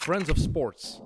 [0.00, 1.00] Friends of Sports.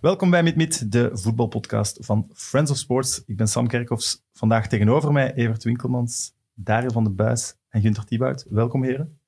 [0.00, 3.22] Welkom bij MidMid, de voetbalpodcast van Friends of Sports.
[3.26, 4.22] Ik ben Sam Kerkhoffs.
[4.32, 8.46] Vandaag tegenover mij Evert Winkelmans, Dario van de Buis en Gunter Thibaut.
[8.48, 9.18] Welkom heren.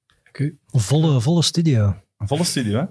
[0.66, 1.96] Volle, volle studio.
[2.18, 2.86] Een volle studio, hè?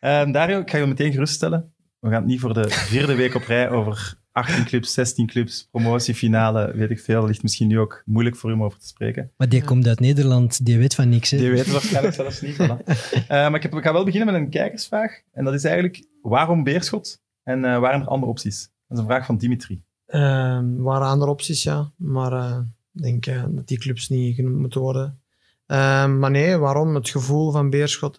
[0.00, 1.72] Ehm, Dario, ik ga je meteen geruststellen.
[1.98, 5.68] We gaan het niet voor de vierde week op rij over 18 clubs, 16 clubs,
[5.70, 7.20] promotiefinale, weet ik veel.
[7.20, 9.30] Dat ligt misschien nu ook moeilijk voor u om over te spreken.
[9.36, 11.30] Maar die komt uit Nederland, die weet van niks.
[11.30, 11.38] Hè?
[11.38, 12.54] Die weten waarschijnlijk zelfs niet.
[12.54, 12.84] Voilà.
[13.12, 15.20] Eh, maar ik, heb, ik ga wel beginnen met een kijkersvraag.
[15.32, 17.20] En dat is eigenlijk, waarom Beerschot?
[17.42, 18.70] En eh, waren er andere opties?
[18.88, 19.82] Dat is een vraag van Dimitri.
[20.06, 21.92] Ehm waren andere opties, ja.
[21.96, 22.58] Maar eh,
[22.94, 25.20] ik denk dat die clubs niet genoemd moeten worden.
[25.66, 26.94] Ehm, maar nee, waarom?
[26.94, 28.16] Het gevoel van Beerschot.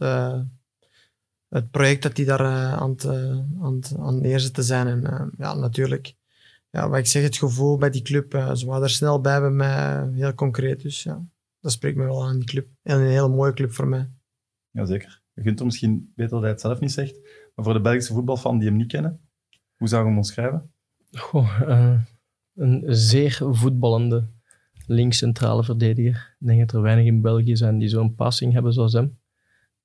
[1.51, 4.87] Het project dat die daar eh, aan, het, eh, aan, het, aan neerzetten zijn.
[4.87, 6.15] En eh, ja, natuurlijk.
[6.69, 8.31] Ja, wat ik zeg, het gevoel bij die club.
[8.53, 10.09] ze waren er snel bij bij mij.
[10.13, 10.81] Heel concreet.
[10.81, 11.25] Dus ja,
[11.59, 12.67] dat spreekt me wel aan die club.
[12.81, 14.09] En een hele mooie club voor mij.
[14.69, 15.21] Jazeker.
[15.33, 17.19] Je kunt hem misschien beter dat hij het zelf niet zegt.
[17.55, 19.19] Maar voor de Belgische voetbalfan die hem niet kennen,
[19.75, 20.73] hoe zou je hem omschrijven?
[21.11, 21.61] Goh,
[22.55, 24.29] een zeer voetballende
[24.85, 26.35] links-centrale verdediger.
[26.39, 29.19] Ik denk dat er weinig in België zijn die zo'n passing hebben zoals hem.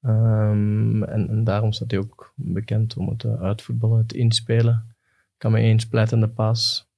[0.03, 4.95] Ehm, en, en daarom staat hij ook bekend om het uitvoetballen, het inspelen.
[5.37, 6.89] Kan met één splijtende paas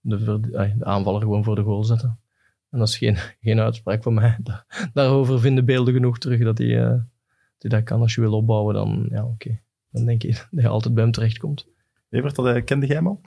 [0.00, 2.18] de, de aanvaller gewoon voor de goal zetten.
[2.70, 4.36] En dat is geen, geen uitspraak van mij.
[4.42, 7.02] Da- Daarover vinden beelden genoeg terug dat hij, eh, dat
[7.58, 8.00] hij dat kan.
[8.00, 9.60] Als je wil opbouwen, dan, ja, oké.
[9.90, 11.66] dan denk je dat je altijd bij hem terechtkomt.
[12.10, 13.20] Evert, dat, eh, kende jij hem al?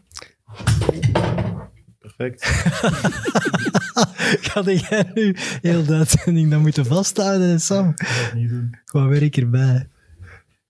[1.99, 2.43] Perfect.
[4.49, 7.89] Ga jij nu heel de uitzending dan moeten vasthouden, Sam?
[7.89, 8.77] Ik ga het niet doen.
[8.85, 9.87] Gewoon werk erbij.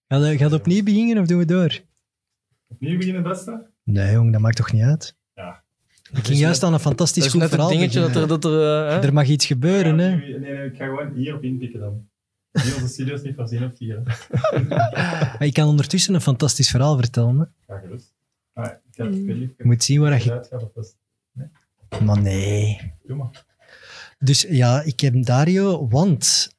[0.08, 1.80] Ga je, ga je opnieuw beginnen of doen we door?
[2.68, 3.66] Opnieuw beginnen, beste?
[3.84, 5.16] Nee, jong, dat maakt toch niet uit?
[5.34, 5.64] Ja.
[6.12, 8.28] Ik ging juist aan een fantastisch Dat is goed net het verhaal dingetje dat er...
[8.28, 8.52] Dat er,
[8.88, 9.02] eh, hè?
[9.08, 10.16] Er mag iets gebeuren, hè?
[10.16, 12.08] Nee, nee, ik ga gewoon hierop inpikken dan.
[12.52, 14.02] Hier onze studio's niet voorzien op vier.
[14.70, 17.40] Maar ik kan ondertussen een fantastisch verhaal vertellen.
[17.40, 17.46] Hè?
[17.74, 18.14] Ga gerust.
[18.54, 19.26] Ah, ik heb ik
[19.58, 20.30] Je moet zien waar dat je...
[20.30, 22.94] eruit gaat of dat is- Maar nee.
[23.08, 23.46] Doe maar.
[24.20, 26.54] Dus ja, ik heb Dario, want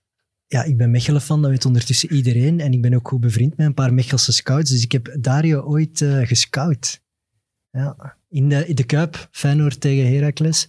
[0.46, 2.60] ja, ik ben Mechelen fan, dat weet ondertussen iedereen.
[2.60, 4.70] En ik ben ook goed bevriend met een paar Mechelse scouts.
[4.70, 7.04] Dus ik heb Dario ooit eh, gescout.
[7.70, 10.68] Ja, in de, in de Kuip, Feyenoord tegen Heracles.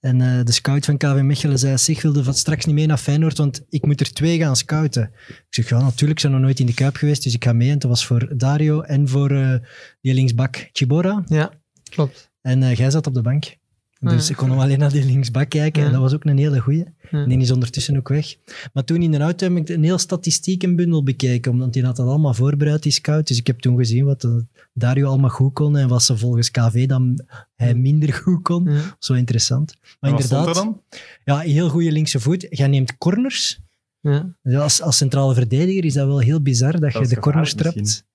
[0.00, 2.98] En eh, de scout van KV Mechelen zei, zeg, wilde van straks niet mee naar
[2.98, 5.10] Feyenoord, want ik moet er twee gaan scouten.
[5.28, 7.52] Ik zeg, ja, natuurlijk, ik ben nog nooit in de Kuip geweest, dus ik ga
[7.52, 7.70] mee.
[7.70, 9.54] En dat was voor Dario en voor eh,
[10.00, 11.24] die linksbak Chibora.
[11.26, 11.52] Ja,
[11.90, 12.30] klopt.
[12.40, 13.56] En eh, jij zat op de bank.
[14.00, 14.30] Dus Ja.
[14.30, 15.80] ik kon alleen naar die linksbak kijken.
[15.80, 15.86] Ja.
[15.86, 16.84] En dat was ook een hele goeie.
[17.10, 17.22] Ja.
[17.22, 18.36] En die is ondertussen ook weg.
[18.72, 22.06] Maar toen in de auto heb ik een heel statistiekenbundel bekeken, omdat die had dat
[22.08, 23.26] allemaal voorbereid, die scout.
[23.28, 24.28] Dus ik heb toen gezien wat
[24.72, 27.20] Dario allemaal goed kon en wat ze volgens KV dan
[27.54, 28.64] hij minder goed kon.
[28.72, 28.96] Ja.
[28.98, 29.74] Zo interessant.
[30.00, 31.00] Maar En wat stond er inderdaad, dan?
[31.24, 32.46] ja, een heel goede linkse voet.
[32.50, 33.60] Jij neemt corners.
[34.00, 34.34] Ja.
[34.42, 37.18] Ja, Als, als centrale verdediger is dat wel heel bizar dat, Dat je is de
[37.18, 38.06] corners trapt.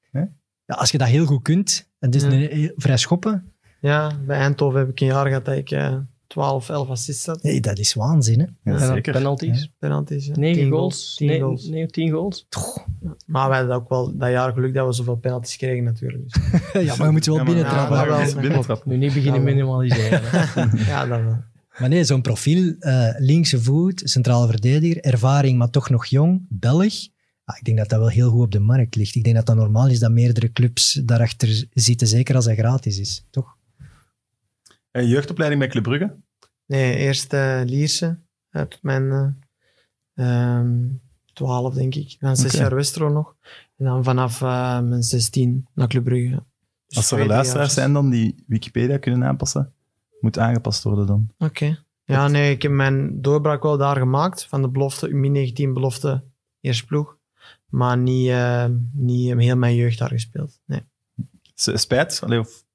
[0.66, 2.32] Ja, als je dat heel goed kunt, en dus Ja.
[2.32, 3.53] een, eh, vrij schoppen,
[3.84, 5.96] Ja, bij Eindhoven heb ik een jaar gehad dat ik eh
[6.28, 7.42] 12, 11 assists had.
[7.42, 8.40] hey, dat is waanzin.
[8.40, 8.72] Hè?
[8.72, 9.14] Ja, zeker.
[9.14, 9.70] Penalties.
[9.80, 10.26] Penalties.
[10.26, 10.34] ja.
[10.36, 11.16] 9 Tien goals.
[11.16, 11.66] 10 Nee, goals.
[11.68, 12.48] nee, 10 goals.
[13.26, 16.24] Maar wij hadden ook wel dat jaar geluk dat we zoveel penalties kregen natuurlijk.
[16.24, 16.42] Dus,
[16.86, 17.96] ja, maar je moet wel Ja, maar- binnentrappen.
[17.98, 18.82] Ja, Ja, wel.
[18.86, 19.54] Nu niet beginnen Ja, wel.
[19.54, 20.20] minimaliseren.
[20.24, 20.78] hè.
[20.92, 21.38] ja, dat wel.
[21.80, 26.94] Maar nee, zo'n profiel, eh, linkse voet, centrale verdediger, ervaring, maar toch nog jong, Belg.
[27.46, 29.16] Ja, ik denk dat dat wel heel goed op de markt ligt.
[29.16, 33.00] Ik denk dat dat normaal is dat meerdere clubs daarachter zitten, zeker als hij gratis
[33.00, 33.56] is, toch?
[34.94, 36.16] Eh, jeugdopleiding bij Club Brugge.
[36.66, 38.20] Nee, eerst eh, Lierse.
[38.50, 39.12] eh, tot mijn
[40.14, 40.88] eh, ehm,
[41.34, 42.16] 12, denk ik.
[42.20, 43.36] Dan zes jaar Westro nog.
[43.78, 46.44] En dan vanaf eh, mijn 16 naar Club Brugge.
[46.88, 49.74] Dus Als er luisteraars zijn dan die Wikipedia kunnen aanpassen,
[50.22, 51.30] moet aangepast worden dan.
[51.38, 51.84] Oké.
[52.06, 54.46] Ja, nee, ik heb mijn doorbraak wel daar gemaakt.
[54.46, 56.24] Van de belofte, min 19 belofte,
[56.62, 57.18] eerste ploeg.
[57.70, 60.60] Maar niet, eh, niet heel mijn jeugd daar gespeeld.
[60.66, 60.82] Nee.
[61.56, 62.22] Spijt?
[62.24, 62.66] Allee, of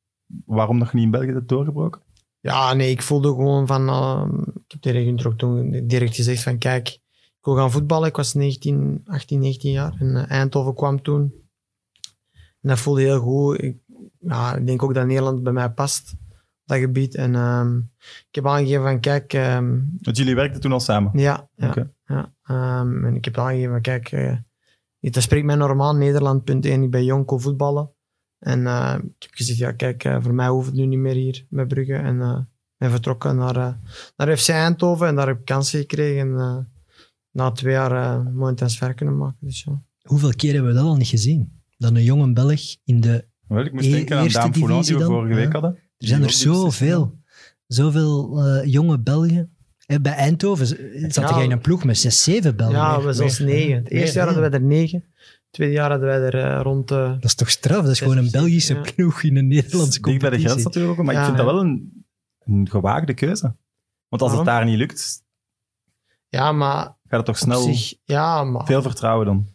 [0.45, 2.01] waarom nog niet in België hebt doorgebroken?
[2.41, 3.89] Ja, nee, ik voelde gewoon van...
[3.89, 6.59] eh, ik heb tegen Gunther ook toen direct gezegd van...
[6.59, 6.89] Kijk,
[7.39, 8.09] ik wil gaan voetballen.
[8.09, 9.97] Ik was 19, 18, 19 jaar.
[9.99, 11.33] En eh, Eindhoven kwam toen.
[12.61, 13.63] En dat voelde heel goed.
[13.63, 13.77] Ik,
[14.19, 16.15] ja, ik denk ook dat Nederland bij mij past.
[16.65, 17.15] Dat gebied.
[17.15, 17.77] En ehm,
[18.29, 19.01] ik heb aangegeven van...
[19.01, 19.33] Kijk...
[19.33, 21.19] ehm, Want jullie werkten toen al samen.
[21.19, 21.91] ja, ja, Oké.
[22.07, 22.35] ja.
[22.43, 23.81] Ehm, en ik heb aangegeven van...
[23.81, 24.37] Kijk, eh,
[25.01, 25.95] dat spreekt mij normaal.
[25.95, 26.83] Nederland, punt 1.
[26.83, 27.91] Ik ben jonko voetballen.
[28.39, 31.15] En eh, ik heb gezegd, ja, kijk, eh, voor mij hoeft het nu niet meer
[31.15, 31.95] hier bij Brugge.
[31.95, 32.39] En eh
[32.77, 33.73] ben vertrokken naar, eh,
[34.17, 36.21] naar FC Eindhoven en daar heb ik kansen gekregen.
[36.21, 36.57] En eh,
[37.31, 39.37] na twee jaar eh, een mooie transfer kunnen maken.
[39.41, 39.83] Dus ja.
[40.03, 41.53] Hoeveel keer hebben we dat al niet gezien?
[41.77, 43.25] Dat een jonge Belg in de...
[43.49, 45.13] Wel, ik moest E- denken aan eerste Daan Foulon, die divisie we dan?
[45.13, 45.53] vorige week Ja.
[45.53, 45.71] hadden.
[45.99, 47.19] Er zijn er zoveel.
[47.67, 49.57] Zoveel eh, jonge Belgen.
[49.87, 50.67] Eh, Bij Eindhoven
[51.13, 51.35] zat Ja.
[51.37, 52.77] jij in een ploeg met 6, 7 Belgen.
[52.77, 53.75] Ja, we zelfs negen.
[53.77, 55.05] Het eerste jaar hadden wij er negen.
[55.51, 56.91] Tweede jaar hadden wij er eh, rond...
[56.91, 57.83] eh, Dat is toch straf?
[57.83, 58.81] Dat is gewoon een Belgische Ja.
[58.95, 60.65] ploeg in een Nederlandse Dicht bij de grens competitie.
[60.65, 61.45] natuurlijk, ook, maar Ja, ik vind ja.
[61.45, 62.05] dat wel een,
[62.45, 63.55] een gewaagde keuze.
[64.09, 65.23] Want als het daar niet lukt,
[66.29, 67.95] ja, maar gaat het toch snel zich...
[68.05, 68.67] Ja, maar...
[68.67, 69.47] veel vertrouwen dan.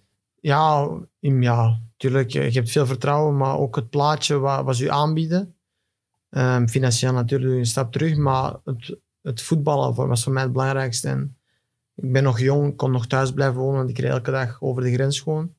[0.42, 2.30] Ja, in- ja, tuurlijk.
[2.30, 5.56] Je hebt veel vertrouwen, maar ook het plaatje wat, wat ze je aanbieden.
[6.30, 10.34] Ehm, financieel natuurlijk doe je een stap terug, maar het, het voetballen voor- was voor
[10.34, 11.08] mij het belangrijkste.
[11.10, 11.38] En
[11.96, 14.62] ik ben nog jong, ik kon nog thuis blijven wonen, want ik reed elke dag
[14.62, 15.54] over de grens gewoon.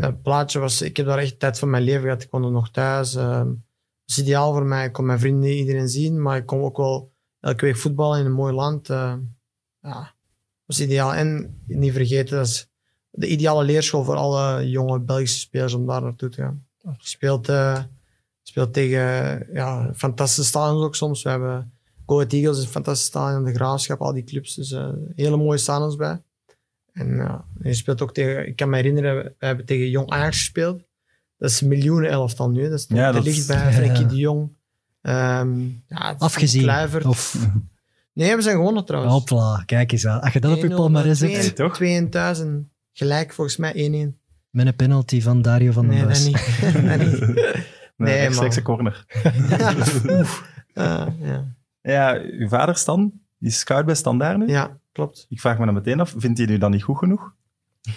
[0.00, 2.22] Dat plaatje was, ik heb daar echt tijd van mijn leven gehad.
[2.22, 3.14] Ik er nog thuis.
[3.14, 4.86] ehm, het is ideaal voor mij.
[4.86, 8.26] Ik kon mijn vrienden, iedereen zien, maar ik kon ook wel elke week voetballen in
[8.26, 8.90] een mooi land.
[8.90, 9.14] eh,
[9.80, 10.12] ja, dat
[10.64, 11.14] was ideaal.
[11.14, 12.68] En niet vergeten, dat is
[13.10, 16.66] de ideale leerschool voor alle jonge Belgische spelers om daar naartoe te gaan.
[16.78, 17.82] Je speelt, eh,
[18.42, 21.22] speelt tegen ja, fantastische stadions ook soms.
[21.22, 21.72] We hebben
[22.06, 24.54] Go Eagles een fantastisch stadion, de Graafschap, al die clubs.
[24.54, 26.22] Dus eh, hele mooie stadions bij.
[26.98, 30.36] En ja, je speelt ook tegen, ik kan me herinneren, we hebben tegen Jong Ajax
[30.38, 30.82] gespeeld.
[31.38, 32.68] Dat is een miljoenen elftal nu.
[32.68, 34.50] Dat is Ja, dat ligt bij Frenkie de Jong.
[35.02, 36.62] Ehm ja, Afgezien.
[36.62, 37.04] Kluivert.
[37.04, 37.36] Of,
[38.12, 39.12] Nee, we zijn gewonnen trouwens.
[39.14, 40.20] hopla, kijk eens aan.
[40.20, 41.74] Als je dat op je 1-0 palmarès hebt, Nee, toch?
[41.74, 42.68] 2000.
[42.92, 44.16] Gelijk volgens mij 1-1.
[44.50, 46.24] met een penalty van Dario van den Nee, dat Bos.
[46.24, 46.72] niet.
[46.88, 47.20] dat niet.
[47.36, 47.54] Nee,
[47.96, 48.74] Nee, rechtstreekse man.
[48.76, 49.04] corner.
[50.74, 51.54] Eh, ja.
[51.82, 54.46] Ja, uw vader Stan, die is scout bij Standaard nu.
[54.48, 55.26] ja, klopt.
[55.28, 57.34] Ik vraag me dan meteen af, vindt hij nu dan niet goed genoeg?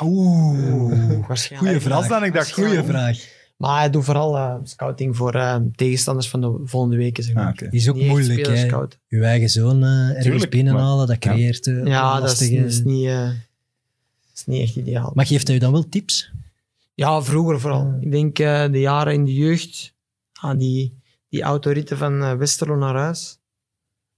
[0.03, 1.71] Oeh, Waarschijnlijk.
[1.71, 2.07] goeie vraag.
[2.07, 3.17] dan, ik dacht, Goeie vraag.
[3.57, 7.23] Maar hij doet vooral eh, scouting voor eh, tegenstanders van de volgende weken.
[7.23, 7.43] Zeg maar.
[7.45, 7.69] Ah, oké.
[7.69, 8.57] Die is ook Niet moeilijk, hè.
[8.57, 8.99] scouten.
[9.07, 13.29] Je eigen zoon eh, ergens binnenhalen, dat creëert Ja, dat is, niet, eh,
[14.33, 15.11] is niet echt ideaal.
[15.15, 16.31] Maar geeft hij je dan wel tips?
[16.95, 17.97] Ja, vroeger vooral.
[18.01, 19.93] Ik denk eh, de jaren in de jeugd,
[20.33, 20.99] ah, die,
[21.29, 23.37] die autoritten van Westerlo naar huis,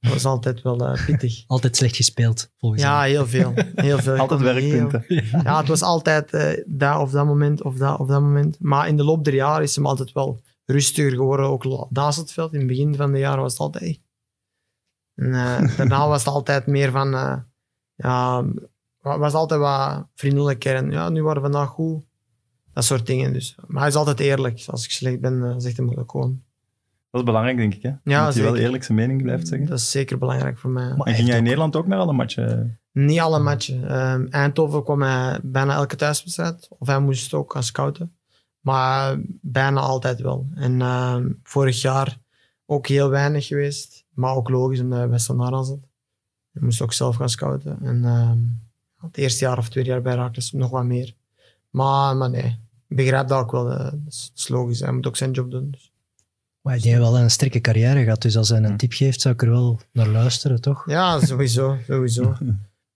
[0.03, 1.43] dat was altijd wel eh, pittig.
[1.47, 3.09] Altijd slecht gespeeld, volgens Ja, hem.
[3.09, 3.53] heel veel.
[3.75, 4.17] Heel veel.
[4.27, 5.03] Altijd heel- werkpunten.
[5.43, 8.57] Ja, het was altijd eh dat of dat moment of dat of dat moment.
[8.59, 11.45] Maar in de loop der jaren is hem altijd wel rustiger geworden.
[11.45, 12.53] Ook naast het veld.
[12.53, 13.99] In het begin van de jaren was het altijd...
[15.15, 17.13] En, eh, daarna was het altijd meer van...
[17.13, 17.35] eh,
[17.95, 18.43] ja,
[19.01, 20.75] wa- was altijd wat vriendelijker.
[20.75, 22.03] En ja, nu waren we vandaag goed.
[22.73, 23.33] Dat soort dingen.
[23.33, 23.55] Dus.
[23.67, 24.63] Maar hij is altijd eerlijk.
[24.67, 26.43] Als ik slecht ben, zegt hij me dat gewoon.
[27.13, 27.81] Dat is belangrijk, denk ik.
[27.81, 27.91] Hè?
[28.03, 29.67] Ja, dat hij wel eerlijk zijn mening blijft zeggen.
[29.67, 30.93] Dat is zeker belangrijk voor mij.
[30.95, 32.79] Maar En ging jij in Nederland ook naar alle matchen?
[32.91, 33.87] Niet alle matchen.
[33.89, 36.67] Ehm, Eindhoven kwam hij bijna elke thuiswedstrijd.
[36.79, 38.15] Of hij moest ook gaan scouten.
[38.59, 40.47] Maar bijna altijd wel.
[40.55, 42.17] En ehm, vorig jaar
[42.65, 44.05] ook heel weinig geweest.
[44.13, 45.79] Maar ook logisch, omdat hij bij Standaard zat.
[46.53, 47.77] Hij moest ook zelf gaan scouten.
[47.81, 48.37] En ehm,
[49.05, 51.13] het eerste jaar of tweede jaar bij Raakles nog wat meer.
[51.69, 53.71] Maar, maar nee, ik begrijp dat ook wel.
[53.71, 54.79] eh, Dat is, dat is logisch.
[54.79, 55.71] Hij moet ook zijn job doen.
[55.71, 55.91] Dus.
[56.63, 59.33] Maar die heeft wel een sterke carrière gehad, dus als hij een tip geeft, zou
[59.33, 60.89] ik er wel naar luisteren, toch?
[60.89, 61.77] Ja, sowieso.
[61.87, 62.37] sowieso.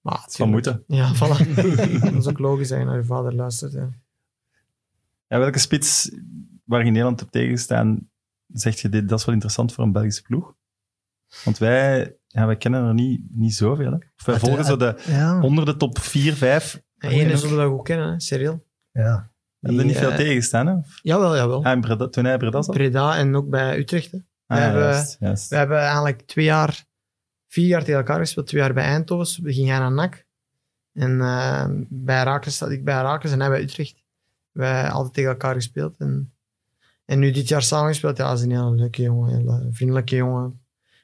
[0.02, 0.84] Maar, van moeten.
[0.88, 1.54] Ja, voilà.
[2.02, 3.72] dat is ook logisch dat je naar je vader luistert.
[3.74, 3.90] Ja.
[5.28, 6.12] Ja, welke spits
[6.64, 8.10] waar je in Nederland hebt tegenstaan,
[8.48, 10.56] zeg je dit, dat is wel interessant voor een Belgische ploeg?
[11.44, 13.92] Want wij, ja, wij kennen er niet, niet zoveel.
[13.92, 13.98] Hè?
[14.18, 15.42] Of wij volgen zo de Ja.
[15.42, 16.82] onder de top 4, 5.
[16.98, 18.20] En ene zullen we goed kennen, hè?
[18.20, 18.66] Cyril.
[18.92, 19.32] ja.
[19.68, 20.68] Hebben niet veel eh, tegenstaan.
[20.68, 20.76] Hè?
[21.02, 21.64] Jawel, jawel.
[21.64, 22.76] Ah, in Breda, toen hij Breda zat?
[22.76, 24.12] Breda en ook bij Utrecht.
[24.12, 24.18] Hè.
[24.48, 25.50] Ah, we hebben- juist, juist.
[25.50, 26.86] We hebben eigenlijk twee jaar,
[27.48, 28.48] vier jaar tegen elkaar gespeeld.
[28.48, 29.44] Twee jaar bij Eindhoven.
[29.44, 30.26] We gingen naar NAC.
[30.94, 34.04] En eh, bij Raakles zat ik bij Raakles en hij bij Utrecht.
[34.52, 35.96] Wij hebben altijd tegen elkaar gespeeld.
[35.98, 36.34] En,
[37.06, 38.18] en nu dit jaar samen gespeeld.
[38.18, 39.34] Ja, hij is een hele leuke jongen.
[39.34, 40.62] Een hele vriendelijke jongen.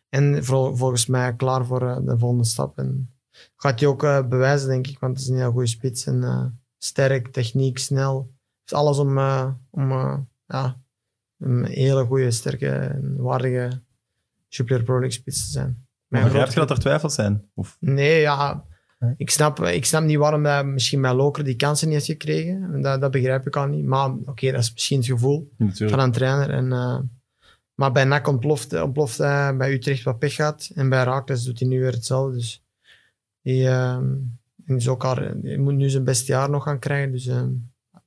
[0.10, 2.78] En vol- volgens mij klaar voor eh, de volgende stap.
[2.78, 3.14] En
[3.56, 5.00] gaat hij ook bewijzen, denk ik.
[5.00, 6.06] Want het is een heel goede spits.
[6.06, 8.33] En sterk, techniek, snel.
[8.66, 10.82] Is alles om, eh, om eh, ja,
[11.40, 13.82] een hele goede, sterke en waardige
[14.48, 15.86] Jupiler Pro League spits te zijn.
[16.08, 17.50] Maar begrijp je dat er twijfels zijn?
[17.54, 18.66] Of, Nee, ja.
[19.18, 22.82] Ik snap, ik snap niet waarom hij misschien bij Loker die kansen niet heeft gekregen.
[22.82, 23.86] Dat, dat begrijp ik al niet.
[23.86, 25.90] Maar oké, dat is misschien het gevoel natuurlijk.
[25.90, 26.50] van een trainer.
[26.50, 27.00] En, eh,
[27.74, 30.72] maar bij NAC ontploft, ontploft hij bij Utrecht wat pech gehad.
[30.76, 32.38] En bij Raakles doet hij nu weer hetzelfde.
[32.38, 32.64] Dus
[33.42, 34.00] die, eh,
[34.56, 37.12] die is ook al, die moet nu zijn beste jaar nog gaan krijgen.
[37.12, 37.44] Dus eh,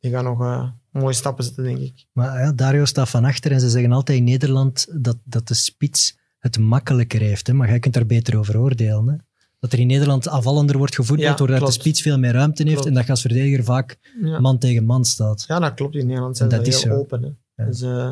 [0.00, 2.06] die gaat nog eh, mooie stappen zetten, denk ik.
[2.12, 5.54] Maar ja, Dario staat van achter en ze zeggen altijd in Nederland dat, dat de
[5.54, 7.46] spits het makkelijker heeft.
[7.46, 7.52] Hè?
[7.52, 9.08] Maar jij kunt daar beter over oordelen.
[9.08, 9.14] Hè?
[9.58, 11.72] Dat er in Nederland afvallender wordt gevoetbald, Ja, doordat klopt.
[11.74, 12.88] de spits veel meer ruimte heeft Klopt.
[12.88, 14.40] en dat je als verdediger vaak Ja.
[14.40, 15.44] man tegen man staat.
[15.48, 15.94] Ja, dat klopt.
[15.94, 16.90] In Nederland zijn ze heel zo.
[16.90, 17.22] open.
[17.22, 17.28] Hè.
[17.62, 17.68] Ja.
[17.70, 18.10] Dus, eh,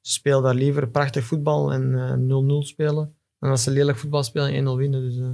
[0.00, 3.14] ze spelen daar liever prachtig voetbal en eh, 0-0 spelen.
[3.38, 5.00] Dan als ze lelijk voetbal spelen en 1-0 winnen.
[5.00, 5.30] Dus, eh,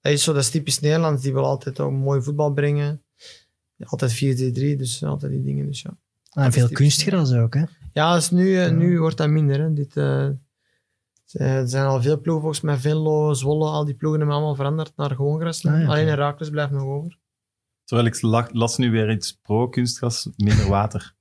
[0.00, 1.22] dat is zo, dat is typisch Nederlands.
[1.22, 3.03] Die wil altijd ook mooi voetbal brengen.
[3.86, 5.66] Altijd 4-3-3, dus altijd die dingen.
[5.66, 5.96] Dus, ja.
[6.30, 7.54] Ah, en veel kunstgras ook.
[7.54, 7.62] Hè?
[7.92, 8.72] Ja, dus nu, eh, Ja.
[8.72, 9.60] nu wordt dat minder.
[9.60, 9.72] Hè.
[9.72, 10.28] Dit, eh,
[11.32, 14.92] Er zijn al veel ploegen, volgens mij Venlo, Zwolle, al die ploegen hebben allemaal veranderd
[14.96, 15.66] naar gewoon gras.
[15.66, 16.06] Ah, ja, Alleen.
[16.06, 17.18] Herakles blijft nog over.
[17.84, 21.14] Terwijl ik la- las nu weer iets pro-kunstgras, minder water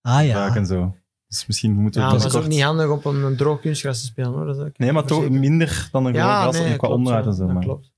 [0.00, 0.54] Ah ja.
[0.56, 0.96] en zo.
[1.28, 4.00] Dus misschien moeten we Ja, is ook niet handig om op een, een droog kunstgras
[4.00, 4.30] te spelen.
[4.32, 4.46] Hoor.
[4.46, 6.76] Dat is ook Nee, maar toch minder dan een gewoon Ja, gras nee, en qua
[6.86, 7.30] klopt, onderhoud ja.
[7.30, 7.44] en zo.
[7.44, 7.62] Dat Maar.
[7.64, 7.92] klopt.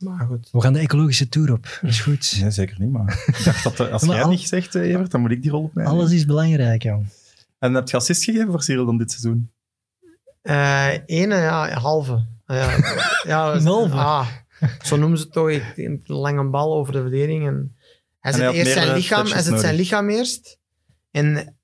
[0.00, 0.48] Maar goed.
[0.52, 1.78] We gaan de ecologische tour op.
[1.80, 2.36] Dat is goed.
[2.40, 2.90] Nee, zeker niet.
[2.90, 5.30] Maar ik dacht dat eh, als Maar jij al- niet zegt, eh, Evert, dan moet
[5.30, 5.90] ik die rol opnemen.
[5.90, 7.06] Alles is belangrijk, jong.
[7.58, 9.50] En heb je assist gegeven voor Cyril dan dit seizoen?
[10.42, 12.26] Eh ene, ja, halve.
[12.44, 12.76] Ah, Ja,
[13.26, 13.94] ja, Een halve?
[13.94, 14.26] Ah,
[14.82, 15.50] zo noemen ze het toch.
[15.76, 17.46] Een lange bal over de verdediging.
[17.46, 17.76] En
[18.20, 20.58] hij zet eerst zijn lichaam, hij zet zijn lichaam eerst.
[21.10, 21.56] En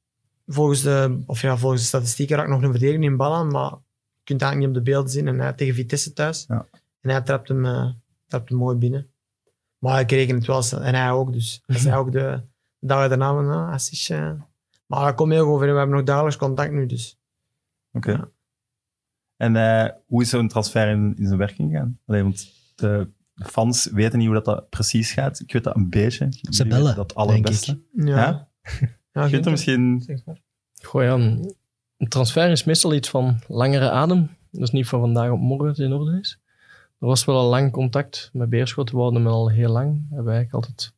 [0.47, 3.71] volgens de, of ja, volgens de statistieken raakt nog een verdediging in bal aan, maar
[3.71, 5.29] je kunt het eigenlijk niet op de beelden zien.
[5.29, 6.45] En hij tegen Vitesse thuis.
[6.49, 6.67] Ja.
[7.01, 7.89] En hij trapt hem, eh,
[8.27, 9.11] trapt hem mooi binnen.
[9.79, 10.63] Maar ik reken het wel.
[10.63, 10.81] snel.
[10.81, 11.33] En hij ook.
[11.33, 12.43] Dus hij zei ook de
[12.81, 14.33] dag daarna van, assist, eh.
[14.87, 15.73] Maar dat komt heel goed over.
[15.73, 17.19] We hebben nog dagelijks contact nu, dus.
[17.93, 18.11] Oké.
[18.11, 18.29] Ja.
[19.37, 21.99] En eh, hoe is zo'n transfer in, in zijn werking gegaan?
[22.07, 25.41] Allee, want de fans weten niet hoe dat, dat precies gaat.
[25.41, 26.29] Ik weet dat een beetje.
[26.51, 27.81] Ze bellen, dat allerbeste.
[27.93, 28.17] denk Ja.
[28.17, 28.49] Ja?
[28.63, 30.01] ja Je kunt er Gunther, misschien...
[30.01, 30.43] zeg maar.
[30.83, 31.15] Goh ja,
[31.97, 34.31] een transfer is meestal iets van langere adem.
[34.51, 36.41] Dat is niet van vandaag op morgen het in orde is.
[36.99, 38.91] Er was wel een lang contact met Beerschot.
[38.91, 40.05] We hadden hem al heel lang.
[40.09, 40.95] Hebben we eigenlijk altijd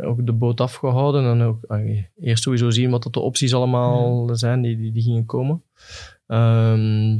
[0.00, 1.24] ook de boot afgehouden.
[1.24, 5.02] En ook ah, eerst sowieso zien wat dat de opties allemaal zijn die, die, die
[5.02, 5.62] gingen komen.
[6.26, 7.18] Ehm,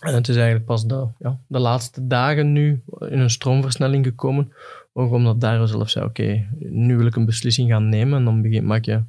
[0.00, 4.52] en het is eigenlijk pas de, ja, de laatste dagen nu in een stroomversnelling gekomen.
[4.92, 8.18] Ook omdat Dario zelf zei, oké, nu wil ik een beslissing gaan nemen.
[8.18, 9.02] En dan begin, maak je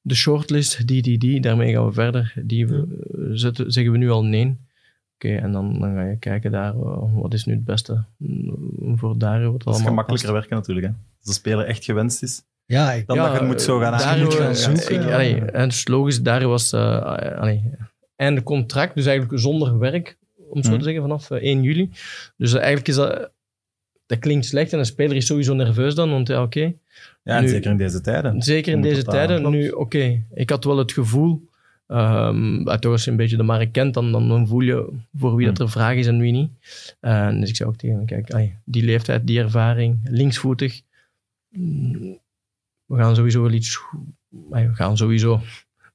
[0.00, 2.32] de shortlist, die, die, die, daarmee gaan we verder.
[2.44, 2.74] Die Ja.
[2.74, 2.84] eh,
[3.32, 4.56] zetten, zeggen we nu al nee.
[5.24, 8.98] Oké, en dan, dan ga je kijken daar, eh, wat is nu het beste mm,
[8.98, 9.52] voor Dario.
[9.52, 10.38] Wat Dat is allemaal gemakkelijker past.
[10.40, 10.86] werken natuurlijk.
[10.86, 10.92] Hè.
[11.18, 14.06] Als de speler echt gewenst is, Ja, ik, dan dat je moet zo gaan Dario,
[14.06, 15.14] aan- moet gaan eh, zoeken, ik- ja.
[15.14, 17.00] allee, en het is logisch, Dario was eh,
[17.40, 17.70] allee,
[18.16, 20.16] einde contract, dus eigenlijk zonder werk,
[20.50, 20.78] om zo Mhm.
[20.78, 21.90] te zeggen, vanaf eh, 1 juli.
[22.36, 23.30] Dus eh, eigenlijk is dat,
[24.06, 26.60] dat klinkt slecht en een speler is sowieso nerveus dan, want ja, oké.
[27.22, 28.42] ja, en Nu- zeker in deze tijden.
[28.42, 29.50] Zeker in deze tijden.
[29.50, 31.47] Nu, oké, ik had wel het gevoel,
[31.88, 35.34] uh, toch als je een beetje de markt kent, dan, dan, dan voel je voor
[35.36, 35.66] wie dat Hmm.
[35.66, 36.50] er vraag is en wie niet.
[37.00, 40.80] En dus ik zei ook tegen hem, kijk, ai, die leeftijd, die ervaring, linksvoetig,
[41.48, 42.18] mm,
[42.86, 43.78] we gaan sowieso wel iets,
[44.50, 45.40] we gaan sowieso,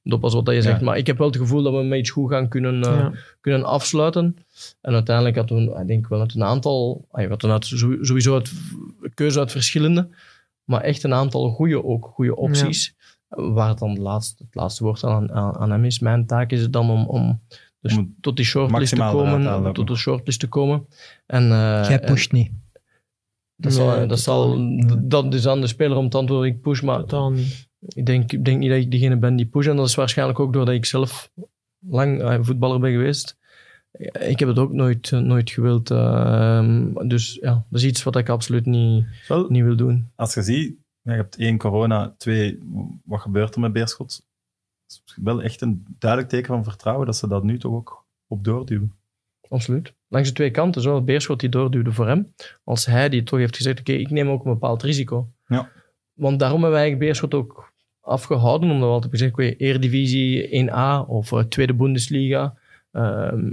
[0.02, 0.84] dat wat dat je zegt, Ja.
[0.84, 3.12] maar ik heb wel het gevoel dat we met iets goed gaan kunnen, eh, Ja.
[3.40, 4.36] kunnen afsluiten.
[4.80, 7.64] En uiteindelijk hadden we, ik denk wel uit een aantal, we hadden uit,
[8.00, 8.52] sowieso uit
[9.14, 10.08] keuze uit verschillende,
[10.64, 12.94] maar echt een aantal goede ook, goede opties.
[13.36, 13.98] Waar het dan het
[14.52, 15.98] laatste woord aan, aan, aan hem is.
[15.98, 17.40] Mijn taak is het dan om, om
[17.80, 19.52] dus Om tot die shortlist te maximaal eruit te komen.
[19.52, 19.72] halen.
[19.72, 20.86] Tot de shortlist te komen.
[21.26, 21.48] En, eh,
[21.88, 22.52] Jij en pusht niet.
[23.56, 24.58] dat, zal, dat, zal,
[25.02, 26.48] dat is aan de speler om te antwoorden.
[26.50, 27.68] Ik push, maar Totaal niet.
[27.86, 29.66] ik denk, ik denk niet dat ik degene ben die push.
[29.66, 31.30] En dat is waarschijnlijk ook doordat ik zelf
[31.86, 33.38] lang eh, voetballer ben geweest.
[34.28, 35.90] Ik heb het ook nooit, eh, nooit gewild.
[35.90, 40.10] ehm, dus ja, dat is iets wat ik absoluut niet, Wel, niet wil doen.
[40.14, 42.58] als je ziet, je hebt één corona, twee,
[43.04, 44.26] wat gebeurt er met Beerschot?
[44.82, 48.04] Het is wel echt een duidelijk teken van vertrouwen dat ze dat nu toch ook
[48.26, 48.92] op doorduwen.
[49.48, 49.92] Absoluut.
[50.08, 50.82] Langs de twee kanten.
[50.82, 52.34] Zowel Beerschot die doorduwde voor hem,
[52.64, 55.28] als hij die toch heeft gezegd, oké, ik neem ook een bepaald risico.
[55.46, 55.70] Ja.
[56.12, 61.06] Want daarom hebben wij eigenlijk Beerschot ook afgehouden, omdat we altijd gezegd oké, Eredivisie 1A
[61.06, 62.54] of eh, Tweede Bundesliga,
[62.92, 63.52] ehm,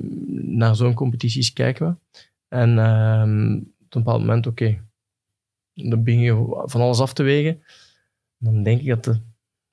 [0.58, 2.20] naar zo'n competities kijken we.
[2.48, 4.81] En ehm, op een bepaald moment, oké,
[5.89, 7.63] dan begin je van alles af te wegen.
[8.38, 9.19] Dan denk ik dat de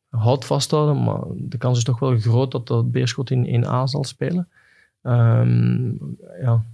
[0.08, 4.04] hout vasthouden, maar de kans is toch wel groot dat dat Beerschot in 1A zal
[4.04, 4.48] spelen.
[5.02, 5.88] Ehm,
[6.40, 6.64] ja.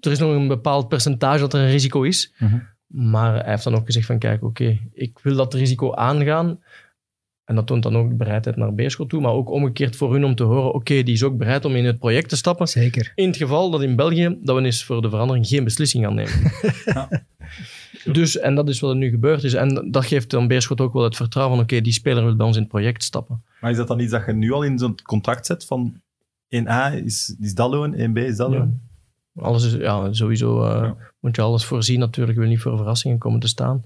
[0.00, 2.32] Er is nog een bepaald percentage dat er een risico is.
[2.38, 2.58] Mhm.
[2.86, 6.60] Maar hij heeft dan ook gezegd van kijk, oké, ik wil dat risico aangaan.
[7.44, 9.20] En dat toont dan ook de bereidheid naar Beerschot toe.
[9.20, 11.84] Maar ook omgekeerd voor hun om te horen, oké, die is ook bereid om in
[11.84, 12.68] het project te stappen.
[12.68, 13.12] Zeker.
[13.14, 16.14] In het geval dat in België, dat we eens voor de verandering geen beslissing gaan
[16.14, 16.32] nemen.
[16.84, 17.08] Ja.
[18.12, 19.54] Dus, en dat is wat er nu gebeurd is.
[19.54, 22.46] En dat geeft dan Beerschot ook wel het vertrouwen van, oké, die speler wil bij
[22.46, 23.42] ons in het project stappen.
[23.60, 26.00] Maar is dat dan iets dat je nu al in zo'n contract zet van
[26.48, 28.58] 1A is, is dat loon, 1B is dat Ja.
[28.58, 28.80] loon?
[29.36, 30.96] Alles is, ja, sowieso eh, Ja.
[31.20, 32.38] moet je alles voorzien natuurlijk.
[32.38, 33.84] Wil niet voor verrassingen komen te staan.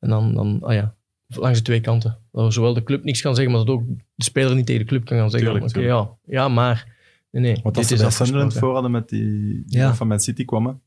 [0.00, 0.94] En dan, dan ah ja,
[1.26, 2.18] langs de twee kanten.
[2.32, 3.82] Dat zowel de club niks kan zeggen, maar dat ook
[4.14, 5.50] de speler niet tegen de club kan gaan zeggen.
[5.50, 6.96] Tuurlijk, Oké, ja, ja, maar...
[7.40, 9.30] Nee, nee, Want dit als ze is bij Sunderland voor hadden met die,
[9.66, 9.94] die Ja.
[9.94, 10.80] van Man City kwamen,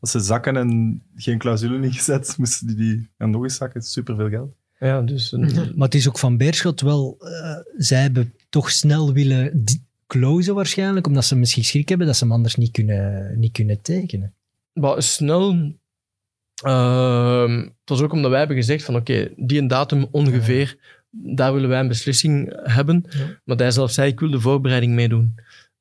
[0.00, 3.82] als ze zakken en geen clausule niet gezet, moesten die die gaan nog eens zakken.
[3.82, 4.54] Superveel geld.
[4.80, 5.32] Ja, dus...
[5.32, 7.16] een- Maar het is ook van Beerschot wel...
[7.18, 9.64] eh, zij hebben toch snel willen
[10.06, 13.80] closen waarschijnlijk, omdat ze misschien schrik hebben dat ze hem anders niet kunnen, niet kunnen
[13.82, 14.34] tekenen.
[14.72, 15.72] Maar snel.
[16.62, 20.76] ehm, het was ook omdat wij hebben gezegd van oké, die een datum ongeveer,
[21.10, 23.04] daar willen wij een beslissing hebben.
[23.08, 23.26] Ja.
[23.44, 25.34] Maar hij zelf zei, ik wil de voorbereiding meedoen.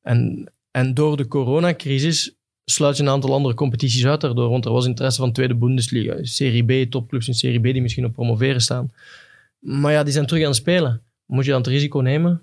[0.06, 2.36] En En door de coronacrisis
[2.66, 4.50] sluit je een aantal andere competities uit daardoor.
[4.50, 8.06] Want er was interesse van tweede Bundesliga, Serie B, topclubs in Serie B die misschien
[8.06, 8.92] op promoveren staan.
[9.60, 11.02] Maar ja, die zijn terug aan het spelen.
[11.26, 12.42] Moet je dan het risico nemen?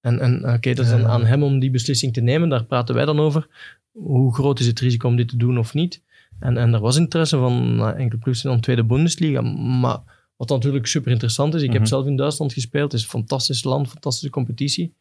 [0.00, 2.48] En, en oké, dat is dan aan hem om die beslissing te nemen.
[2.48, 3.46] Daar praten wij dan over.
[3.92, 6.02] Hoe groot is het risico om dit te doen of niet?
[6.40, 9.40] En, en er was interesse van nou, enkele clubs in de tweede Bundesliga.
[9.80, 9.98] Maar
[10.36, 11.76] wat natuurlijk super interessant is, ik Mhm.
[11.78, 12.92] heb zelf in Duitsland gespeeld.
[12.92, 14.94] Het is een fantastisch land, fantastische competitie.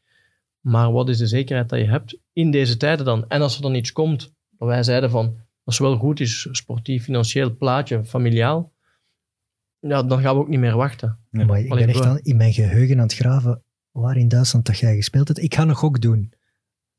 [0.60, 3.30] Maar wat is de zekerheid dat je hebt in deze tijden dan?
[3.30, 6.48] En als er dan iets komt, dat wij zeiden van, als het wel goed is,
[6.52, 8.74] sportief, financieel, plaatje, familiaal,
[9.80, 11.20] ja, dan gaan we ook niet meer wachten.
[11.32, 11.46] Nee.
[11.46, 14.66] Maar ik Allee, ben echt aan, in mijn geheugen aan het graven waar in Duitsland
[14.66, 15.42] dat jij gespeeld hebt.
[15.42, 16.34] Ik ga een gok doen.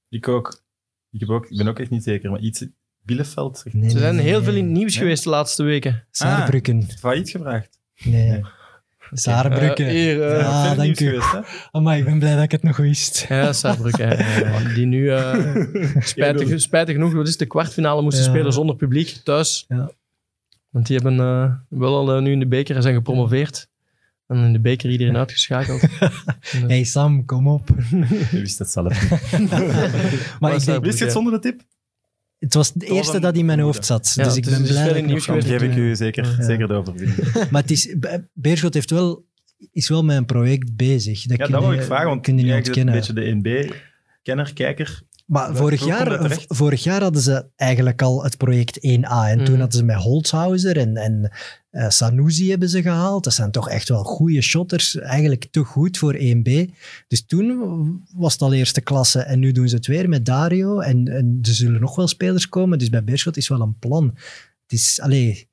[0.08, 0.62] Ik ook.
[1.10, 1.46] Ik, heb ook.
[1.46, 2.66] ik ben ook echt niet zeker, maar iets...
[3.02, 3.62] Bielefeld?
[3.64, 4.44] Nee, Ze nee, zijn nee, heel nee.
[4.44, 5.02] veel in het nieuws Nee.
[5.02, 6.06] geweest de laatste weken.
[6.10, 6.82] Saarbrücken.
[6.82, 7.78] Failliet gevraagd.
[8.04, 8.42] Nee.
[9.12, 9.86] Saarbrücken.
[9.86, 11.20] Eh, hier, eh, Ja, dank u.
[11.70, 13.24] Amai, ik ben blij dat ik het nog wist.
[13.28, 14.16] Ja, Saarbrücken.
[14.74, 15.34] die nu eh,
[16.00, 18.30] spijtig, spijtig genoeg, wat is de kwartfinale moesten Ja.
[18.30, 19.64] spelen zonder publiek thuis.
[19.68, 19.90] Ja.
[20.70, 21.16] Want die hebben
[21.68, 23.68] wel al nu in de beker en zijn gepromoveerd.
[24.26, 25.82] En in de beker iedereen uitgeschakeld.
[26.66, 27.68] Hey Sam, kom op.
[28.30, 29.50] Je wist het zelf niet.
[30.40, 31.60] Maar ik denk, Wist je het zonder de tip?
[32.40, 34.12] Het was het eerste dat in mijn hoofd zat.
[34.14, 35.62] Ja, dus ik ben blij dat ik nieuws nog geweest.
[35.62, 36.42] geef ik u zeker, Ja.
[36.44, 37.32] zeker de overwinning.
[37.50, 39.24] Maar het is, Be- Beerschot heeft wel,
[39.72, 41.22] is wel met een project bezig.
[41.26, 42.94] Dat Ja, dat wil ik vragen, want kun je niet bent een ontkennen.
[42.94, 43.70] beetje de
[44.22, 45.02] NB-kenner, kijker.
[45.30, 49.28] Maar vorig jaar, vorig jaar hadden ze eigenlijk al het project 1A.
[49.28, 49.60] En toen Mm.
[49.60, 51.30] hadden ze met Holzhauser en, en
[51.70, 53.24] eh, Sanusi hebben ze gehaald.
[53.24, 54.96] Dat zijn toch echt wel goede shotters.
[54.96, 56.50] Eigenlijk te goed voor 1B.
[57.08, 59.20] Dus toen was het al eerste klasse.
[59.20, 60.78] En nu doen ze het weer met Dario.
[60.78, 62.78] En, en er zullen nog wel spelers komen.
[62.78, 64.10] Dus bij Beerschot is wel een plan.
[64.62, 65.48] Het is, allee,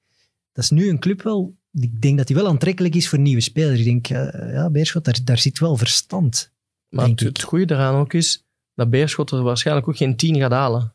[0.52, 1.56] dat is nu een club wel...
[1.72, 3.80] Ik denk dat die wel aantrekkelijk is voor nieuwe spelers.
[3.80, 6.52] Ik denk, eh, ja, Beerschot, daar, daar zit wel verstand.
[6.90, 8.47] Maar denk het, het goede daaraan ook is
[8.78, 10.94] dat Beerschot er waarschijnlijk ook geen 10 gaat halen.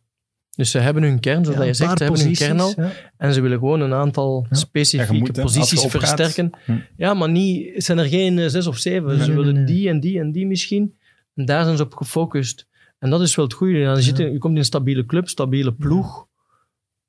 [0.57, 2.73] Dus ze hebben hun kern, zoals Ja, je zegt, ze hebben hun kern al.
[2.77, 2.93] ja.
[3.17, 4.57] En ze willen gewoon een aantal Ja.
[4.57, 6.51] Specifieke moet, posities versterken.
[6.65, 6.77] Hm.
[6.97, 9.09] Ja, maar niet, zijn er geen eh, zes of zeven.
[9.09, 9.65] Nee, ze nee, willen nee.
[9.65, 10.97] die en die en die misschien.
[11.35, 12.67] En daar zijn ze op gefocust.
[12.99, 13.85] En dat is wel het goede.
[13.85, 16.27] Dan zit je, je komt in een stabiele club, stabiele ploeg.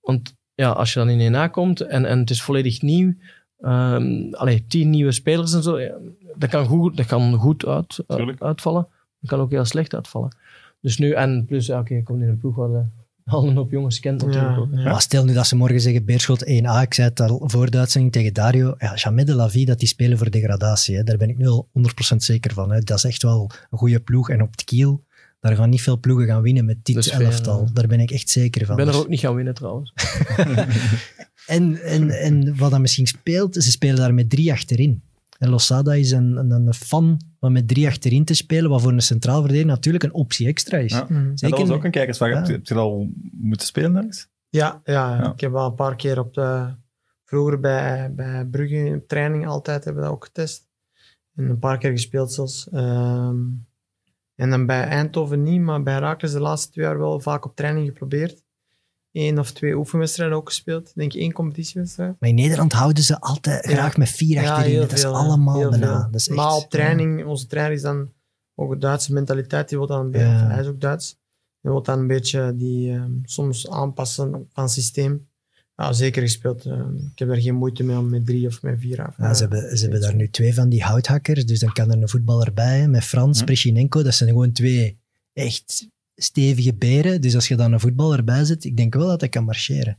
[0.02, 3.14] Want ja, als je dan in 1A komt en, en het is volledig nieuw,
[3.60, 5.94] ehm allee, tien nieuwe spelers en zo, ja,
[6.36, 8.04] dat kan goed, dat kan goed uit,
[8.40, 8.88] uitvallen.
[9.24, 10.36] Dat kan ook heel slecht uitvallen.
[10.82, 12.84] Dus nu, en plus, ja, oké, je komt in een ploeg waar de,
[13.26, 14.68] al een hoop jongens kent natuurlijk Ja, ook.
[14.72, 14.84] ja.
[14.92, 17.78] Maar stel nu dat ze morgen zeggen Beerschot 1A, ik zei het al voor de
[17.78, 20.96] uitzending tegen Dario, ja, Jamais de la Vie, dat die spelen voor degradatie.
[20.96, 21.04] Hè.
[21.04, 21.70] Daar ben ik nu al
[22.14, 22.72] 100% zeker van.
[22.72, 22.80] Hè.
[22.80, 24.30] Dat is echt wel een goede ploeg.
[24.30, 25.04] En op het kiel,
[25.40, 27.70] daar gaan niet veel ploegen gaan winnen met dit elftal.
[27.74, 28.76] Daar ben ik echt zeker Ik van.
[28.76, 29.94] ben er Dus- ook niet gaan winnen trouwens.
[31.48, 35.02] en, en, en wat dat misschien speelt, ze spelen daar met drie achterin.
[35.44, 38.92] En Losada is een, een, een fan van met drie achterin te spelen, wat voor
[38.92, 40.92] een centraal verdediger natuurlijk een optie extra is.
[40.92, 41.08] Ja.
[41.10, 42.30] En dat was ook een kijkersvraag.
[42.30, 42.38] Ja.
[42.38, 44.28] Heb, je, heb je dat al moeten spelen ergens?
[44.50, 45.32] Ja, ja, Ja.
[45.32, 46.76] ik heb wel een paar keer op de...
[47.26, 50.68] Vroeger bij, bij Brugge op training altijd hebben we dat ook getest.
[51.36, 52.70] En een paar keer gespeeld zelfs.
[52.70, 53.40] Ehm,
[54.36, 57.56] en dan bij Eindhoven niet, maar bij Raakles de laatste twee jaar wel vaak op
[57.56, 58.43] training geprobeerd.
[59.14, 60.88] Eén of twee oefenwedstrijden ook gespeeld.
[60.88, 62.16] Ik denk één competitiewedstrijd.
[62.20, 63.72] Maar in Nederland houden ze altijd Ja.
[63.72, 64.72] graag met vier Ja, achterin.
[64.72, 66.08] heel dat is allemaal bijna.
[66.12, 66.68] Dat is echt, maar op ja.
[66.68, 68.12] training, onze trainer is dan
[68.56, 69.70] ook een Duitse mentaliteit.
[69.70, 70.48] Die wil dan een beetje, Ja.
[70.48, 71.10] hij is ook Duits.
[71.62, 75.28] Die wil dan een beetje die ehm, soms aanpassen van systeem.
[75.76, 76.66] Ja, zeker gespeeld.
[76.66, 79.16] Ehm, ik heb er geen moeite mee om met drie of met vier af.
[79.18, 82.02] Ja, ze hebben, ze hebben daar nu twee van die houthakkers, dus dan kan er
[82.02, 83.46] een voetballer bij, met Frans, Hm.
[83.46, 84.04] Prishinenko.
[84.04, 84.98] Dat zijn gewoon twee
[85.34, 87.22] echt stevige beren.
[87.22, 89.98] Dus als je dan een voetballer bij zet, ik denk wel dat hij kan marcheren.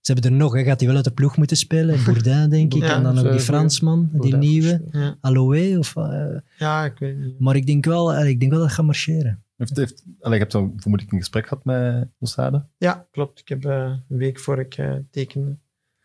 [0.00, 0.64] Ze hebben er nog, hè.
[0.64, 1.98] gaat hij wel uit de ploeg moeten spelen?
[2.04, 2.82] Bourdin, denk ik.
[2.82, 4.82] Ja, en dan is die Fransman, die nieuwe.
[4.90, 5.96] Ja, Aloe, of...
[5.96, 7.38] eh, ja, ik weet het niet.
[7.38, 9.42] maar ik denk wel, eh, ik denk wel dat hij gaat marcheren.
[9.56, 12.64] Heeft, heeft, allee, je hebt zo vermoedelijk een gesprek gehad met Losade.
[12.76, 13.40] Ja, klopt.
[13.40, 15.50] Ik heb eh, een week voor ik eh, tekende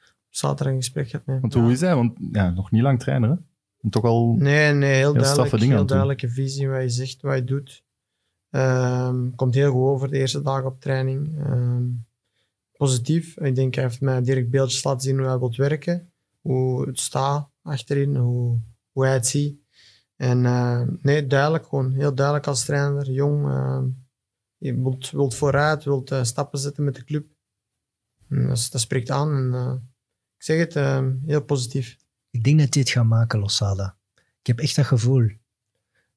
[0.06, 1.96] op zaterdag een gesprek gehad met Want hoe is hij?
[1.96, 3.36] Want ja, nog niet lang trainer, hè?
[3.82, 4.36] En toch al...
[4.38, 5.72] Nee, nee, heel, straffe duidelijk.
[5.72, 7.84] Heel duidelijke visie wat je zegt, wat je doet.
[8.50, 11.40] Ehm, komt heel goed over de eerste dagen op training.
[11.40, 11.86] Ehm,
[12.72, 13.38] positief.
[13.38, 16.12] Ik denk hij heeft mij direct beeldjes laten zien hoe hij wilt werken.
[16.42, 18.60] Hoe het staat achterin, hoe,
[18.92, 19.60] hoe hij het ziet.
[20.16, 21.92] En eh, nee, duidelijk gewoon.
[21.92, 23.12] Heel duidelijk als trainer.
[23.12, 23.48] Jong.
[23.48, 23.88] ehm,
[24.58, 27.28] je wilt, wilt vooruit, wilt eh, stappen zetten met de club.
[28.28, 29.54] Dat, dat spreekt aan.
[29.54, 29.74] Eh,
[30.38, 30.74] ik zeg het,
[31.26, 31.98] heel positief.
[32.30, 33.98] Ik denk dat hij gaat maken, Losada.
[34.40, 35.32] Ik heb echt dat gevoel.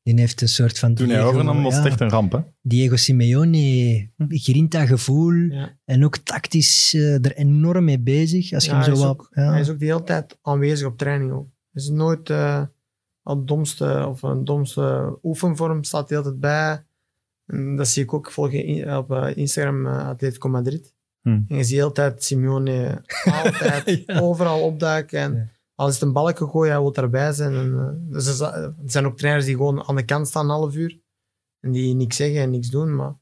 [0.03, 0.95] Die heeft een soort van...
[0.95, 2.39] Toen hij Diego- overnam was het ja, echt een ramp, hè?
[2.63, 5.33] Diego Simeone, grinta gevoel.
[5.33, 5.79] Ja.
[5.85, 8.53] En ook tactisch eh, er enorm mee bezig.
[8.53, 9.51] Als je hem zo hij, is wat, ook, ja.
[9.51, 11.33] hij is ook de hele tijd aanwezig op training.
[11.33, 11.49] Ook.
[11.73, 12.63] Hij is nooit eh,
[13.23, 16.85] al domste of een domste oefenvorm, staat de hele tijd bij.
[17.47, 18.27] En dat zie ik ook.
[18.27, 20.95] Ik volg in- op eh, Instagram eh, Atletico Madrid.
[21.23, 21.45] Hmm.
[21.49, 23.03] En je ziet altijd Simeone
[23.45, 24.19] altijd Ja.
[24.21, 25.19] overal opduiken.
[25.21, 25.49] En Ja.
[25.81, 27.55] Als het een balken gooien, hij wil erbij zijn.
[27.55, 30.75] En, eh, dus er zijn ook trainers die gewoon aan de kant staan een half
[30.75, 30.99] uur.
[31.61, 32.97] En die niks zeggen en niks doen.
[32.97, 33.15] Maar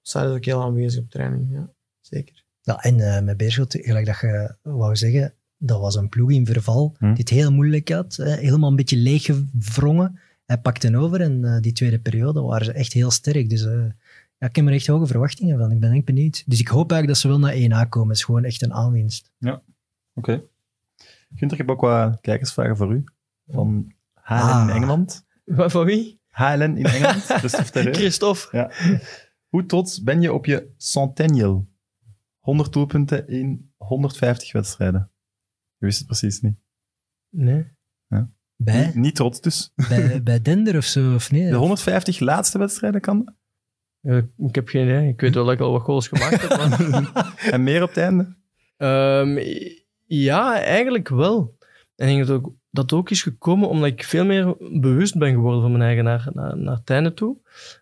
[0.00, 1.48] zij is ook heel aanwezig op training.
[1.52, 2.44] Ja, zeker.
[2.60, 6.46] Ja, en eh, met Beerschot, gelijk dat je wou zeggen, dat was een ploeg in
[6.46, 7.04] verval Hm.
[7.04, 8.16] die het heel moeilijk had.
[8.16, 10.18] helemaal een beetje leeggevrongen.
[10.44, 13.50] Hij pakte over en eh, die tweede periode waren ze echt heel sterk.
[13.50, 13.84] Dus eh,
[14.38, 15.70] ja, ik heb er echt hoge verwachtingen van.
[15.72, 16.42] Ik ben echt benieuwd.
[16.46, 18.08] Dus ik hoop eigenlijk dat ze wel naar 1A komen.
[18.08, 19.30] Het is gewoon echt een aanwinst.
[20.14, 20.42] Oké.
[21.36, 23.04] Gunther, ik heb ook wat kijkersvragen voor u.
[23.46, 24.74] Van HLN in Ah.
[24.74, 25.26] Engeland.
[25.44, 26.20] Wat, Van wie?
[26.28, 27.94] HLN in Engeland, Christophe Terreur.
[27.94, 28.48] Christophe.
[28.56, 28.70] Ja.
[29.48, 31.68] Hoe trots ben je op je Centennial?
[32.38, 35.10] 100 doelpunten in 150 wedstrijden.
[35.78, 36.56] Je wist het precies niet.
[37.30, 37.74] Nee.
[38.58, 39.72] Bij, Niet, niet trots dus.
[39.88, 41.50] bij, bij Dender of zo, of nee?
[41.50, 43.34] De 150 laatste wedstrijden kan dat?
[44.00, 45.08] Ja, ik heb geen idee.
[45.08, 46.56] Ik weet wel dat ik al wat goals gemaakt heb.
[46.56, 47.34] Maar...
[47.52, 48.36] En meer op het einde?
[48.76, 49.36] Ehm,
[50.06, 51.56] ja, eigenlijk wel.
[51.96, 55.32] En ik denk dat ook, dat ook is gekomen omdat ik veel meer bewust ben
[55.32, 57.36] geworden van mijn eigen naar, naar, naar het einde toe.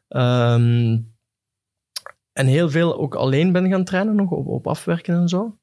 [0.08, 0.98] Ehm,
[2.32, 5.58] en heel veel ook alleen ben gaan trainen, nog op, op afwerken en zo.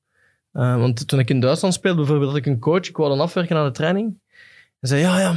[0.52, 3.20] Eh, want toen ik in Duitsland speelde, bijvoorbeeld, had ik een coach, ik wou dan
[3.20, 4.20] afwerken aan de training.
[4.80, 5.36] En zei, ja, ja,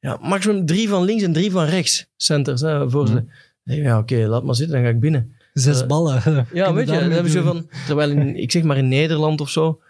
[0.00, 3.24] ja, maximum drie van links en drie van rechts, centers, hè, voor ze.
[3.64, 5.34] Zei, Ja, oké, laat maar zitten, dan ga ik binnen.
[5.52, 6.46] Zes Eh, ballen.
[6.52, 9.80] Ja, weet je, dan van, terwijl in, ik zeg maar in Nederland of zo,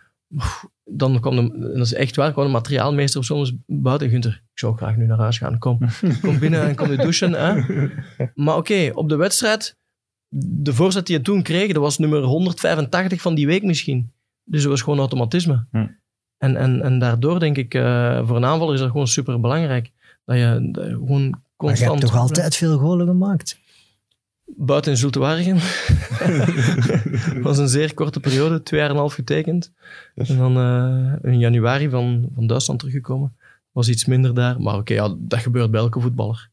[0.84, 4.10] dan kwam de, en dat is echt waar, kwam de materiaalmeester of zo eens buiten.
[4.10, 5.78] Gunther, ik zou graag nu naar huis gaan, kom,
[6.22, 7.32] kom binnen en kom je douchen.
[7.32, 7.62] Hè?
[8.34, 9.76] Maar oké, op de wedstrijd,
[10.28, 14.12] de voorzet die je toen kreeg, dat was nummer 185 van die week misschien.
[14.44, 15.66] Dus dat was gewoon automatisme.
[15.70, 15.86] Hm.
[16.38, 19.92] En, en, en daardoor denk ik, eh, voor een aanvaller is dat gewoon super belangrijk.
[20.24, 21.90] Dat je, dat je gewoon Maar je constant...
[21.90, 23.59] hebt toch altijd veel golen gemaakt?
[24.56, 25.54] Buiten in Zultewaardigen.
[27.34, 29.72] Dat was een zeer korte periode, twee jaar en een half getekend.
[30.14, 33.36] En dan eh, in januari van, van Duitsland teruggekomen.
[33.72, 34.60] Was iets minder daar.
[34.60, 36.50] Maar oké, ja, dat gebeurt bij elke voetballer.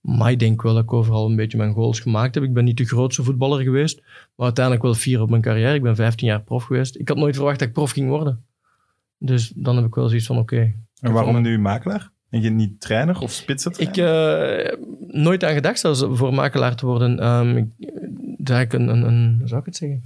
[0.00, 2.44] Maar ik denk wel dat ik overal een beetje mijn goals gemaakt heb.
[2.44, 4.00] Ik ben niet de grootste voetballer geweest.
[4.34, 5.74] Maar uiteindelijk wel vier op mijn carrière.
[5.74, 6.98] Ik ben 15 jaar prof geweest.
[6.98, 8.44] Ik had nooit verwacht dat ik prof ging worden.
[9.18, 12.10] Dus dan heb ik wel zoiets van, oké, En waarom nu makelaar?
[12.30, 16.86] En je niet trainer of spitsen ik heb nooit aan gedacht zelfs voor makelaar te
[16.86, 17.18] worden.
[17.20, 17.66] Ehm ik,
[18.38, 20.02] daar ik een, een, een, hoe zou ik het zeggen,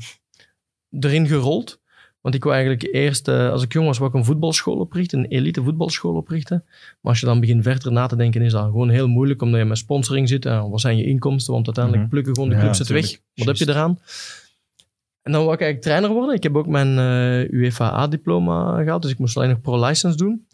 [1.01, 1.81] erin gerold.
[2.21, 5.19] Want ik wou eigenlijk eerst, eh, als ik jong was, wou ik een voetbalschool oprichten,
[5.19, 6.65] een elite voetbalschool oprichten.
[6.67, 9.61] Maar als je dan begint verder na te denken, is dat gewoon heel moeilijk, omdat
[9.61, 10.47] je met sponsoring zit.
[10.47, 11.53] En wat zijn je inkomsten?
[11.53, 12.13] Want uiteindelijk Mhm.
[12.13, 13.21] plukken gewoon de Ja, clubs het weg.
[13.35, 13.99] Wat heb je eraan?
[15.23, 16.35] En dan wou ik eigenlijk trainer worden.
[16.35, 20.47] Ik heb ook mijn eh UEFA-diploma gehaald, dus ik moest alleen nog pro-license doen.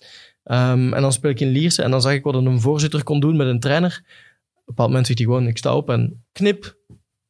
[0.49, 3.21] Ehm, en dan speel ik in Lierse en dan zag ik wat een voorzitter kon
[3.21, 4.03] doen met een trainer.
[4.53, 6.77] Op een bepaald moment zegt hij gewoon, ik sta op en knip,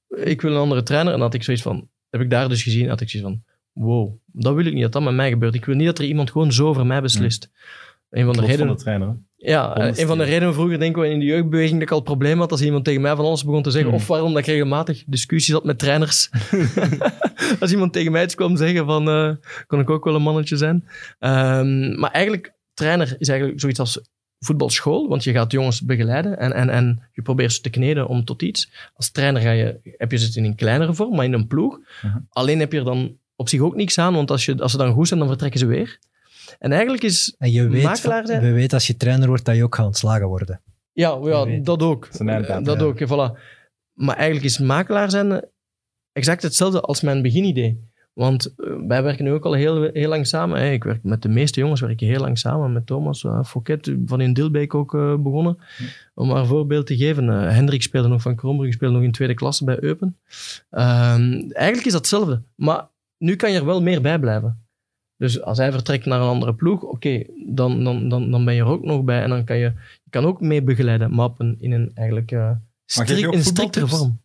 [0.09, 1.13] ik wil een andere trainer.
[1.13, 3.43] En dan had ik zoiets van, heb ik daar dus gezien, had ik zoiets van,
[3.73, 5.55] wow, dat wil ik niet dat dat met mij gebeurt.
[5.55, 7.51] Ik wil niet dat er iemand gewoon zo over mij beslist.
[8.11, 8.77] Een van de Lot van redenen...
[8.77, 9.17] de trainer.
[9.37, 10.33] Ja, eh, een van de keer.
[10.33, 12.85] redenen vroeger denken we in de jeugdbeweging dat ik al het probleem had als iemand
[12.85, 13.91] tegen mij van alles begon te zeggen.
[13.91, 13.99] Hmm.
[13.99, 16.31] Of waarom dat ik regelmatig discussies had met trainers.
[17.61, 19.31] als iemand tegen mij iets kwam zeggen van, eh,
[19.67, 20.89] kon ik ook wel een mannetje zijn.
[21.19, 24.01] Ehm, maar eigenlijk, trainer is eigenlijk zoiets als
[24.39, 28.25] voetbalschool, want je gaat jongens begeleiden en, en, en je probeert ze te kneden om
[28.25, 28.71] tot iets.
[28.95, 31.79] Als trainer ga je, heb je ze in een kleinere vorm, maar in een ploeg.
[32.03, 32.19] Mhm.
[32.29, 34.79] Alleen heb je er dan op zich ook niks aan, want als, je, als ze
[34.79, 35.99] dan goed zijn, dan vertrekken ze weer.
[36.59, 38.43] En eigenlijk is En je weet, Makelaar zijn?
[38.43, 40.61] we weten als je trainer wordt dat je ook gaat ontslagen worden.
[40.93, 42.07] Ja, ja dat ook.
[42.07, 42.85] Eh, dat ja.
[42.85, 43.39] ook, voilà.
[43.93, 45.49] Maar eigenlijk is makelaar zijn eh,
[46.13, 47.87] exact hetzelfde als mijn beginidee.
[48.19, 50.61] Want eh, wij werken nu ook al heel, heel lang samen.
[50.61, 50.71] hè.
[50.71, 52.73] Ik werk met de meeste jongens werk heel lang samen.
[52.73, 55.59] Met Thomas uh, Fouquet van in Dilbeek ook eh, begonnen.
[56.15, 57.29] Om maar een voorbeeld te geven.
[57.29, 60.17] Hendrik speelde nog van Krombrugge, speelde nog in tweede klasse bij Eupen.
[60.71, 62.43] Ehm, eigenlijk is dat hetzelfde.
[62.55, 64.63] Maar nu kan je er wel meer bij blijven.
[65.17, 68.61] Dus als hij vertrekt naar een andere ploeg, oké, dan, dan, dan, dan ben je
[68.61, 69.23] er ook nog bij.
[69.23, 69.73] En dan kan je,
[70.05, 72.37] je kan ook mee begeleiden, een, in een eigenlijk
[72.87, 74.21] strik, in striktere vorm.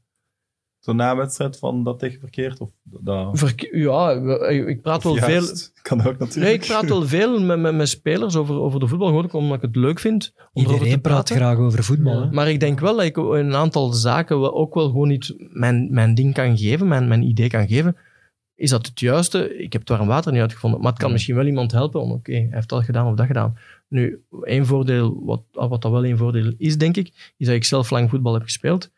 [0.83, 2.59] Zo na een wedstrijd van dat tegen verkeerd?
[2.59, 5.43] Of dat, Verk- ja, we- ik praat wel veel...
[5.81, 6.35] Kan ook natuurlijk.
[6.35, 9.55] Nee, ik praat wel veel met, met, met spelers over, over de voetbal, gewoon omdat
[9.57, 11.35] ik het leuk vind om te Iedereen praat praten.
[11.35, 12.29] graag over voetbal.
[12.31, 15.33] Maar ik denk wel dat ik in een aantal zaken wel- ook wel gewoon niet
[15.37, 17.95] mijn, mijn ding kan geven, mijn, mijn idee kan geven.
[18.55, 19.57] Is dat het juiste?
[19.57, 21.13] Ik heb het warm water niet uitgevonden, maar het kan Ja.
[21.13, 23.57] misschien wel iemand helpen om, oké, hij heeft dat gedaan of dat gedaan.
[23.87, 27.63] Nu, één voordeel, wat, wat dat wel één voordeel is, denk ik, is dat ik
[27.63, 28.91] zelf lang voetbal heb gespeeld.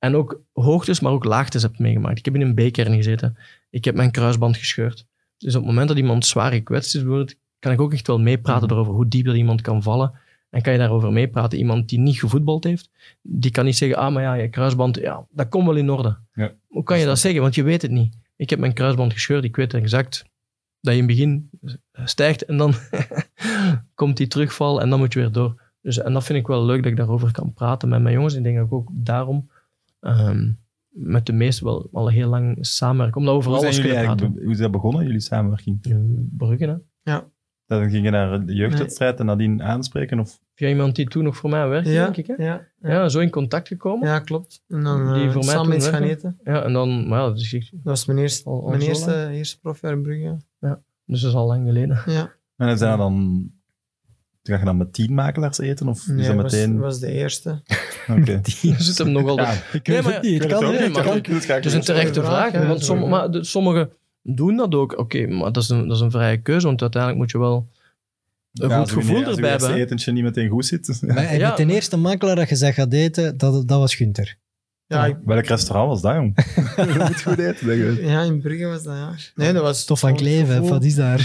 [0.00, 2.18] En ook hoogtes, maar ook laagtes heb meegemaakt.
[2.18, 3.36] Ik heb in een B-kern gezeten.
[3.70, 5.06] Ik heb mijn kruisband gescheurd.
[5.38, 8.20] Dus op het moment dat iemand zwaar gekwetst is, bijvoorbeeld, kan ik ook echt wel
[8.20, 8.78] meepraten Mhm.
[8.78, 10.12] over hoe diep dat iemand kan vallen.
[10.50, 11.58] En kan je daarover meepraten.
[11.58, 12.90] Iemand die niet gevoetbald heeft,
[13.22, 16.18] die kan niet zeggen, ah, maar ja, je kruisband, ja, dat komt wel in orde.
[16.34, 16.52] Ja.
[16.68, 17.40] Hoe kan je dat zeggen?
[17.40, 18.16] Want je weet het niet.
[18.36, 20.24] Ik heb mijn kruisband gescheurd, ik weet exact
[20.80, 21.50] dat je in het begin
[22.04, 22.74] stijgt en dan
[23.94, 25.62] komt die terugval en dan moet je weer door.
[25.82, 28.34] Dus, en dat vind ik wel leuk dat ik daarover kan praten met mijn jongens.
[28.34, 29.50] Ik denk dat ik ook daarom
[30.00, 30.52] ehm,
[30.88, 33.16] met de meesten wel al heel lang samenwerk.
[33.16, 34.32] Omdat we over Hoe, alles kunnen praten.
[34.42, 35.84] hoe is dat begonnen, jullie samenwerking?
[35.86, 37.18] In Brugge, hè.
[37.66, 40.18] Dan ging je naar de jeugdwedstrijd en nadien aanspreken?
[40.18, 40.40] Of?
[40.54, 42.26] Via iemand die toen nog voor mij werkte, Ja, denk ik.
[42.26, 42.44] Hè?
[42.44, 44.08] ja, Ja, zo in contact gekomen.
[44.08, 44.64] Ja, ja, klopt.
[44.68, 46.34] En dan Die eh, voor mij samen iets gaan werkte.
[46.44, 46.62] eten.
[46.64, 49.60] en dan, maar ja, dus, ik- Dat was mijn eerste, Al- al mijn eerste, eerste
[49.60, 50.36] profjaar in Brugge.
[51.06, 51.98] dus dat is al lang geleden.
[52.06, 53.44] Ja, En dan zijn er dan...
[54.50, 55.88] Ga je dan met tien makelaars eten?
[55.88, 56.78] Of nee, is dat was, meteen...
[56.78, 57.62] was de eerste.
[58.18, 58.40] Oké.
[58.62, 59.48] Je zit hem nog altijd.
[59.72, 60.46] Ja, Ik Nee, maar- het niet.
[60.46, 61.14] Kan, het maar- kan.
[61.54, 63.90] Het is een terechte vraag, want somm- maar de- sommigen
[64.22, 64.98] doen dat ook.
[64.98, 67.68] Oké, maar dat is, een, dat is een vrije keuze, want uiteindelijk moet je wel
[68.54, 69.74] een Ja, goed als gevoel als erbij hebben.
[69.74, 70.98] etentje niet meteen goed zit.
[71.06, 71.48] Maar Ja.
[71.48, 74.36] met de eerste makelaar dat je zegt gaat eten, dat, dat was Gunther.
[74.90, 76.32] Ja, ik, Welk restaurant was dat, jong?
[76.94, 78.04] Je moet goed eten, denk ik.
[78.04, 79.14] ja, in Brugge was dat, ja.
[79.34, 79.80] Nee, dat was...
[79.80, 81.20] Stof van Kleven, wat is daar?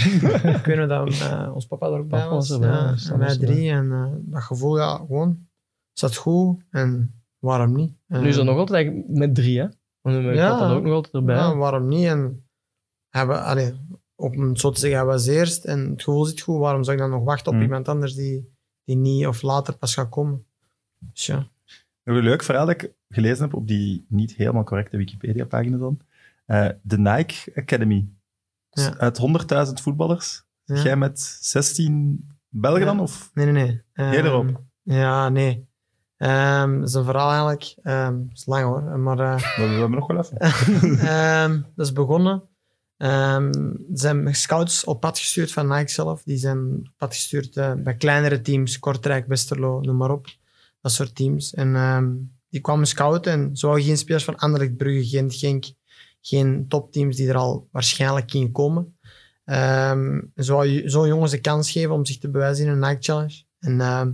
[0.56, 2.48] Ik weet nog dat eh, ons papa er ook bij was.
[2.48, 3.70] ja, en wij drie.
[3.70, 5.46] En eh, dat gevoel, ja, gewoon...
[5.92, 7.92] zat goed en waarom niet?
[8.06, 9.66] Nu is dat nog altijd eigenlijk met drie, hè?
[10.00, 10.48] Want mijn Ja.
[10.50, 11.36] papa er ook nog altijd erbij.
[11.36, 12.06] Ja, waarom niet?
[12.06, 12.46] En
[13.10, 13.74] hebben, allee,
[14.14, 16.58] om het zo te zeggen, hij was eerst en het gevoel zit goed.
[16.58, 17.62] Waarom zou ik dan nog wachten op Hmm.
[17.62, 18.52] iemand anders die,
[18.84, 20.44] die niet of later pas gaat komen?
[21.12, 21.48] Dus ja.
[22.04, 25.98] Nog een leuk verhaal dat ik gelezen heb op die niet helemaal correcte Wikipedia-pagina dan.
[26.46, 28.08] Eh, de Nike Academy.
[28.70, 28.96] Dus Ja.
[28.98, 30.44] Uit 100.000 voetballers.
[30.64, 30.82] Ja.
[30.82, 32.86] Jij met 16 Belgen Ja.
[32.86, 33.00] dan?
[33.00, 33.30] Of?
[33.34, 33.82] Nee, nee, nee.
[33.92, 34.60] Ehm, Heel erop.
[34.82, 35.66] Ja, nee.
[36.16, 37.74] Ehm, dat is een verhaal eigenlijk.
[37.82, 38.98] Het is lang hoor.
[38.98, 40.38] Maar eh, We, hebben nog wel even.
[41.76, 42.42] Dat is begonnen.
[42.96, 43.50] Er
[43.92, 46.22] zijn scouts op pad gestuurd van Nike zelf.
[46.22, 50.26] Die zijn op pad gestuurd eh, bij kleinere teams, Kortrijk, Westerlo, noem maar op.
[50.80, 51.54] Dat soort teams.
[51.54, 51.74] En
[52.56, 55.64] die kwamen scouten en zo geen spelers van Anderlecht, Brugge, Gent, Genk,
[56.20, 58.98] geen topteams die er al waarschijnlijk gingen komen.
[59.44, 62.78] Ehm, zo, wou je- zo jongens de kans geven om zich te bewijzen in een
[62.88, 63.42] Nike Challenge.
[63.58, 64.12] En ehm,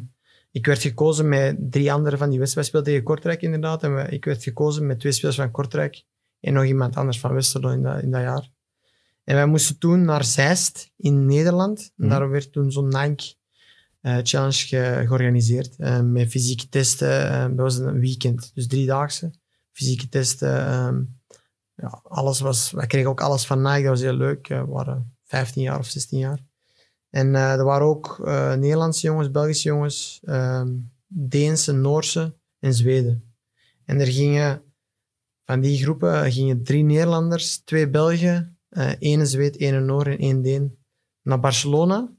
[0.51, 2.71] ik werd gekozen met drie anderen van die wedstrijd.
[2.71, 3.83] Wij speelden tegen Kortrijk inderdaad.
[3.83, 6.05] En we- ik werd gekozen met twee spelers van Kortrijk
[6.41, 8.49] en nog iemand anders van Westerlo in dat, in dat jaar.
[9.25, 11.93] En wij moesten toen naar Zeist in Nederland.
[11.97, 12.09] En Mhm.
[12.09, 13.35] daar werd toen zo'n Nike
[14.23, 15.77] Challenge ge- georganiseerd.
[15.77, 17.31] eh, met fysieke testen.
[17.31, 19.31] eh, dat was een weekend, dus driedaagse.
[19.73, 20.67] Fysieke testen.
[20.67, 21.03] ehm,
[21.75, 24.49] ja, alles was, wij kregen ook alles van Nike, dat was heel leuk.
[24.49, 26.45] Eh, we waren 15 jaar of 16 jaar.
[27.11, 30.75] En eh, er waren ook eh, Nederlandse jongens, Belgische jongens, ehm,
[31.07, 33.35] Deense, Noorse en Zweden.
[33.85, 34.63] En er gingen
[35.45, 40.43] van die groepen gingen drie Nederlanders, twee Belgen, eh één Zweed, één Noor en één
[40.43, 40.79] Deen
[41.23, 42.13] naar Barcelona.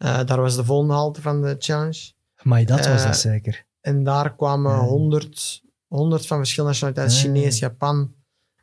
[0.00, 2.12] Eh, daar was de volgende halte van de challenge.
[2.42, 3.64] Maar dat was Eh, dat zeker.
[3.80, 4.78] En daar kwamen Ja.
[4.84, 7.16] 100, 100 van verschillende nationaliteiten.
[7.18, 8.14] Chinees, Japan,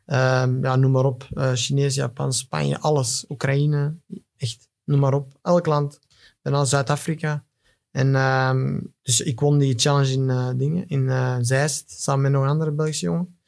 [0.04, 1.26] ehm, ja, noem maar op.
[1.34, 3.24] Eh, Chinees, Japan, Spanje, alles.
[3.28, 3.94] Oekraïne,
[4.36, 5.38] echt, noem maar op.
[5.42, 5.98] Elk land.
[6.42, 7.44] Daarna Zuid-Afrika.
[7.90, 12.32] En ehm, dus ik won die challenge in eh, dingen, in eh, Zeist, samen met
[12.32, 13.38] nog een andere Belgische jongen.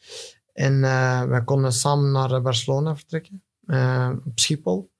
[0.52, 4.90] En eh, wij konden samen naar eh, Barcelona vertrekken, eh, op Schiphol.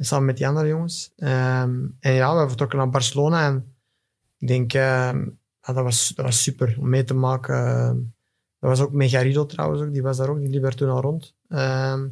[0.00, 1.12] En samen met die andere jongens.
[1.16, 3.74] Ehm, en ja, we vertrokken naar Barcelona en
[4.38, 5.18] ik denk, ehm,
[5.62, 7.54] ja, dat, was, dat was super om mee te maken.
[7.66, 7.96] Ehm,
[8.58, 11.00] dat was ook Megarido trouwens, ook, die was daar ook, die liep daar toen al
[11.00, 11.34] rond.
[11.48, 12.08] Ehm,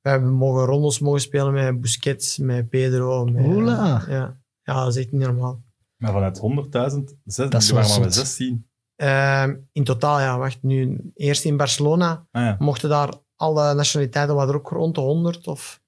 [0.00, 3.24] we hebben mogen rondes mogen spelen met Busquets, met Pedro.
[3.24, 4.04] Met, Hola.
[4.08, 4.36] ja.
[4.62, 5.62] ja, dat is echt niet normaal.
[5.96, 8.26] Maar vanuit 100.000, zes- Dat waren wel maar met zot.
[8.26, 8.66] 16.
[8.96, 12.56] Ehm, in totaal, ja, wacht, nu eerst in Barcelona Ah, ja.
[12.58, 15.82] mochten daar alle nationaliteiten, waren er ook rond de 100 of...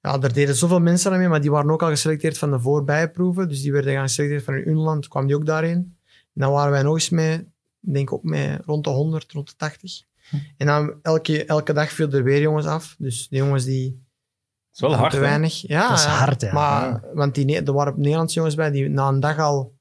[0.00, 2.60] Ja, er deden zoveel mensen aan mee, maar die waren ook al geselecteerd van de
[2.60, 3.48] voorbijproeven.
[3.48, 5.96] Dus die werden gaan geselecteerd van hun land, kwam die ook daarin.
[6.34, 7.34] En dan waren wij nog eens mee,
[7.80, 10.02] ik denk ook met rond de 100, rond de 80.
[10.56, 12.94] En dan elke, elke dag viel er weer jongens af.
[12.98, 15.22] Dus de jongens die Dat is wel hard, te hè?
[15.22, 15.60] weinig.
[15.60, 16.52] Ja, Dat is hard, ja.
[16.52, 17.02] Maar, Ja.
[17.14, 19.78] Want die, er waren Nederlandse jongens bij die na een dag al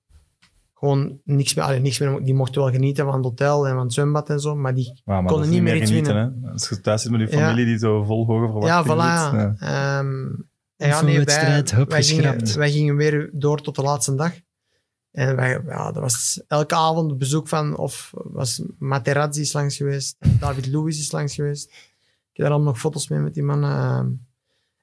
[0.80, 2.24] gewoon niks meer, allee, niks meer.
[2.24, 5.02] Die mochten wel genieten van het hotel en van het zwembad en zo, maar die
[5.06, 6.52] maar konden niet meer iets genieten, Hè?
[6.52, 7.48] Als je thuis zit met je Ja.
[7.48, 9.52] familie die zo vol hoge Ja, verwachtingen voilà.
[9.52, 9.60] zit.
[9.60, 9.68] Ja.
[9.70, 10.00] Ja.
[10.00, 10.26] Ehm,
[10.78, 12.54] en ja, nee, wij, gingen, geschrapt.
[12.54, 14.34] wij gingen weer door tot de laatste dag.
[15.12, 20.16] En wij, ja, dat was elke avond bezoek van, of was Materazzi is langs geweest,
[20.40, 21.66] David Lewis is langs geweest.
[21.70, 21.76] Ik
[22.34, 23.70] heb daar allemaal nog foto's mee met die mannen.
[23.72, 24.08] Ehm,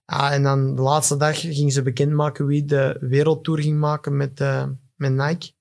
[0.07, 4.41] ja, en dan de laatste dag gingen ze bekendmaken wie de wereldtour ging maken met,
[4.41, 4.65] eh,
[4.97, 5.55] met Nike.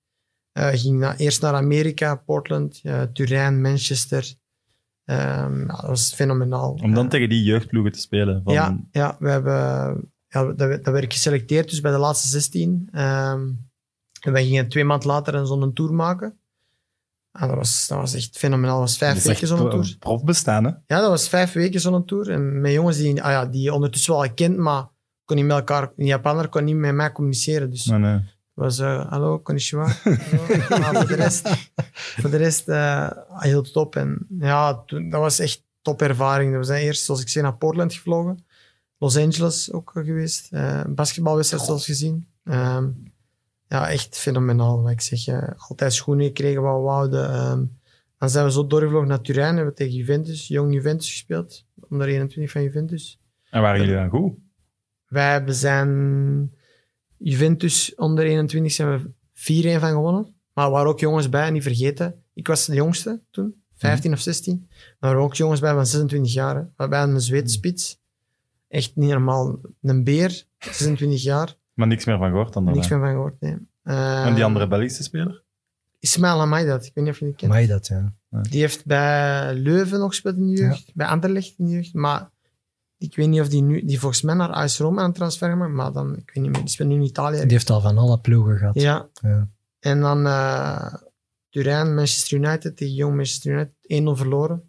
[0.56, 4.34] Eh ging na, eerst naar Amerika, Portland, eh, Turijn, Manchester.
[5.04, 6.72] Ehm, dat was fenomenaal.
[6.82, 8.42] Om dan Eh, tegen die jeugdploegen te spelen.
[8.44, 9.54] Van, ja, ja, we hebben,
[10.28, 12.88] ja, dat, werd- dat werd geselecteerd dus bij de laatste 16.
[12.92, 13.48] Ehm,
[14.20, 16.38] En wij gingen twee maanden later een zo'n tour maken.
[17.32, 18.78] En dat, was, dat was echt fenomenaal.
[18.78, 19.96] Dat was vijf Dat weken zo'n tour.
[19.98, 20.70] prof bestaan, hè?
[20.86, 22.30] Ja, dat was vijf weken zo'n tour.
[22.30, 24.86] En met jongens die, ah ja, die je ondertussen wel kent, maar
[25.24, 27.70] kon niet met elkaar, een Japaner kon niet met mij communiceren.
[27.70, 28.20] Dus nee.
[28.56, 29.86] Het was, eh, hallo, konnichiwa.
[29.86, 30.46] Hallo.
[30.80, 31.48] maar voor de rest,
[31.94, 33.96] voor de rest eh, heel top.
[33.96, 36.56] En ja, toen- dat was echt top ervaring.
[36.56, 38.44] We zijn eerst, zoals ik zei, naar Portland gevlogen.
[38.98, 40.52] Los Angeles ook geweest.
[40.52, 42.28] Eh basketbalwedstrijd zoals gezien.
[42.44, 42.88] Ehm,
[43.68, 44.82] ja, echt fenomenaal.
[44.82, 47.30] Wat ik zeg, eh, altijd schoenen gekregen wat we wouden.
[47.32, 47.64] Ehm,
[48.18, 49.54] dan zijn we zo doorgevlogen naar Turijn.
[49.54, 51.64] Hebben we tegen Juventus, jong Juventus gespeeld.
[51.88, 53.20] Onder 21 van Juventus.
[53.50, 54.32] En waren jullie dan goed?
[55.06, 56.54] Wij hebben zijn
[57.18, 59.10] Juventus onder 21 zijn we
[59.76, 60.34] 4-1 van gewonnen.
[60.52, 62.22] Maar er waren ook jongens bij, niet vergeten.
[62.34, 64.66] Ik was de jongste toen, 15 of 16.
[64.68, 66.56] Maar er waren ook jongens bij van 26 jaar.
[66.56, 66.62] hè.
[66.76, 68.00] Waarbij een Zweedse spits.
[68.68, 69.60] Echt niet normaal.
[69.82, 71.54] Een beer, 26 jaar.
[71.74, 73.56] Maar niks meer van gehoord dan Niks meer van gehoord, nee.
[73.82, 75.42] Eh, En die andere Belgische speler?
[76.00, 77.52] Ismail Amaidat, ik weet niet of je die kent.
[77.52, 78.14] Mag je dat, ja.
[78.50, 80.90] Die heeft bij Leuven nog gespeeld in de jeugd.
[80.94, 81.94] Bij Anderlecht in de jeugd.
[81.94, 82.30] Maar
[82.98, 83.84] ik weet niet of die nu...
[83.84, 85.72] Die volgens mij naar AS Roma aan het transfer gemaakt.
[85.72, 86.60] Maar dan, ik weet niet meer.
[86.60, 87.40] Die speelt nu in Italië.
[87.40, 88.74] Die heeft al van alle ploegen gehad.
[88.74, 89.08] Ja.
[89.22, 89.48] Ja.
[89.80, 90.94] En dan eh
[91.50, 94.62] Turijn, Manchester United, tegen Jong Manchester United, 1-0 verloren.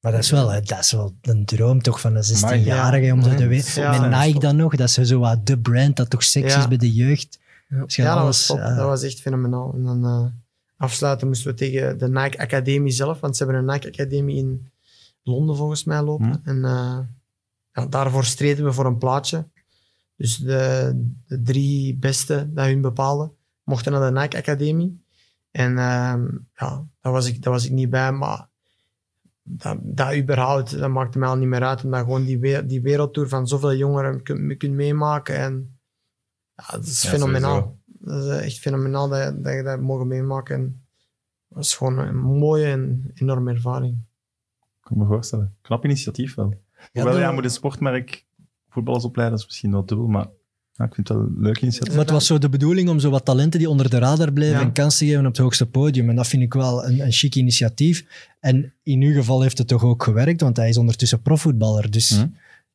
[0.00, 3.22] Maar dat is, wel, hè, dat is wel een droom toch van een 16-jarige om
[3.22, 3.82] zo te weten.
[3.82, 6.58] Ja, Met Nike dan nog, dat is zo wat de brand dat toch sexy Ja.
[6.60, 7.38] is bij de jeugd.
[7.68, 8.58] Ja, dat alles, was top.
[8.58, 9.72] eh, Dat was echt fenomenaal.
[9.74, 10.24] En dan eh,
[10.76, 14.70] afsluiten moesten we tegen de Nike Academie zelf, want ze hebben een Nike Academie in
[15.22, 16.40] Londen volgens mij lopen.
[16.44, 16.48] Hm.
[16.48, 16.98] En eh,
[17.80, 19.48] ja, daarvoor streden we voor een plaatje.
[20.16, 20.92] Dus de,
[21.26, 25.02] de drie beste dat hun bepaalden, mochten naar de Nike Academie.
[25.50, 28.48] En ehm, ja, daar was, ik, daar was ik niet bij, maar
[29.42, 31.84] dat, dat überhaupt, dat maakte mij al niet meer uit.
[31.84, 35.36] Omdat gewoon die, die wereldtour van zoveel jongeren kunt, kunt meemaken.
[35.36, 35.78] En
[36.54, 37.54] ja, dat is Ja, fenomenaal.
[37.60, 37.76] sowieso.
[38.30, 40.54] Dat is echt fenomenaal dat, je- dat je dat mogen meemaken.
[40.56, 40.82] En
[41.48, 43.98] dat is gewoon een mooie en enorme ervaring.
[44.80, 45.56] Kan ik me voorstellen.
[45.60, 46.54] Knap initiatief wel.
[46.92, 48.26] Hoewel, ja, moet een sportmerk
[48.68, 50.26] voetballers opleiden, dat is misschien wel dubbel, maar
[50.72, 51.92] ja, ik vind het wel een leuk initiatief.
[51.94, 54.58] Maar het was zo de bedoeling om zo wat talenten die onder de radar bleven
[54.58, 54.64] Ja.
[54.64, 56.08] een kans te geven op het hoogste podium.
[56.08, 58.06] En dat vind ik wel een, een chic initiatief.
[58.40, 61.90] En in uw geval heeft het toch ook gewerkt, want hij is ondertussen profvoetballer.
[61.90, 62.26] Dus Hm.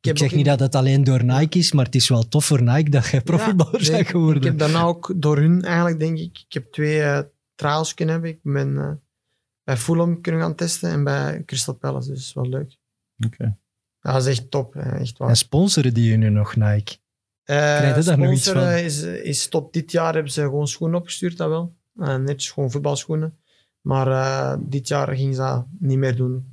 [0.01, 2.45] ik, zeg niet in- dat het alleen door Nike is, maar het is wel tof
[2.45, 4.41] voor Nike dat jij profvoetballer Ja, bent geworden.
[4.41, 7.19] Ik heb daarna ook door hun eigenlijk, denk ik, ik heb twee eh,
[7.55, 8.31] trials kunnen hebben.
[8.31, 8.91] Ik ben eh,
[9.63, 12.07] bij Fulham kunnen gaan testen en bij Crystal Palace.
[12.09, 12.77] Dus dat is wel leuk.
[13.25, 13.57] Oké.
[14.11, 14.75] Dat is echt top.
[14.75, 15.29] Echt waar.
[15.29, 16.95] En sponsoren die je nu nog, Nike?
[17.43, 18.83] Eh, Krijg je daar nog iets sponsoren van?
[18.85, 21.75] Is, is tot dit jaar hebben ze gewoon schoenen opgestuurd, dat wel.
[21.99, 23.37] Eh, netjes gewoon voetbalschoenen.
[23.81, 26.45] Maar eh, dit jaar gingen ze dat niet meer doen.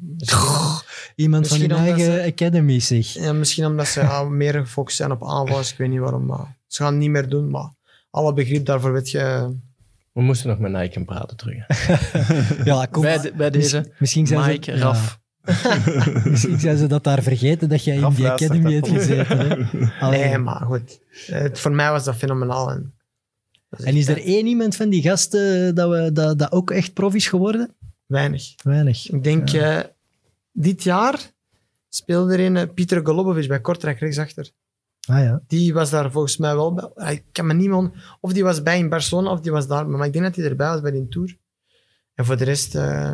[1.14, 3.06] Iemand van hun eigen ze- academy, zeg.
[3.06, 5.72] ja, misschien omdat ze meer gefocust zijn op aanvallers.
[5.72, 7.50] Ik weet niet waarom, maar ze gaan het niet meer doen.
[7.50, 7.72] Maar
[8.10, 9.48] alle begrip daarvoor weet je.
[10.12, 11.66] We moesten nog met Nike praten terug.
[12.64, 13.02] Ja, kom.
[13.02, 15.19] bij, de- bij deze, Misschien- zijn Mike, ze, ja, Raf.
[16.24, 19.38] Misschien zijn ze dat daar vergeten dat jij in die academy hebt gezeten.
[19.38, 19.66] Hè?
[20.10, 21.00] Nee, maar goed.
[21.26, 22.70] Eh, het- voor mij was dat fenomenaal.
[22.70, 22.94] En,
[23.68, 26.92] dat En is er één iemand van die gasten dat, we, dat, dat ook echt
[26.94, 27.74] prof is geworden?
[28.06, 28.54] Weinig.
[28.62, 29.10] Weinig.
[29.10, 29.80] Ik denk, eh,
[30.52, 31.30] dit jaar
[31.88, 34.50] speelde er een eh, Pieter Golubovic bij Kortrijk rechtsachter.
[35.08, 35.42] Ah ja.
[35.46, 36.84] Die was daar volgens mij wel bij.
[36.94, 39.88] Ah, Ik kan me on- Of die was bij in Barcelona, of die was daar.
[39.88, 41.36] Maar ik denk dat hij erbij was bij die tour.
[42.14, 43.12] En voor de rest, eh,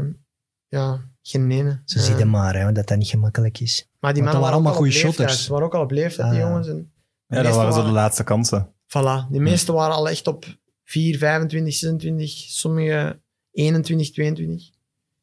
[0.69, 1.81] ja, geen ene.
[1.85, 3.89] Ze Eh, zien het maar, hè, dat dat niet gemakkelijk is.
[4.01, 5.17] Maar die mannen waren allemaal ook al op goede leeftijd.
[5.29, 5.45] shotters.
[5.45, 6.69] Ze waren ook al op leeftijd, die Ah, jongens.
[6.69, 6.93] En
[7.27, 8.73] Ja, dat waren zo de laatste kansen.
[8.87, 9.31] Voilà.
[9.31, 10.45] De meeste waren al echt op
[10.85, 12.31] 4, 25, 26.
[12.31, 14.71] Sommige 21, 22.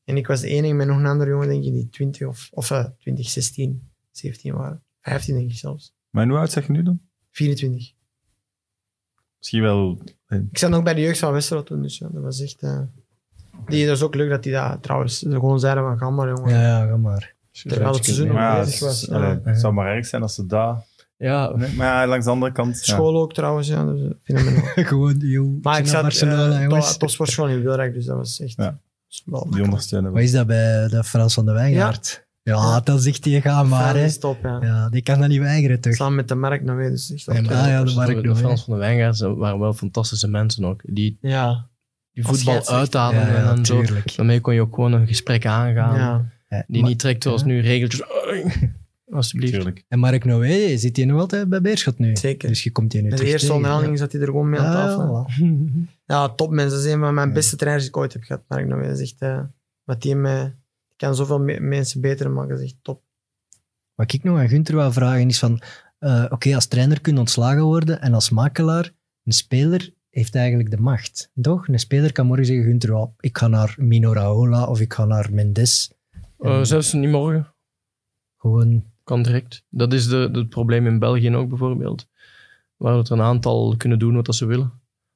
[0.03, 2.47] En ik was de enige met nog een andere jongen, denk ik, die 20 of,
[2.51, 4.83] of eh, 20, 16, 17 waren.
[5.01, 5.93] 15 denk ik zelfs.
[6.09, 7.01] Maar hoe oud zeg je nu dan?
[7.31, 7.93] 24.
[9.37, 10.01] Misschien wel...
[10.51, 12.61] Ik zat nog bij de jeugd van Westerlo toen, dus ja, dat was echt...
[12.61, 12.81] eh,
[13.67, 16.53] die, dat is ook leuk dat die dat trouwens gewoon zeiden van, ga maar jongen.
[16.53, 17.33] Ja, ja, ga maar.
[17.63, 19.01] Terwijl het seizoen nog bezig was.
[19.01, 19.15] het, ja.
[19.15, 20.75] allee, het zou maar erg zijn als ze daar...
[21.17, 22.85] Ja, Nee, maar ja, langs de andere kant...
[22.85, 22.93] ja.
[22.93, 23.83] School ook trouwens, ja.
[23.85, 24.63] Dus, eh, fenomenaal.
[24.85, 25.61] Gewoon, joh.
[25.63, 28.57] Maar ik naar zat eh, to- topsportschool in Wilrijk, dus dat was echt...
[29.49, 30.15] Die ondersteunen we.
[30.15, 32.25] Wat is dat bij de Frans van de Wijngaard?
[32.41, 32.79] Ja, Ja.
[32.79, 33.95] dan zegt hij, ga maar.
[33.95, 34.03] Hè.
[34.03, 34.59] is top, ja.
[34.61, 35.93] Ja, die kan dat niet weigeren, toch?
[35.93, 38.73] Samen met de Mark nog weer, dus echt Ja, ja, de Mark de, Frans van
[38.73, 40.81] de Wijngaard waren wel fantastische mensen ook.
[40.85, 41.67] Die, Ja,
[42.13, 43.81] die voetbal ja, en zo.
[43.81, 44.15] tuurlijk.
[44.15, 46.31] Daarmee kon je ook gewoon een gesprek aangaan.
[46.67, 47.47] Die maar- niet trekt zoals ja.
[47.47, 48.03] nu regeltjes.
[49.11, 49.53] Alsjeblieft.
[49.53, 49.83] Tuurlijk.
[49.87, 52.15] En Mark Noé, zit hij nog altijd bij Beerschot nu?
[52.15, 52.47] Zeker.
[52.49, 54.71] Dus je komt hier nu De eerste tegen, onderhandeling zat hij er gewoon mee aan
[54.71, 55.27] Ja, tafel.
[56.05, 56.77] ja, top mensen.
[56.77, 57.33] Dat is een van mijn Ja.
[57.33, 58.41] beste trainers die ik ooit heb gehad.
[58.47, 58.69] Mark.
[58.69, 59.39] Dat is echt, eh,
[59.83, 60.41] wat die me,
[60.87, 62.49] die kan zoveel me- mensen beter maken.
[62.49, 63.01] Dat is echt top.
[63.95, 65.61] Wat ik nog aan Gunther wil vragen is van,
[65.99, 68.91] eh, oké, als trainer kun je ontslagen worden en als makelaar,
[69.23, 71.31] een speler heeft eigenlijk de macht.
[71.41, 71.67] Toch?
[71.67, 75.05] Een speler kan morgen zeggen, Gunther, oh, ik ga naar Mino Raiola of ik ga
[75.05, 75.93] naar Mendes.
[76.39, 77.53] En zelfs niet morgen.
[78.37, 79.65] Gewoon, Kan direct.
[79.69, 82.09] Dat is de, het probleem in België ook bijvoorbeeld.
[82.75, 84.71] Waar het een aantal kunnen doen wat dat ze willen.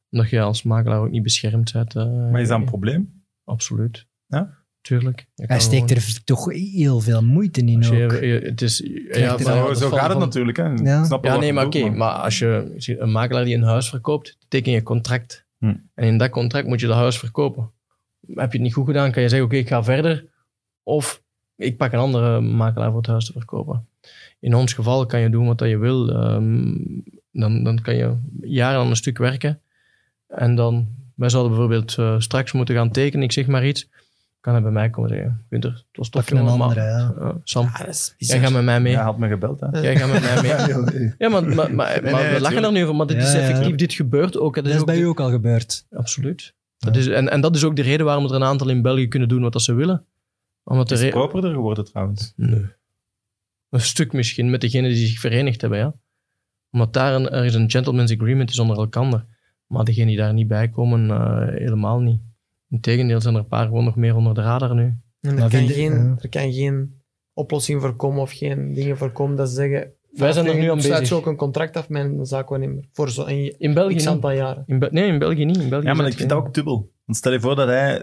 [0.09, 1.95] Omdat je als makelaar ook niet beschermd bent.
[1.95, 3.23] eh, Maar is dat een probleem?
[3.43, 4.07] Absoluut.
[4.25, 4.56] Ja?
[4.87, 5.25] Tuurlijk.
[5.35, 8.11] Hij steekt gewoon- er toch heel veel moeite in je- ook.
[8.11, 10.57] je- het is, ja, maar zo gaat het van- natuurlijk.
[10.57, 10.63] Hè.
[10.69, 11.03] Ja.
[11.03, 11.89] Snap Ja, nee, maar oké.
[11.89, 15.45] maar als je een makelaar die een huis verkoopt, teken je contract.
[15.57, 15.65] Hm.
[15.93, 17.71] En in dat contract moet je dat huis verkopen.
[18.27, 20.25] Heb je het niet goed gedaan, kan je zeggen, oké, ik ga verder.
[20.83, 21.21] Of
[21.55, 23.87] ik pak een andere makelaar voor het huis te verkopen.
[24.39, 26.09] In ons geval kan je doen wat dat je wil.
[26.09, 26.73] Ehm,
[27.31, 29.59] dan, dan kan je jaren aan een stuk werken.
[30.27, 33.89] En dan, wij zouden bijvoorbeeld eh, straks moeten gaan tekenen, ik zeg maar iets.
[34.39, 36.85] Kan hij bij mij komen zeggen, Winter, het was tof, Pak een jongen, maar, andere,
[36.85, 37.37] ja.
[37.43, 38.93] Sam, Ja, jij gaat met mij mee.
[38.95, 39.59] Hij had me gebeld.
[39.59, 39.79] Hè.
[39.79, 41.13] Jij gaat met mij mee.
[41.17, 43.33] Ja, maar, maar, maar, Nee, maar nee, we lachen er nu over, maar dit is
[43.33, 44.55] effectief, dit gebeurt ook.
[44.55, 45.85] Dat is ook bij de- u ook al gebeurd.
[45.91, 46.55] Absoluut.
[46.77, 49.07] Dat is, en, en dat is ook de reden waarom er een aantal in België
[49.07, 50.05] kunnen doen wat dat ze willen.
[50.63, 52.33] Omdat Het is properder geworden trouwens.
[52.35, 52.65] Nee.
[53.69, 55.93] Een stuk misschien met degenen die zich verenigd hebben, ja.
[56.71, 59.25] Omdat daar een, er is een gentleman's agreement is onder elkaar.
[59.67, 62.21] Maar degenen die daar niet bij komen, eh, helemaal niet.
[62.69, 64.93] Integendeel zijn er een paar gewoon nog meer onder de radar nu.
[65.21, 67.01] En er, kan geen, er kan geen
[67.33, 69.91] oplossing voor komen of geen dingen voor komen dat ze zeggen...
[70.11, 71.15] Wij zijn er nu aan sluit bezig.
[71.17, 74.07] je ook een contract af met een zaakwaarnemer voor zo In België niet.
[74.07, 74.63] aantal jaren.
[74.65, 75.57] In Be- nee, in België niet.
[75.57, 76.91] In België Ja, maar ik vind dat ook dubbel.
[77.05, 78.01] Want stel je voor dat hij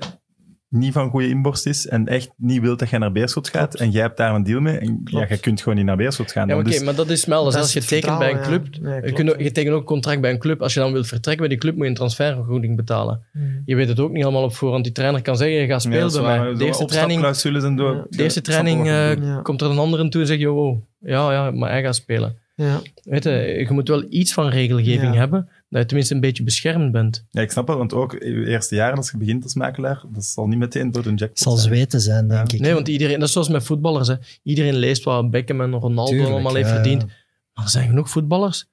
[0.74, 3.80] niet van goede inborst is en echt niet wil dat jij naar Beerschot gaat Klopt.
[3.80, 6.32] en jij hebt daar een deal mee en ja, je kunt gewoon niet naar Beerschot
[6.32, 6.48] gaan.
[6.48, 7.44] Ja, oké, Dus- maar dat is wel.
[7.44, 8.80] Dat als je het tekent bij een club, ja.
[8.80, 9.14] Nee, je, klopt.
[9.16, 10.62] kunt ook- je tekent ook een contract bij een club.
[10.62, 13.22] Als je dan wilt vertrekken bij die club, moet je een transfervergoeding betalen.
[13.32, 13.62] Hmm.
[13.64, 14.84] Je weet het ook niet allemaal op voorhand.
[14.84, 16.54] Die trainer kan zeggen, je gaat spelen bij mij.
[16.54, 17.94] De eerste training, opstapclausules en door.
[17.94, 18.06] Ja.
[18.10, 21.50] de eerste training eh, komt er een ander in toe en zegt, wow, ja, ja,
[21.50, 22.36] maar hij gaat spelen.
[22.56, 22.80] Ja.
[23.02, 25.18] Weet je, je moet wel iets van regelgeving Ja.
[25.18, 27.24] hebben, dat je tenminste een beetje beschermd bent.
[27.30, 30.02] Ja, ik snap wel, want ook in je eerste jaren als je begint als makelaar,
[30.12, 31.74] dat zal niet meteen door een jackpot Het zal zijn.
[31.74, 32.60] zweten zijn, denk ik.
[32.60, 34.08] Nee, want iedereen, dat is zoals met voetballers.
[34.08, 34.14] Hè.
[34.42, 37.02] Iedereen leest wat Beckham en Ronaldo Tuurlijk, allemaal heeft ja, verdiend.
[37.02, 37.08] ja.
[37.54, 38.66] Maar er zijn genoeg voetballers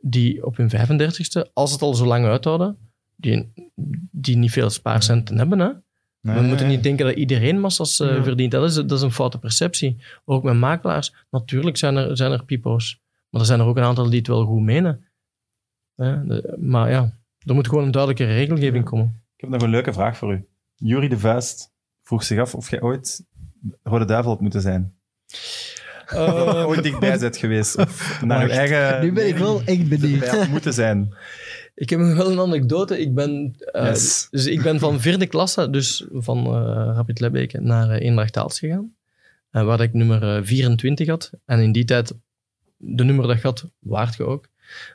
[0.00, 2.76] die op hun 35ste, als het al zo lang uithouden,
[3.16, 3.52] die,
[4.10, 5.58] die niet veel spaarcenten hebben.
[5.58, 5.68] Hè.
[6.20, 6.74] Nee, We moeten nee.
[6.74, 8.22] niet denken dat iedereen massas eh, Ja.
[8.22, 8.52] verdient.
[8.52, 9.96] Dat is, dat is een foute perceptie.
[10.24, 11.14] Ook met makelaars.
[11.30, 13.00] Natuurlijk zijn er, zijn er pipo's.
[13.30, 15.04] Maar er zijn er ook een aantal die het wel goed menen.
[15.96, 18.90] De- maar ja, er moet gewoon een duidelijke regelgeving Ja.
[18.90, 19.22] komen.
[19.36, 20.46] Ik heb nog een leuke vraag voor u.
[20.74, 21.72] Jury de Vuist
[22.02, 23.24] vroeg zich af of jij ooit
[23.82, 24.94] Rode Duivel had moeten zijn.
[26.66, 27.76] ooit dichtbij bent geweest.
[27.78, 29.02] Of naar uw eigen...
[29.04, 30.48] Nu ben ik wel echt benieuwd.
[30.48, 31.14] moeten zijn.
[31.74, 33.00] Ik heb nog wel een anekdote.
[33.00, 34.26] Ik ben, eh, Yes.
[34.30, 36.52] dus ik ben van vierde klasse, dus van eh
[36.94, 38.94] Rapid Lebbeke, naar uh, Eendracht Aalst gegaan.
[39.50, 41.30] Waar ik nummer eh, 24 had.
[41.44, 42.14] En in die tijd,
[42.76, 44.48] de nummer dat ik had, waard je ook.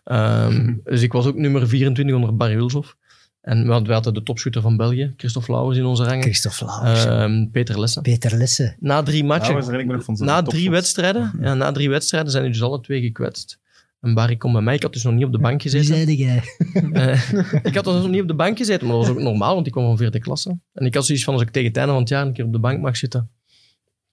[0.03, 2.95] Ehm, dus ik was ook nummer 24 onder Barry Wilshoff.
[3.41, 6.23] En we hadden, de topshooter van België, Christophe Lauwers in onze rangen.
[6.23, 7.05] Christophe Lauwers.
[7.05, 8.01] Ehm, Peter Lessen.
[8.01, 8.75] Peter Lesse.
[8.79, 12.81] Na drie matchen, zo'n na drie wedstrijden, ja, na drie wedstrijden zijn die dus alle
[12.81, 13.59] twee gekwetst.
[14.01, 14.75] En Barry komt bij mij.
[14.75, 15.95] Ik had dus nog niet op de bank Wie gezeten.
[15.95, 16.43] zeide jij?
[16.91, 19.53] Eh, ik had dus nog niet op de bank gezeten, maar dat was ook normaal,
[19.53, 20.59] want ik kwam van vierde klasse.
[20.73, 22.45] En ik had zoiets van, als ik tegen het einde van het jaar een keer
[22.45, 23.29] op de bank mag zitten,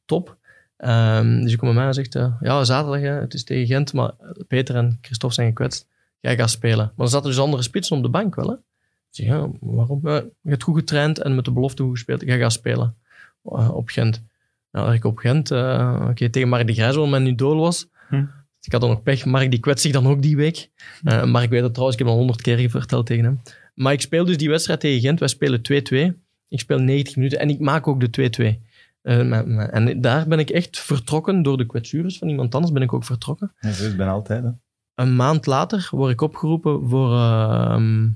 [0.04, 0.36] top.
[0.76, 3.66] Ehm, dus ik kom bij mij en zegt, eh, ja, zaterdag, hè, het is tegen
[3.66, 4.12] Gent, maar
[4.48, 5.88] Peter en Christophe zijn gekwetst.
[6.20, 6.92] Jij gaat spelen.
[6.96, 8.54] Maar er zaten dus andere spitsen op de bank wel, hè.
[8.54, 8.62] Ik
[9.10, 10.00] zeg, ja, waarom?
[10.02, 12.20] Ja, je hebt goed getraind en met de belofte goed gespeeld.
[12.20, 12.96] Jij gaat spelen
[13.42, 14.22] eh, op Gent.
[14.70, 17.88] Nou, ik op Gent, eh, oké, tegen Mark de Grijs, wat mijn idool was.
[18.08, 18.24] Hm.
[18.60, 19.24] Ik had dan nog pech.
[19.24, 20.70] Mark die kwetst zich dan ook die week.
[21.04, 23.40] Eh Mark weet dat trouwens, ik heb al honderd keer verteld tegen hem.
[23.74, 25.18] Maar ik speel dus die wedstrijd tegen Gent.
[25.18, 26.16] Wij spelen 2-2.
[26.48, 28.65] Ik speel 90 minuten en ik maak ook de 2-2.
[29.06, 32.72] Eh, en daar ben ik echt vertrokken door de kwetsures van iemand anders.
[32.72, 33.52] Ben ik ook vertrokken.
[33.60, 34.44] Ja, zo is het bijna altijd.
[34.44, 34.50] Hè.
[34.94, 38.08] Een maand later word ik opgeroepen voor ehm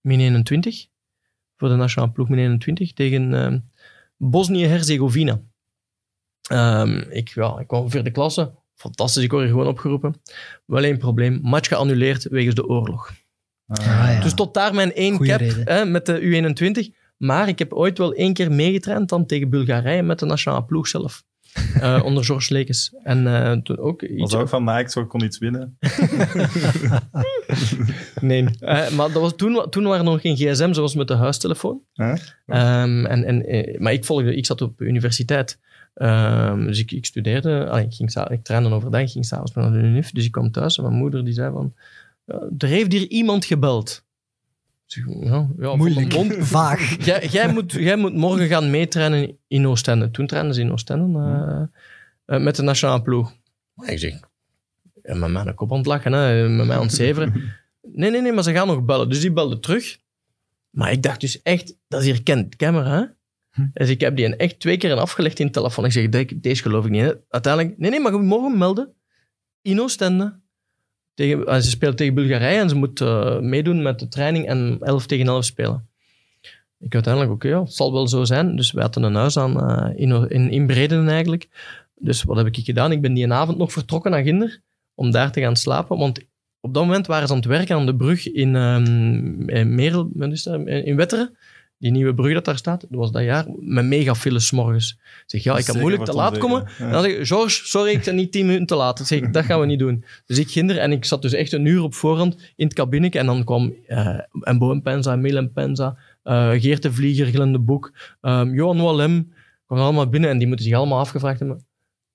[0.00, 0.86] Min 21.
[1.56, 3.58] Voor de nationale ploeg Min 21 tegen ehm
[4.16, 5.40] Bosnië-Herzegovina.
[6.48, 8.52] Ehm, ik, ja, ik kwam vierde klasse.
[8.74, 10.14] Fantastisch, ik word hier gewoon opgeroepen.
[10.66, 11.38] Wel één probleem.
[11.42, 13.12] Match geannuleerd wegens de oorlog.
[13.66, 14.20] Ah, ja.
[14.20, 16.99] Dus tot daar mijn één Goeie cap hè, met de U21.
[17.20, 20.88] Maar ik heb ooit wel één keer meegetraind dan tegen Bulgarije met de nationale ploeg
[20.88, 21.24] zelf.
[21.80, 22.94] Eh, onder George Lekes.
[23.02, 24.20] En eh, toen ook iets...
[24.20, 25.76] was ook van, ik zou- kon iets winnen.
[28.20, 28.44] Nee.
[28.60, 31.80] Eh, maar dat was toen, toen waren er nog geen gsm, zoals met de huistelefoon.
[31.94, 32.12] Hè?
[32.46, 35.58] Ehm, en, en, maar ik, volgde, ik zat op de universiteit.
[35.94, 37.80] Ehm, dus ik, ik studeerde.
[37.86, 40.10] ik, ging, ik trainde overdag, ik ging s'avonds naar de UNIF.
[40.10, 41.74] Dus ik kwam thuis en mijn moeder die zei van...
[42.24, 44.04] "Ja, er heeft hier iemand gebeld.
[45.20, 46.12] Ja, ja, Moeilijk.
[46.14, 46.34] mond.
[46.56, 47.04] Vaag.
[47.04, 50.10] Jij, jij, moet, jij moet morgen gaan meetrainen in Oostende.
[50.10, 53.34] Toen trainden ze in Oostende eh, eh, met de nationale ploeg.
[53.74, 54.20] Maar ik zeg,
[55.02, 57.52] ja, met mij een kop aan het lachen, hè, met mij aan het zeveren.
[57.82, 59.08] Nee, nee, nee, maar ze gaan nog bellen.
[59.08, 59.98] Dus die belde terug.
[60.70, 62.98] Maar ik dacht dus echt, dat is hier kent camera.
[63.00, 63.04] hè?
[63.50, 63.68] Hm.
[63.72, 65.84] Dus ik heb die een echt twee keer afgelegd in de telefoon.
[65.84, 67.02] Ik zeg, "Dijk, deze geloof ik niet.
[67.02, 67.12] Hè?
[67.28, 68.94] Uiteindelijk, nee, nee, maar morgen melden.
[69.62, 70.38] In Oostende.
[71.20, 75.06] Tegen, ze speelt tegen Bulgarije en ze moet eh, meedoen met de training en 11
[75.06, 75.88] tegen 11 spelen.
[76.78, 78.56] Ik uiteindelijk, oké, het zal wel zo zijn.
[78.56, 81.48] Dus wij hadden een huis aan eh, in, in, in eigenlijk.
[81.94, 82.92] Dus wat heb ik gedaan?
[82.92, 84.60] Ik ben die avond nog vertrokken naar Ginder
[84.94, 85.98] om daar te gaan slapen.
[85.98, 86.20] Want
[86.60, 90.10] op dat moment waren ze aan het werken aan de brug in, ehm in, Merel,
[90.64, 91.36] in Wetteren.
[91.80, 94.98] Die nieuwe brug dat daar staat, dat was dat jaar, met mega files morgens.
[95.00, 96.66] Ik zeg, ja, ik kan moeilijk te laat komen.
[96.78, 98.96] En dan zeg ik, George, sorry, ik ben niet tien minuten te laat.
[98.96, 100.04] Dan zeg ik, dat gaan we niet doen.
[100.26, 102.74] Dus ik ging er en ik zat dus echt een uur op voorhand in het
[102.74, 103.18] kabinetje.
[103.18, 107.52] En dan kwam uh, Embo en Penza, Emil en Penza, uh, Geert de Vlieger, Glenn
[107.52, 109.32] de Boek, um, Johan Wallem.
[109.66, 111.64] kwamen allemaal binnen en die moeten zich allemaal afgevraagd hebben.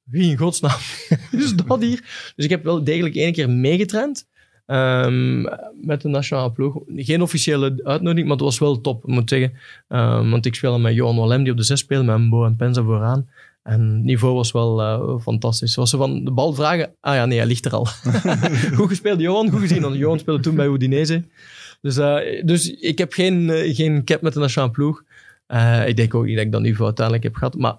[0.03, 0.79] Wie in godsnaam
[1.31, 2.31] is dat hier?
[2.35, 4.27] Dus ik heb wel degelijk één keer meegetraind.
[4.67, 5.41] Um,
[5.81, 6.81] met de nationale ploeg.
[6.87, 9.53] Geen officiële uitnodiging, maar het was wel top, moet ik zeggen.
[9.87, 12.55] Um, want ik speelde met Johan Wallem, die op de zes speelde, met Mbo en
[12.55, 13.29] Penza vooraan.
[13.63, 15.73] En het niveau was wel uh, fantastisch.
[15.73, 17.85] Zoals ze van de bal vragen, ah ja, nee, hij ligt er al.
[18.77, 19.49] goed gespeeld, Johan.
[19.49, 21.23] Goed gezien, want Johan speelde toen bij Udinese.
[21.81, 25.03] Dus, uh, dus ik heb geen, uh, geen cap met de nationale ploeg.
[25.85, 27.55] Ik denk ook niet dat ik dat niveau uiteindelijk heb gehad.
[27.55, 27.75] Maar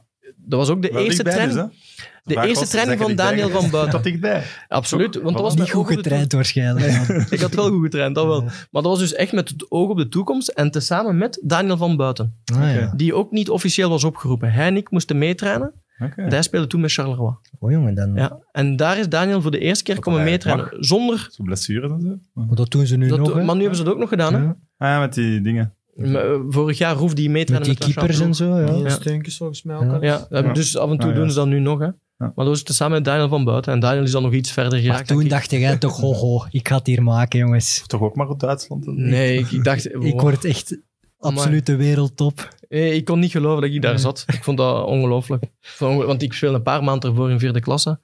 [0.46, 1.52] dat was ook de Wel eerste training.
[1.52, 2.34] Dus, hè?
[2.34, 3.70] de eerste training van Daniel van?
[3.70, 3.92] Buiten.
[3.96, 4.42] Dat dichtbij.
[4.68, 5.14] Absoluut.
[5.14, 7.08] Want dat was Niet goed getraind waarschijnlijk.
[7.30, 8.42] Ik had wel goed getraind, dat wel.
[8.42, 11.76] Maar dat was dus echt met het oog op de toekomst en tezamen met Daniel
[11.76, 12.34] van Buiten.
[12.54, 12.92] Ah, ja.
[12.96, 14.52] Die ook niet officieel was opgeroepen.
[14.52, 15.72] Hij en ik moesten meetrainen.
[15.98, 16.28] Okay.
[16.28, 17.34] Hij speelde toen met Charleroi.
[17.58, 18.14] Oh jongen, dan.
[18.14, 18.38] Ja.
[18.52, 20.68] En daar is Daniel voor de eerste keer komen meetrainen.
[20.78, 21.28] Zonder...
[21.30, 22.18] Zo blessures en zo.
[22.32, 24.34] Maar dat doen ze nu Dat, nog, maar nu hebben ze dat ook nog gedaan.
[24.34, 24.40] Hè?
[24.46, 25.74] Ah ja, met die dingen.
[25.96, 28.66] Uh, Vorig jaar hoefde hij Met meetrainen die met, keepers en zo, ja.
[28.66, 28.88] Die Ja.
[28.88, 29.88] steuntjes volgens mij ook Ja.
[29.92, 30.02] al.
[30.02, 30.52] Ja, Ja.
[30.52, 31.20] dus af en toe Ah, ja.
[31.20, 31.78] doen ze dat nu nog.
[31.78, 31.88] Hè.
[32.16, 33.72] Maar dat was tezamen met Daniel van Buiten.
[33.72, 34.98] En Daniel is dan nog iets verder geraakt.
[34.98, 35.30] Maar toen ik.
[35.30, 37.78] dacht jij toch, ho, ho, ik ga het hier maken, jongens.
[37.80, 38.86] Of toch ook maar op Duitsland?
[38.86, 39.94] Nee, ik, ik dacht...
[40.04, 40.78] Ik word echt
[41.18, 42.48] absoluut de wereldtop.
[42.68, 44.00] Nee, ik kon niet geloven dat ik daar Nee.
[44.00, 44.24] zat.
[44.26, 45.44] Ik vond dat ongelooflijk.
[45.78, 48.00] Want ik speelde een paar maanden ervoor in vierde klasse.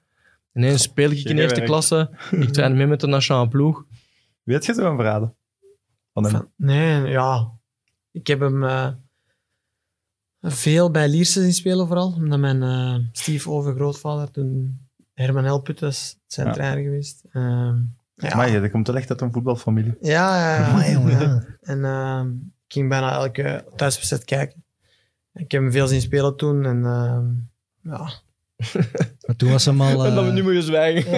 [0.53, 2.09] Ineens speel ik in eerste klasse.
[2.31, 3.85] Ik train mee met de nationale ploeg.
[4.43, 5.35] Weet je zo'n verraden?
[6.13, 6.51] Van hem?
[6.55, 7.51] Nee, ja.
[8.13, 8.89] Ik heb hem eh,
[10.41, 12.13] veel bij Lierse zien spelen vooral.
[12.13, 14.79] Omdat mijn eh Steve overgrootvader toen
[15.13, 16.53] Herman Helputtes zijn Ja.
[16.53, 17.23] trainer geweest.
[17.31, 17.81] Ehm,
[18.15, 18.35] ja.
[18.35, 19.95] Maar je, dat komt wel echt uit een voetbalfamilie.
[20.01, 20.65] Ja, ja, ja.
[20.69, 21.43] Amai, jongen, ja.
[21.61, 22.27] En ehm,
[22.67, 24.63] ik ging bijna elke thuiswedstrijd kijken.
[25.33, 26.65] Ik heb hem veel zien spelen toen.
[26.65, 27.31] En ehm,
[27.93, 28.11] ja,
[29.25, 30.05] Maar toen was hem al...
[30.05, 31.11] En dat we eh, nu moeten zwijgen.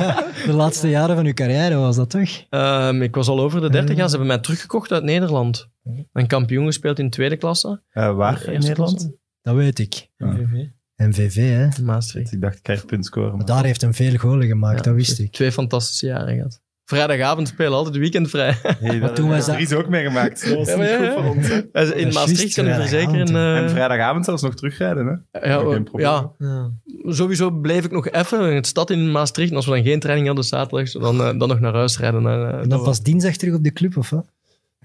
[0.46, 2.44] de laatste jaren van uw carrière was dat toch?
[2.50, 4.04] Ehm, ik was al over de 30 jaar.
[4.04, 5.68] Ze hebben mij teruggekocht uit Nederland.
[6.12, 7.82] Een kampioen gespeeld in tweede klasse.
[7.90, 8.76] Eh, waar in Nederland?
[8.76, 9.16] klasse.
[9.42, 10.08] Dat weet ik.
[10.16, 10.26] Ja.
[10.26, 10.66] MVV.
[10.96, 11.82] MVV, hè.
[11.82, 12.32] Maastricht.
[12.32, 13.28] Ik dacht, ik krijg punt scoren.
[13.28, 15.32] Maar maar- daar heeft hem veel golen gemaakt, Ja, dat wist ik.
[15.32, 16.61] Twee fantastische jaren gehad.
[16.84, 18.56] Vrijdagavond spelen, altijd weekendvrij.
[18.62, 20.48] Hey, dat, toen was dat is ook meegemaakt.
[20.48, 21.48] Dat was Ja, maar niet ja, goed voor ons.
[21.48, 21.94] Hè.
[22.02, 23.26] In Maastricht kan ik verzekeren.
[23.26, 25.26] vrijdagavond, eh, En vrijdagavond zelfs nog terugrijden.
[25.30, 25.38] Hè?
[25.52, 26.06] ja, geen probleem.
[26.06, 26.70] ja, ja.
[27.04, 29.50] sowieso bleef ik nog even in het stad in Maastricht.
[29.50, 32.26] En als we dan geen training hadden zaterdags, dan, eh, dan nog naar huis rijden.
[32.26, 34.26] En, eh, En dan dat pas dinsdag terug op de club, of wat?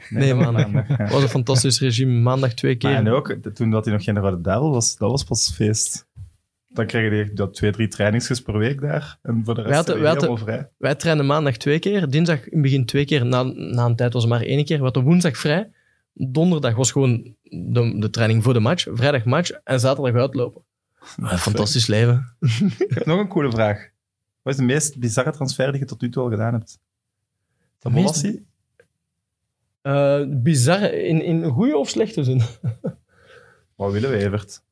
[0.09, 0.87] Nee, dat was maandag.
[0.97, 1.07] ja.
[1.07, 2.21] was een fantastisch regime.
[2.21, 2.89] Maandag twee keer.
[2.89, 6.06] Maar en ook, toen dat hij nog geen Rode Duivel was, dat was pas feest.
[6.69, 9.19] Dan kreeg je dat twee, drie trainingsjes per week daar.
[9.21, 10.69] En voor de rest Wij hadden- wij helemaal vrij.
[10.77, 14.13] Wij trainden maandag twee keer, dinsdag in het begin twee keer, na, na een tijd
[14.13, 14.77] was het maar één keer.
[14.77, 15.71] We hadden woensdag vrij,
[16.13, 20.61] donderdag was gewoon de, de training voor de match, vrijdag match en zaterdag uitlopen.
[21.37, 22.35] Fantastisch leven.
[22.77, 23.89] Ik heb nog een coole vraag.
[24.41, 26.79] Wat is de meest bizarre transfer die je tot nu toe al gedaan hebt?
[27.79, 28.45] De meest- Molassie?
[29.81, 32.41] Eh bizar, in, in goede of slechte zin?
[33.75, 34.63] Wat willen we, Evert?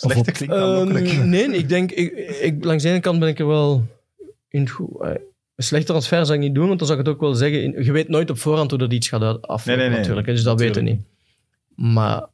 [0.00, 1.06] Slechte op- klinkt aanlokkelijk.
[1.06, 3.86] Ehm, nee, ik denk, ik, ik, langs de ene kant ben ik er wel
[4.48, 4.88] in goed.
[5.00, 7.62] Een slechte transfer zou ik niet doen, want dan zou ik het ook wel zeggen.
[7.62, 9.98] in- Je weet nooit op voorhand hoe dat iets gaat aflopen, Nee, nee, nee.
[9.98, 10.26] natuurlijk.
[10.26, 11.00] hè, Dus dat weten we niet.
[11.74, 12.26] Maar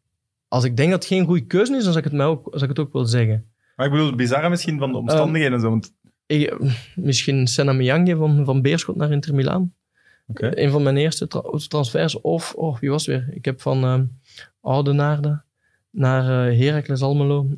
[0.48, 2.48] als ik denk dat het geen goede keuze is, dan zou ik het, mij ook,
[2.50, 3.44] zou ik het ook wel zeggen.
[3.76, 5.68] Maar ik bedoel, het bizarre misschien van de omstandigheden en zo.
[5.70, 5.92] Want,
[6.26, 6.56] Ik,
[6.94, 9.74] misschien Senna Miyanje van, van Beerschot naar Inter Milaan.
[10.26, 10.50] oké.
[10.54, 12.20] Een van mijn eerste tra- transfers.
[12.20, 13.34] Of, oh, wie was het weer?
[13.36, 14.04] Ik heb van ehm
[14.60, 15.42] Oudenaarde
[15.90, 17.48] naar eh Heracles Almelo.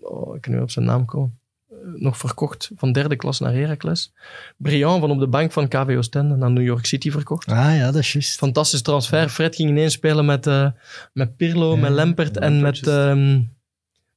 [0.00, 1.38] oh, ik kan nu op zijn naam komen.
[1.70, 4.12] Eh, nog verkocht van derde klas naar Heracles.
[4.56, 7.48] Brian van op de bank van KV Oostende naar New York City verkocht.
[7.48, 8.38] Ah ja, dat is juist.
[8.38, 9.28] Fantastisch transfer.
[9.28, 10.70] Fred ging ineens spelen met, eh,
[11.12, 13.40] met Pirlo, Ja, met Lampert ja, en met ehm,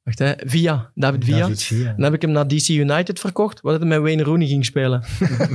[0.03, 0.91] wacht, hè, Villa.
[0.95, 1.47] David Villa.
[1.95, 5.03] Dan heb ik hem naar DC United verkocht, waar hij met Wayne Rooney ging spelen.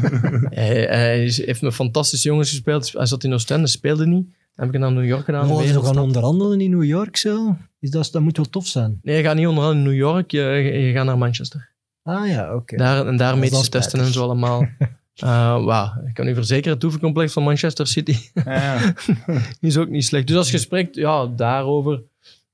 [0.50, 2.92] hij, hij heeft met fantastische jongens gespeeld.
[2.92, 4.26] Hij zat in Oostende, speelde niet.
[4.56, 5.50] Heb ik naar New York gedaan.
[5.50, 5.94] Oh, ze wereldstad.
[5.94, 7.56] gaan onderhandelen in New York zo?
[7.80, 8.98] Is dat, dat moet wel tof zijn.
[9.02, 11.74] Nee, je gaat niet onderaan in New York, je, je gaat naar Manchester.
[12.02, 12.76] Ah ja, oké.
[12.76, 14.66] Daar, en daar medische testen en zo allemaal.
[15.16, 18.94] Eh, wauw, ik kan u verzekeren, het oefencomplex van Manchester City Ja,
[19.60, 20.26] is ook niet slecht.
[20.26, 22.02] Dus als je spreekt ja, daarover,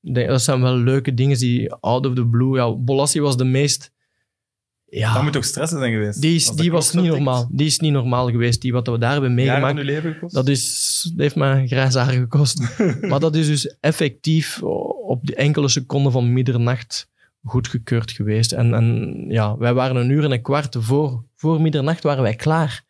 [0.00, 2.56] denk- dat zijn wel leuke dingen die out of the blue...
[2.56, 3.91] Ja, Bolassi was de meest...
[4.94, 6.20] Ja, Dat moet toch stressen zijn geweest?
[6.20, 7.48] die, is, de die was niet normaal.
[7.50, 8.60] Die is niet normaal geweest.
[8.60, 9.78] Die wat we daar hebben meegemaakt.
[9.78, 10.34] uw leven gekost?
[10.34, 12.78] Dat, is, dat heeft mij grijs haar gekost.
[13.08, 14.62] maar dat is dus effectief
[15.06, 17.08] op die enkele seconden van middernacht
[17.44, 18.52] goedgekeurd geweest.
[18.52, 22.34] En, en ja, wij waren een uur en een kwart voor, voor middernacht waren wij
[22.34, 22.84] klaar.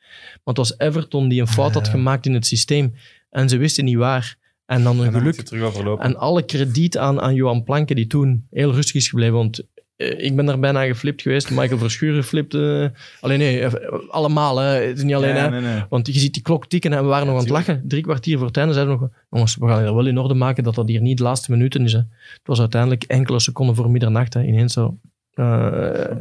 [0.44, 2.94] Want het was Everton die een fout had gemaakt in het systeem.
[3.30, 4.36] En ze wisten niet waar.
[4.66, 5.98] En dan een En dan moet geluk.
[5.98, 9.34] En alle krediet aan, aan Johan Planke, die toen heel rustig is gebleven.
[9.34, 9.62] Want
[9.96, 11.50] ik ben daar bijna geflipt geweest.
[11.50, 12.92] Michael Verschuren flipte.
[13.20, 14.58] Alleen nee, eh, allemaal.
[14.58, 14.66] Hè.
[14.66, 15.34] Het is niet alleen.
[15.34, 15.50] Ja, hè.
[15.50, 15.84] nee, nee.
[15.88, 17.82] Want je ziet die klok tikken en we waren nog aan het lachen.
[17.84, 20.64] Drie kwartier voor het einde zeiden we nog, jongens, we gaan wel in orde maken
[20.64, 21.92] dat dat hier niet de laatste minuten is.
[21.92, 21.98] Hè.
[21.98, 24.34] Het was uiteindelijk enkele seconden voor middernacht.
[24.34, 24.42] Hè.
[24.42, 24.98] Ineens zo
[25.34, 26.16] eh,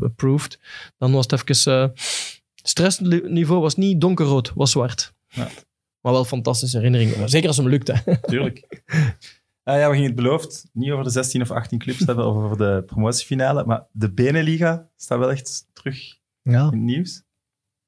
[0.00, 0.58] approved.
[0.98, 1.82] Dan was het even...
[1.82, 1.88] eh
[2.68, 5.14] stressniveau was niet donkerrood, was zwart.
[5.28, 5.48] Ja.
[6.00, 7.28] Maar wel fantastische herinneringen.
[7.28, 7.88] Zeker als het me lukt.
[7.88, 8.20] Hè.
[8.20, 8.62] Tuurlijk.
[9.66, 12.34] Eh, ja, we gingen het beloofd niet over de 16 of 18 clubs hebben, of
[12.36, 13.64] over de promotiefinale.
[13.64, 15.98] Maar de Beneliga staat wel echt terug
[16.42, 16.58] Ja.
[16.60, 17.22] in het nieuws.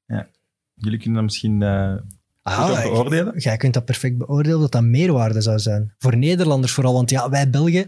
[0.05, 0.27] Ja.
[0.73, 3.37] Jullie kunnen dat misschien Ah, goed ook beoordelen.
[3.39, 5.93] Jij kunt dat perfect beoordelen dat dat meerwaarde zou zijn.
[5.97, 7.87] Voor Nederlanders vooral, want ja, wij Belgen,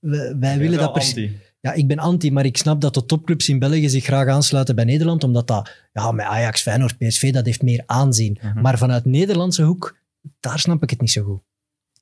[0.00, 1.38] wij, wij Ik ben willen dat anti.
[1.60, 4.74] Ja, ik ben anti, maar ik snap dat de topclubs in België zich graag aansluiten
[4.74, 8.38] bij Nederland, omdat dat, ja, met Ajax, Feyenoord, PSV, dat heeft meer aanzien.
[8.42, 8.60] Mhm.
[8.60, 9.96] Maar vanuit Nederlandse hoek,
[10.40, 11.42] daar snap ik het niet zo goed.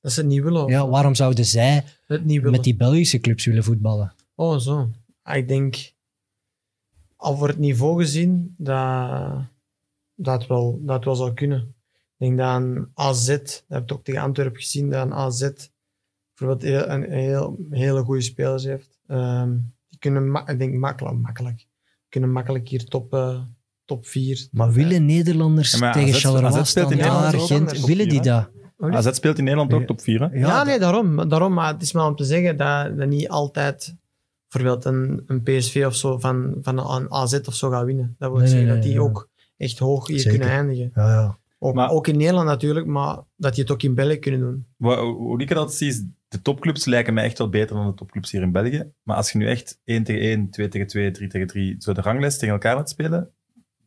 [0.06, 0.64] Dat ze het niet willen.
[0.64, 2.50] of Ja, waarom zouden zij Het niet willen.
[2.52, 4.14] met die Belgische clubs willen voetballen?
[4.34, 4.90] Oh, zo.
[5.22, 5.92] Ah, Ik denk,
[7.16, 9.20] al voor het niveau gezien, dat
[10.14, 11.74] dat wel, dat wel zou kunnen.
[12.18, 15.48] Ik denk dat een AZ, dat heb ik ook tegen Antwerpen gezien, dat een AZ
[16.34, 18.98] bijvoorbeeld heel- een heel, hele goede spelers heeft.
[19.06, 19.56] Ehm,
[19.88, 21.66] die kunnen, ma- ik denk makkelijk, makkelijk,
[22.08, 23.40] kunnen makkelijk hier top, eh,
[23.84, 24.48] top 4.
[24.50, 28.50] Maar willen Nederlanders Ja, maar tegen Charleroi Ja, Gent, willen die dat?
[28.78, 30.20] AZ speelt in Nederland ook top 4.
[30.20, 30.38] Hè?
[30.38, 31.52] Ja, nee, daarom, daarom.
[31.52, 33.96] Maar het is maar om te zeggen dat, dat niet altijd
[34.48, 38.14] bijvoorbeeld een, een PSV of zo van, van een AZ of zo gaat winnen.
[38.18, 39.00] Dat wil Nee, zeggen nee, dat die ja.
[39.00, 40.38] ook echt hoog hier Zeker.
[40.38, 40.90] kunnen eindigen.
[40.94, 41.38] Ja, ja.
[41.58, 44.66] Ook, Maar- ook in Nederland natuurlijk, maar dat die het ook in België kunnen doen.
[44.76, 47.94] Wat- Hoe ik dat zie, is de topclubs lijken mij echt wel beter dan de
[47.94, 48.90] topclubs hier in België.
[49.02, 51.92] Maar als je nu echt 1 tegen 1, 2 tegen 2, 3 tegen 3 zo
[51.92, 53.30] de ranglijst tegen elkaar laat spelen,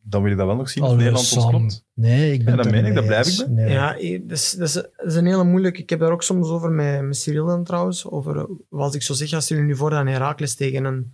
[0.09, 1.85] dan wil ik dat wel nog zien Allee, Nederland ons klopt.
[1.93, 3.47] Nee, ik ben Ja, dat meen ik, dat blijf ik bij.
[3.65, 3.71] Nee.
[3.73, 5.81] Ja, ik- dat is, dat, is, dat is een hele moeilijke.
[5.81, 8.05] Ik heb daar ook soms over met, met Cyril dan trouwens.
[8.09, 8.43] Over, eh,
[8.79, 11.13] als ik zo zeg, als jullie nu voor dan Herakles tegen een,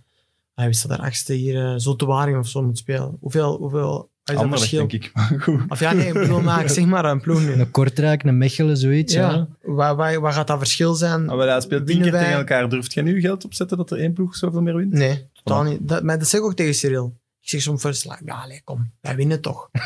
[0.54, 3.16] hij wist dat daar achtste hier, uh, Zoete Waregem of zo moet spelen.
[3.20, 4.88] Hoeveel, hoeveel wat is dat Anderlecht, verschil?
[4.88, 5.10] denk ik.
[5.14, 5.60] Maar goed.
[5.68, 7.52] Of ja, nee, ik bedoel, maar ik zeg maar een ploeg nu.
[7.52, 9.14] Een Kortrijk, een Mechelen, zoiets.
[9.14, 9.30] Ja.
[9.30, 11.24] Ja, wat, wat, wat gaat dat verschil zijn?
[11.24, 12.68] Maar wel, hij speelt tien keer wij- tegen elkaar.
[12.68, 14.92] Durft jij nu geld opzetten dat er één ploeg zoveel meer wint?
[14.92, 15.78] Nee, totaal niet.
[15.88, 17.16] Dat, maar dat zeg ik ook tegen Cyril.
[17.46, 19.68] Ik zeg soms like, ja, allee, kom, wij winnen toch.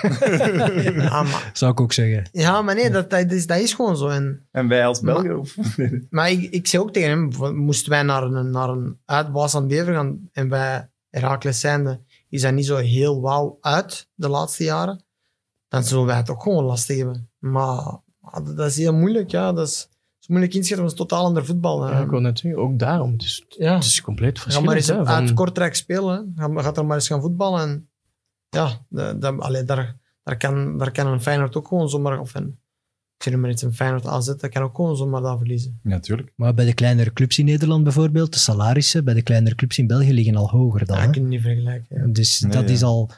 [0.82, 2.28] ja, maar, Zou ik ook zeggen.
[2.32, 4.08] ja, maar nee, dat, dat, is, dat is gewoon zo.
[4.08, 5.38] En, En wij als Belgen?
[5.38, 5.56] Of?
[6.10, 9.68] maar ik, ik zeg ook tegen hem, moesten wij naar een, naar een uitbaas aan
[9.68, 14.64] Bever gaan en wij Herakles zijnde, is dat niet zo heel wauw uit de laatste
[14.64, 15.04] jaren,
[15.68, 17.30] dan zullen wij het ook gewoon lastig hebben.
[17.38, 19.52] Maar, maar dat is heel moeilijk, ja.
[19.52, 19.88] Dat is
[20.30, 21.88] moeilijk inschatten, want het is totaal ander voetbal.
[21.88, 22.02] Ja, hè.
[22.02, 23.12] ik wil net zeggen, ook daarom.
[23.12, 23.74] Het is, ja.
[23.74, 24.66] het is compleet Ga verschillend.
[24.66, 26.32] maar eens hè, van- uit Kortrijk spelen.
[26.36, 26.42] hè.
[26.54, 27.60] Ga, gaat er maar eens gaan voetballen.
[27.68, 27.88] En
[28.48, 32.20] ja, de, de, allee, daar, daar, kan, daar kan een Feyenoord ook gewoon zomaar...
[32.20, 32.58] Of een,
[33.16, 35.80] ik zeg maar iets, een Feyenoord AZ, dat kan ook gewoon zomaar daar verliezen.
[35.82, 36.32] Natuurlijk.
[36.36, 39.86] Maar bij de kleinere clubs in Nederland bijvoorbeeld, de salarissen bij de kleinere clubs in
[39.86, 40.96] België liggen al hoger dan.
[40.96, 41.08] Ja, hè?
[41.08, 42.00] ik kan het niet vergelijken.
[42.00, 42.06] ja.
[42.12, 42.74] Dus Nee, dat ja.
[42.74, 43.10] is al,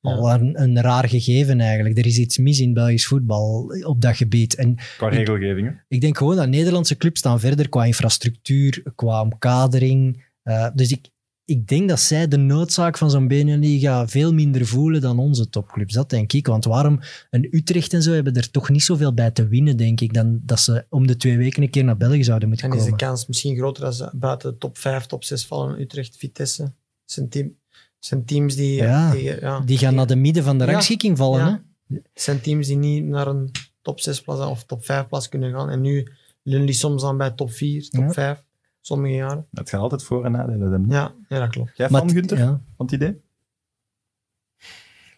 [0.00, 1.98] al een, een raar gegeven eigenlijk.
[1.98, 4.54] Er is iets mis in Belgisch voetbal op dat gebied.
[4.54, 5.80] En Qua regelgeving.
[5.88, 10.24] ik denk gewoon dat Nederlandse clubs staan verder qua infrastructuur, qua omkadering.
[10.42, 11.08] Eh, dus ik,
[11.44, 15.94] ik denk dat zij de noodzaak van zo'n Beneliga veel minder voelen dan onze topclubs.
[15.94, 16.46] Dat denk ik.
[16.46, 20.00] Want waarom een Utrecht en zo hebben er toch niet zoveel bij te winnen, denk
[20.00, 22.72] ik, dan dat ze om de twee weken een keer naar België zouden moeten En
[22.76, 23.06] is de komen.
[23.06, 25.80] kans misschien groter als ze buiten de top 5, top 6 vallen.
[25.80, 26.72] Utrecht, Vitesse.
[27.14, 27.52] Het
[27.98, 28.74] zijn, team, het zijn teams die...
[28.74, 31.38] Ja, die, ja, Die gaan naar de midden van de Ja, rangschikking vallen.
[31.40, 31.62] ja.
[31.88, 31.94] Hè?
[31.94, 33.50] Het zijn teams die niet naar een
[33.82, 35.70] top 6 plaats of top 5 plaats kunnen gaan.
[35.70, 36.08] En nu
[36.42, 38.10] leunen die soms aan bij top 4, top Ja.
[38.12, 38.42] 5.
[38.80, 39.46] Sommige jaren.
[39.52, 40.90] Het gaat altijd voor- en nadelen hebben.
[40.90, 41.70] Ja, ja dat klopt.
[41.76, 42.60] Jij Maar van, het- Gunther, ja.
[42.76, 43.20] van het idee?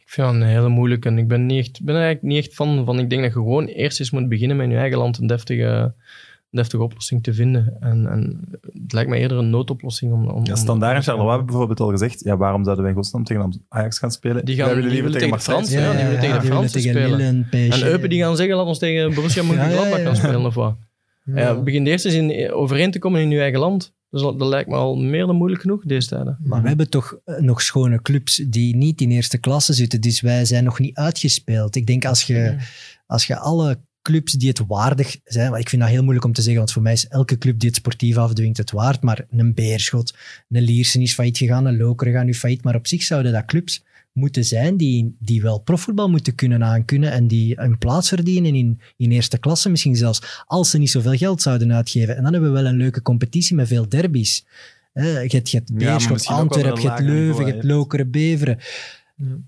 [0.04, 1.08] Ik vind dat een hele moeilijke.
[1.08, 2.98] En ik ben, niet echt, ben er eigenlijk niet echt van, van.
[2.98, 5.26] Ik denk dat je gewoon eerst eens moet beginnen met in je eigen land een
[5.26, 5.94] deftige,
[6.50, 7.76] deftige oplossing te vinden.
[7.80, 8.48] En, en
[8.82, 10.12] het lijkt me eerder een noodoplossing.
[10.12, 12.98] Om, om, Ja, Standaard en Charleroi hebben bijvoorbeeld al gezegd, ja, waarom zouden wij in
[13.00, 14.44] godsnaam tegen Ajax gaan spelen?
[14.44, 16.80] Die gaan- wij willen die liever willen tegen Frans, ja, die willen tegen de Fransen
[16.80, 17.48] spelen.
[17.50, 20.04] En Eupen die gaan zeggen, laat ons tegen Borussia Mönchengladbach Ja, ja, ja.
[20.06, 20.76] gaan spelen of wat.
[21.34, 23.92] Ja, begin eerst eens in, overeen te komen in je eigen land.
[24.10, 26.38] Dus dat, dat lijkt me al meer dan moeilijk genoeg deze tijden.
[26.44, 30.00] Maar we hebben toch eh, nog schone clubs die niet in eerste klasse zitten.
[30.00, 31.76] Dus wij zijn nog niet uitgespeeld.
[31.76, 32.56] Ik denk als je,
[33.06, 35.50] als je alle clubs die het waardig zijn...
[35.50, 37.58] maar Ik vind dat heel moeilijk om te zeggen, want voor mij is elke club
[37.58, 39.02] die het sportief afdwingt het waard.
[39.02, 40.14] Maar een Beerschot,
[40.48, 42.64] een Liersen is failliet gegaan, een Lokeren gaat nu failliet.
[42.64, 47.12] Maar op zich zouden dat clubs moeten zijn die, die wel profvoetbal moeten kunnen aankunnen
[47.12, 51.16] en die een plaats verdienen in, in eerste klasse misschien zelfs, als ze niet zoveel
[51.16, 52.16] geld zouden uitgeven.
[52.16, 54.46] En dan hebben we wel een leuke competitie met veel derbies.
[54.92, 57.64] Eh, je hebt, je hebt Beerschot, Antwerpen, je hebt Leuven, je hebt.
[57.64, 58.58] Lokeren, Beveren.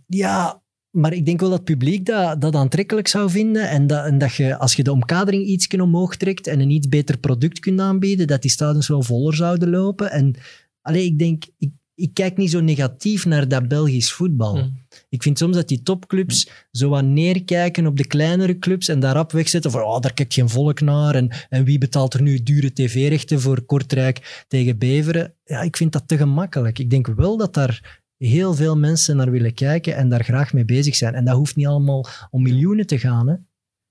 [0.06, 0.61] Ja.
[0.92, 3.68] Maar ik denk wel dat het publiek dat, dat aantrekkelijk zou vinden.
[3.68, 6.88] En dat, en dat je, als je de omkadering iets omhoog trekt en een iets
[6.88, 10.10] beter product kunt aanbieden, dat die stadions wel voller zouden lopen.
[10.10, 10.34] En
[10.80, 14.56] allee, ik denk, ik, ik kijk niet zo negatief naar dat Belgisch voetbal.
[14.56, 14.80] Mm.
[15.08, 19.32] Ik vind soms dat die topclubs zo wat neerkijken op de kleinere clubs en daarop
[19.32, 22.72] wegzetten van oh, daar kijkt geen volk naar en, en wie betaalt er nu dure
[22.72, 25.34] tv-rechten voor Kortrijk tegen Beveren.
[25.44, 26.78] Ja, ik vind dat te gemakkelijk.
[26.78, 30.64] Ik denk wel dat daar heel veel mensen naar willen kijken en daar graag mee
[30.64, 31.14] bezig zijn.
[31.14, 33.28] En dat hoeft niet allemaal om miljoenen te gaan.
[33.28, 33.34] Hè?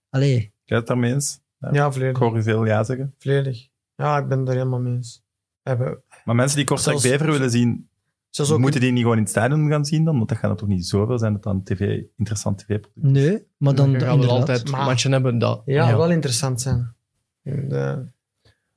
[0.09, 1.39] Allee, Jij het daarmee eens?
[1.71, 2.19] Ja, Ik volledig.
[2.19, 3.13] hoor u veel ja zeggen.
[3.19, 3.67] volledig.
[3.95, 5.23] Ja, ik ben het er helemaal mee eens.
[5.63, 7.89] We hebben Maar mensen die Kortrijk Zelfs- Bever willen zien,
[8.29, 10.17] zelfs ook moeten die niet gewoon in het stadion gaan zien dan?
[10.17, 13.75] Want dat gaat er toch niet zoveel zijn dat dan tv, interessant tv-product nee, maar
[13.75, 14.29] dan wel inderdaad.
[14.29, 15.37] altijd Maar- matchen hebben.
[15.39, 16.93] Dat, ja, wel interessant zijn.
[17.43, 18.05] De,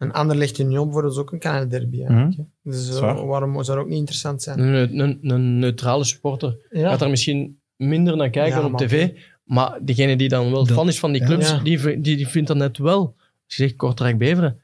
[0.05, 2.02] een ander ligt Union bijvoorbeeld is ook een kleine derby.
[2.05, 2.36] Eigenlijk.
[2.36, 2.70] hè.
[2.70, 3.26] Dus eh, waar.
[3.26, 4.59] waarom zou dat ook niet interessant zijn?
[4.59, 6.88] Een, een, een neutrale supporter Ja.
[6.90, 9.09] gaat er misschien minder naar kijken Ja, op tv.
[9.44, 11.59] Maar degene die dan wel Dat- fan is van die clubs, Ja.
[11.59, 13.14] Die, die, die vindt dat net wel.
[13.46, 14.61] Als je zegt Kortrijk-Beveren,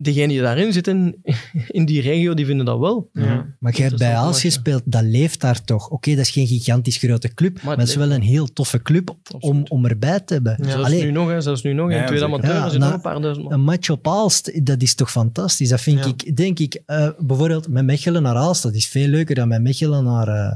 [0.00, 1.14] degene die daarin zitten,
[1.78, 3.08] in die regio, die vinden dat wel.
[3.12, 3.46] Ja.
[3.58, 5.88] Maar je hebt bij Aals gespeeld, dat leeft daar toch.
[5.88, 8.82] Oké, dat is geen gigantisch grote club, maar, het het is wel een heel toffe
[8.82, 10.56] club om, om erbij te hebben.
[10.62, 10.68] Ja.
[10.70, 11.90] Zelfs Allee, nu nog, hè, zelfs nu nog.
[11.90, 13.52] Ja, in tweede amateur Ja, zitten nog een paar duizend man.
[13.54, 15.68] een match op Aalst, dat is toch fantastisch.
[15.68, 16.06] Dat vind Ja.
[16.06, 19.62] ik, denk ik, eh, bijvoorbeeld met Mechelen naar Aalst, dat is veel leuker dan met
[19.62, 20.52] Mechelen naar eh,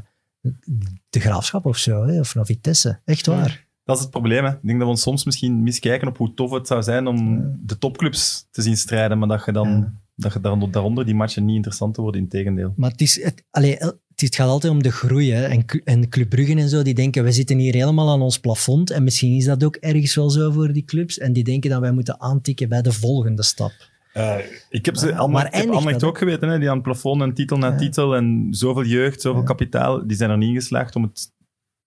[1.11, 3.01] de Graafschap of zo, hè, of naar Vitesse.
[3.05, 3.71] Echt waar.
[3.85, 4.45] Dat is het probleem.
[4.45, 4.51] Hè.
[4.51, 7.43] Ik denk dat we ons soms misschien miskijken op hoe tof het zou zijn om
[7.65, 9.93] de topclubs te zien strijden, maar dat je dan Ja.
[10.15, 12.73] dat je daaronder, daaronder die matchen niet interessant worden, in tegendeel.
[12.77, 13.77] Maar het, is, het, allee,
[14.15, 15.33] het, gaat altijd om de groei.
[15.33, 15.45] Hè.
[15.45, 18.91] En, en Club Brugge en zo, die denken, we zitten hier helemaal aan ons plafond.
[18.91, 21.19] En misschien is dat ook ergens wel zo voor die clubs.
[21.19, 23.73] En die denken dat wij moeten aantikken bij de volgende stap.
[24.13, 24.37] Eh,
[24.69, 25.53] ik heb ze allemaal, ik
[25.85, 27.77] heb ook geweten, hè, die aan het plafond en titel na Ja.
[27.77, 29.47] titel en zoveel jeugd, zoveel Ja.
[29.47, 31.33] kapitaal, die zijn er niet geslaagd om het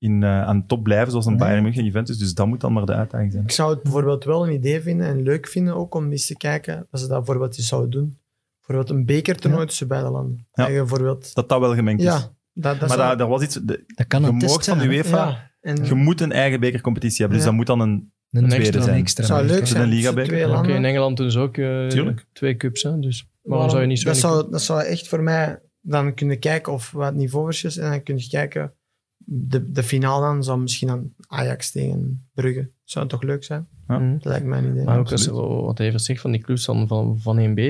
[0.06, 1.42] in, eh, aan de top blijven, zoals een Nee.
[1.42, 2.18] Bayern München Juventus.
[2.18, 3.44] Dus dat moet dan maar de uitdaging zijn.
[3.44, 6.38] Ik zou het bijvoorbeeld wel een idee vinden en leuk vinden ook om eens te
[6.38, 8.18] kijken dat ze dat bijvoorbeeld eens zouden doen.
[8.58, 9.68] Bijvoorbeeld een bekertoernooi Ja.
[9.68, 10.48] tussen beide landen.
[10.54, 10.64] Ja.
[10.66, 11.34] Dat bijvoorbeeld...
[11.34, 12.08] Dat dat wel gemengd is.
[12.08, 13.56] Ja, dat, dat maar daar was iets...
[13.64, 14.86] De, Dat kan een test van de.
[14.86, 15.28] UEFA...
[15.28, 15.52] ja.
[15.62, 18.14] En Je moet een eigen bekercompetitie hebben, dus dat moet dan een...
[18.32, 18.96] Een, Een tweede extra, zijn.
[18.96, 19.24] een extra.
[19.26, 20.38] zou leuk beker.
[20.38, 20.44] zijn.
[20.44, 20.76] Oké, landen.
[20.76, 22.26] in Engeland doen ze ook eh, Tuurlijk.
[22.34, 22.84] twee cups.
[22.84, 26.14] Hè, dus waarom zou je niet zo dat, zou, dat zou echt voor mij dan
[26.14, 27.78] kunnen kijken of wat niveauverschil is.
[27.78, 28.74] En dan kun je kijken,
[29.26, 32.70] de, de finale dan zou misschien aan Ajax tegen Brugge.
[32.84, 33.68] Zou toch leuk zijn?
[33.88, 34.00] Ja.
[34.00, 34.14] Mhm.
[34.14, 34.84] Dat lijkt mij een idee.
[34.84, 37.62] Maar ook als, wat hij zegt van die clubs van, van, van 1B.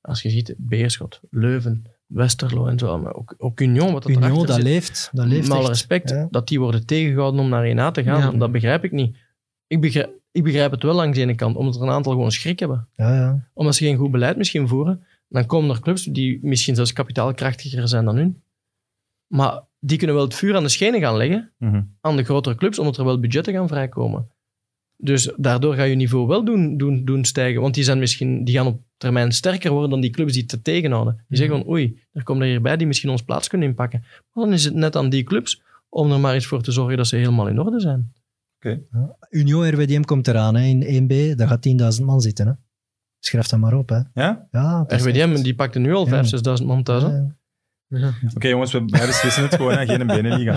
[0.00, 2.98] Als je ziet, Beerschot, Leuven, Westerlo en zo.
[2.98, 4.64] Maar ook, ook Union, wat dat Union, erachter dat zit.
[4.64, 5.10] leeft.
[5.12, 5.68] Dat leeft Met alle echt.
[5.68, 6.28] respect, Ja.
[6.30, 8.38] dat die worden tegengehouden om naar 1A te gaan, Ja.
[8.38, 9.16] dat begrijp ik niet.
[9.66, 12.32] Ik begrijp, ik begrijp het wel langs de ene kant, omdat er een aantal gewoon
[12.32, 12.88] schrik hebben.
[12.92, 13.48] Ja, ja.
[13.52, 17.88] Omdat ze geen goed beleid misschien voeren, dan komen er clubs die misschien zelfs kapitaalkrachtiger
[17.88, 18.42] zijn dan hun.
[19.26, 21.82] Maar die kunnen wel het vuur aan de schenen gaan leggen Mhm.
[22.00, 24.28] aan de grotere clubs, omdat er wel budgetten gaan vrijkomen.
[24.98, 27.60] Dus daardoor ga je niveau wel doen, doen, doen stijgen.
[27.60, 30.50] Want die, zijn misschien, die gaan op termijn sterker worden dan die clubs die het
[30.50, 31.24] te tegenhouden.
[31.28, 34.04] Die zeggen van, oei, er komen er hierbij die misschien ons plaats kunnen inpakken.
[34.32, 36.96] Maar dan is het net aan die clubs om er maar eens voor te zorgen
[36.96, 38.12] dat ze helemaal in orde zijn.
[39.30, 41.36] Union RWDM komt eraan hè, in 1B.
[41.36, 41.62] Daar gaat
[41.98, 42.46] 10.000 man zitten.
[42.46, 42.52] Hè.
[43.18, 43.88] Schrijf dat maar op.
[43.88, 44.00] Hè.
[44.14, 44.48] Ja?
[44.50, 46.10] Ja, RWDM, echt- die pakte nu al Ja.
[46.24, 47.02] 5.000, 6.000 man thuis.
[47.02, 47.08] hè.
[47.08, 47.36] Ja.
[47.88, 48.14] Ja.
[48.34, 49.72] Oké jongens, we, beslissen het gewoon.
[49.78, 49.86] Hè.
[49.86, 50.56] Geen binnenliga.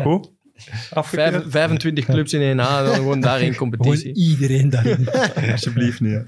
[0.00, 0.32] Goed?
[0.90, 1.32] Afgekeurd?
[1.32, 4.14] Vijf- 25 clubs in 1A, en dan gewoon daar in Gewoon competitie.
[4.14, 5.08] iedereen daarin.
[5.52, 6.22] Alsjeblieft niet.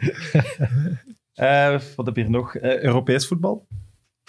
[1.35, 2.55] Eh, wat heb je hier nog?
[2.57, 3.67] Eh, Europees voetbal.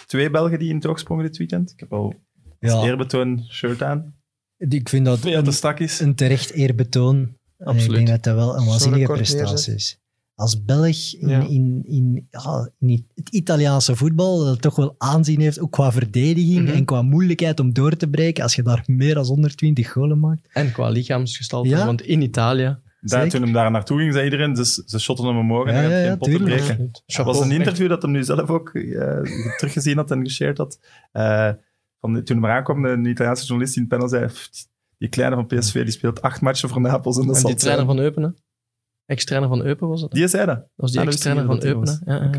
[0.06, 1.70] Twee Belgen die in het oog sprongen dit weekend.
[1.70, 2.14] Ik heb al
[2.60, 4.14] als Ja, eerbetoon shirt aan.
[4.56, 6.00] ik vind dat Veel te een, stak is.
[6.00, 7.36] een terecht eerbetoon.
[7.58, 7.94] Ik Absoluut.
[7.94, 10.00] denk dat dat wel een waanzinnige prestatie is.
[10.36, 11.40] Als Belg in, Ja.
[11.48, 16.64] in, in, ja, in het Italiaanse voetbal dat toch wel aanzien heeft, ook qua verdediging
[16.66, 16.76] Mhm.
[16.76, 20.48] en qua moeilijkheid om door te breken, als je daar meer dan 120 golen maakt.
[20.52, 21.86] En qua lichaamsgestalte, Ja.
[21.86, 22.78] want in Italië...
[23.00, 25.78] Daar, toen hem daar naartoe ging, zei iedereen, dus, ze shotten hem omhoog en Ja,
[25.80, 26.64] hij gaat ja, geen ja, potten tuurlijk.
[26.64, 26.90] breken.
[27.06, 29.20] Er was een interview dat hem nu zelf ook eh,
[29.56, 30.78] teruggezien had en geshared had.
[31.12, 31.50] Eh,
[32.00, 34.50] van, toen hij aankwam, een Italiaanse journalist die in het panel zei, "Pff,
[34.98, 37.60] die kleine van PSV die speelt acht matchen voor Napels en dat En die het
[37.60, 38.28] trainer zijn." van Eupen, hè?
[39.06, 40.10] Ex-trainer van Eupen was het.
[40.10, 40.56] Die zei dat.
[40.56, 42.02] Dat was die Ah, ex-trainer van Eupen.
[42.06, 42.30] Ja,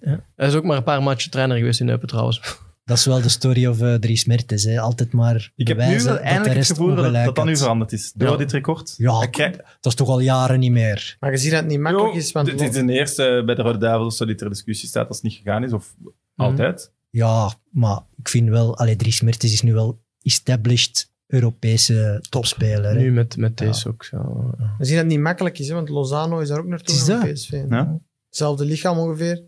[0.00, 0.24] ja.
[0.36, 2.40] Hij is ook maar een paar matchen trainer geweest in Eupen trouwens.
[2.84, 4.64] Dat is wel de story of eh, Dries Mertens.
[4.64, 4.80] Hè.
[4.80, 8.12] Altijd maar Ik heb nu wel eindelijk het gevoel dat dat, dat nu veranderd is.
[8.12, 8.36] Door Ja.
[8.36, 8.94] dit record.
[8.96, 11.16] Ja, Dat is toch al jaren niet meer.
[11.20, 12.32] Maar je ziet dat het niet makkelijk Jo, is.
[12.32, 15.24] Want Dit is de eerste bij de Rode Duivels dat er discussie staat als het
[15.24, 15.72] niet gegaan is.
[15.72, 15.94] Of
[16.36, 16.92] altijd.
[17.10, 18.76] Ja, maar ik vind wel...
[18.78, 22.90] Allee, Dries Mertens is nu wel established Europese topspeler.
[22.90, 22.98] hè.
[22.98, 23.66] Nu met, met Ja.
[23.66, 24.04] deze ook.
[24.04, 24.50] Zo.
[24.58, 24.74] ja.
[24.78, 27.04] je ziet dat het niet makkelijk is, hè, want Lozano is daar ook naartoe is
[27.04, 27.32] dat.
[27.32, 27.64] PSV.
[27.68, 27.98] Ja.
[28.28, 29.42] Hetzelfde lichaam ongeveer.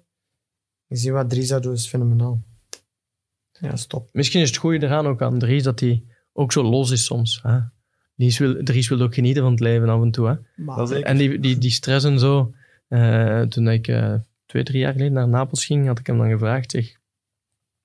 [0.87, 2.43] Je ziet wat Dries doet, is fenomenaal.
[3.61, 4.09] Ja, stop.
[4.13, 6.03] Misschien is het goede eraan ook aan Dries dat hij
[6.33, 7.41] ook zo los is soms.
[7.43, 7.59] Hè?
[8.17, 10.27] Dries, wil, Dries wil ook genieten van het leven af en toe.
[10.29, 10.65] Hè?
[10.65, 10.91] Maar.
[10.91, 12.55] En die, die, die stress en zo.
[12.89, 14.15] eh, toen ik eh,
[14.47, 16.97] twee, drie jaar geleden naar Napels ging, had ik hem dan gevraagd: zeg,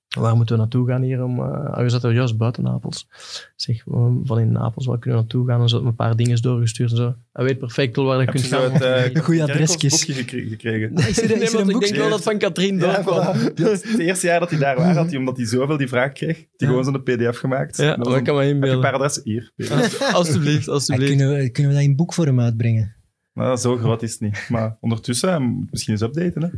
[0.08, 1.24] waar moeten we naartoe gaan hier?
[1.24, 3.06] Om, eh, ah, we zaten juist buiten Napels.
[3.10, 5.60] Ik Zeg, eh, van in Napels, waar kunnen we naartoe gaan?
[5.60, 7.14] En zo had me een paar dingen doorgestuurd en zo.
[7.32, 8.72] Hij weet perfect wel waar je kunt gaan.
[8.72, 10.04] het eh, De goede adresjes.
[10.04, 10.92] gekregen?
[10.94, 13.36] Is er, Nee, is er want een ik denk wel dat van Katrien Ja, doorkwam.
[13.36, 13.54] voilà.
[13.54, 16.12] Die Het eerste jaar dat hij daar was, had hij, omdat hij zoveel die vraag
[16.12, 17.76] kreeg, had hij gewoon zo'n pdf gemaakt.
[17.76, 18.80] Ja, maar ik kan heb je een inbeelden.
[18.80, 19.52] paar adressen hier.
[20.12, 21.08] Alsjeblieft, alsjeblieft.
[21.16, 22.94] kunnen, we, kunnen we dat in boekvorm uitbrengen?
[23.34, 24.46] Nou, zo groot is het niet.
[24.48, 26.42] Maar ondertussen, moet misschien eens updaten.
[26.42, 26.48] Hè.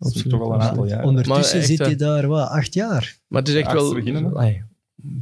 [0.00, 0.38] Dat is Absoluut.
[0.40, 1.04] toch al een aantal jaar.
[1.04, 1.86] Ondertussen zit hè.
[1.86, 3.16] je daar, wat, acht jaar?
[3.26, 4.64] Maar het is echt wel een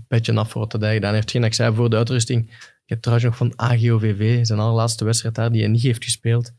[0.08, 1.32] beetje af voor wat hij gedaan heeft.
[1.32, 2.50] Dat ik zei voor de uitrusting.
[2.84, 6.52] Ik heb trouwens nog van AGOVV, zijn allerlaatste wedstrijd daar, die hij niet heeft gespeeld.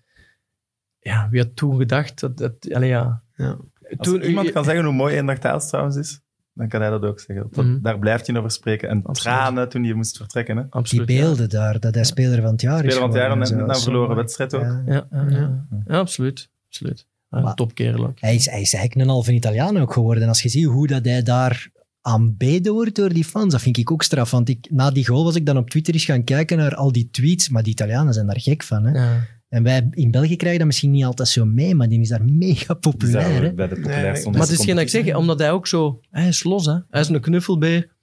[0.99, 2.37] Ja, wie had toen gedacht dat...
[2.37, 3.21] dat allee, ja.
[3.35, 3.57] Ja.
[3.97, 6.21] Als Toen, iemand kan zeggen hoe mooi Eendracht Thuis trouwens is,
[6.53, 7.47] dan kan hij dat ook zeggen.
[7.51, 7.81] Dat- Mhm.
[7.81, 8.89] Daar blijft hij over spreken.
[8.89, 9.37] En Absoluut.
[9.37, 10.55] tranen toen hij moest vertrekken.
[10.57, 10.63] Hè.
[10.63, 11.09] Die Absoluut.
[11.09, 11.15] ja.
[11.21, 13.73] beelden daar, dat hij speler van het jaar is Speler van het jaar en na
[13.73, 14.61] een verloren wedstrijd ook.
[14.61, 14.83] Ja.
[14.85, 15.65] Ja, ja, ja.
[15.85, 16.49] ja, absoluut.
[16.67, 17.07] absoluut.
[17.55, 18.19] Topkerel ook.
[18.19, 20.23] Hij, is, hij is eigenlijk een halve Italiaan ook geworden.
[20.23, 21.69] En als je ziet hoe dat hij daar
[22.01, 24.31] aanbeden wordt door die fans, dat vind ik ook straf.
[24.31, 26.91] Want ik, na die goal was ik dan op Twitter eens gaan kijken naar al
[26.91, 27.49] die tweets.
[27.49, 28.85] Maar die Italianen zijn daar gek van.
[28.85, 28.91] Hè?
[28.91, 29.27] Ja.
[29.49, 32.25] En wij in België krijgen dat misschien niet altijd zo mee, maar die is daar
[32.25, 33.31] mega populair.
[33.31, 33.53] daar hè?
[33.53, 35.99] bij de Nee, populairste Maar het is geen dat ik zeg, omdat hij ook zo...
[36.09, 36.77] Hij is los, hè.
[36.89, 37.97] Hij is een knuffelbeer.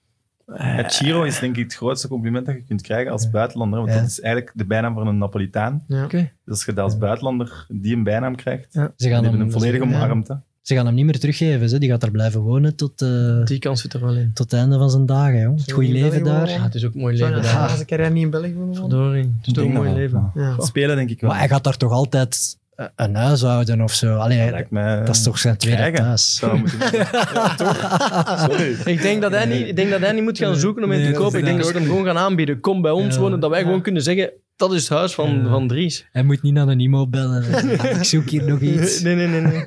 [0.52, 3.78] Het Giro is denk ik het grootste compliment dat je kunt krijgen als buitenlander.
[3.78, 3.98] Want Ja.
[4.00, 5.84] dat is eigenlijk de bijnaam van een Napolitaan.
[5.88, 6.04] Ja.
[6.04, 6.16] Oké.
[6.16, 8.92] Dus als je dat als buitenlander die een bijnaam krijgt, Ja.
[8.96, 10.28] Ze gaan, hem, hem volledig ja, omarmd.
[10.28, 10.34] hè.
[10.62, 11.68] ze gaan hem niet meer teruggeven.
[11.68, 11.78] Ze.
[11.78, 14.30] Die gaat er blijven wonen tot, eh, Die kans zit er wel in.
[14.34, 15.40] tot het einde van zijn dagen.
[15.40, 15.56] Joh.
[15.56, 16.48] Het goede leven daar.
[16.48, 17.68] Ja, het is ook een mooi leven daar.
[17.70, 18.74] zijn carrière niet in België wonen?
[18.74, 19.22] Verdorie.
[19.38, 20.32] Het is toch Ik een mooi leven.
[20.58, 21.30] Spelen denk ik wel.
[21.30, 22.65] Maar hij gaat daar toch altijd eh,
[22.96, 24.16] een huishouden of zo.
[24.16, 26.04] Allee, Dat lijkt mij, dat is toch zijn tweede krijgen.
[26.04, 26.34] thuis.
[26.36, 26.58] Zou
[26.92, 28.46] ja.
[28.84, 30.98] Ik denk, dat hij niet, ik denk dat hij niet moet gaan zoeken om in
[31.00, 31.38] Nee, te kopen.
[31.38, 32.60] Ik denk dat ook ze hem gewoon gaan aanbieden.
[32.60, 33.20] Kom bij ons Ja.
[33.20, 33.40] wonen.
[33.40, 33.64] Dat wij Ja.
[33.64, 35.48] gewoon kunnen zeggen, dat is het huis van, Ja.
[35.48, 36.08] van Dries.
[36.12, 37.44] Hij moet niet naar een IMO bellen.
[37.98, 39.00] ik zoek hier nog iets.
[39.00, 39.40] Nee, nee, nee.
[39.40, 39.62] nee.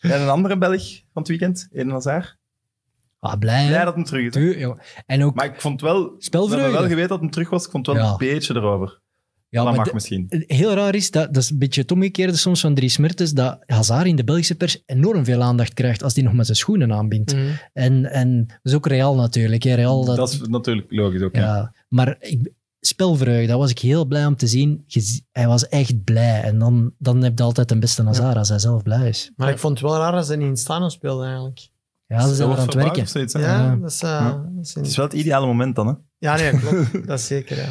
[0.12, 2.36] En een andere Belg van het weekend, Eden Hazard.
[3.20, 3.66] Ah, blij?
[3.66, 4.34] Blij dat hem terug is.
[4.34, 4.40] hè.
[4.52, 4.78] Tu- joh.
[5.06, 6.70] En ook, Maar ik vond wel, we Spelvreugde.
[6.72, 7.64] wel geweten dat hem terug was.
[7.64, 8.10] Ik vond wel Ja.
[8.10, 9.00] een beetje erover.
[9.54, 10.26] Ja, dat maar mag misschien.
[10.46, 13.58] heel raar is, dat, dat is een beetje het omgekeerde soms van Dries Mertens, dat
[13.66, 16.92] Hazard in de Belgische pers enorm veel aandacht krijgt als hij nog met zijn schoenen
[16.92, 17.34] aanbindt.
[17.34, 17.44] Mhm.
[17.72, 19.62] En, en dat is ook Real natuurlijk.
[19.62, 19.74] Hè.
[19.74, 21.34] Real, dat, Dat is natuurlijk logisch ook.
[21.34, 21.40] ja.
[21.40, 21.74] Ja.
[21.88, 24.84] Maar ik, spelvreugde, dat was ik heel blij om te zien.
[25.32, 26.42] Hij was echt blij.
[26.42, 29.30] En dan, dan heb je altijd een beste Hazard als hij zelf blij is.
[29.36, 31.68] Maar ik vond het wel raar dat ze niet in het stadion speelden eigenlijk.
[32.06, 33.08] Ja, ze zijn er aan het werken.
[33.08, 33.32] zoiets?
[33.32, 34.02] Ja, dat is...
[34.02, 34.30] eh, Ja.
[34.54, 35.86] dat is Het is wel het ideale moment dan.
[35.86, 35.92] Hè?
[36.18, 36.92] Ja, nee, klopt.
[37.08, 37.66] dat is zeker, ja.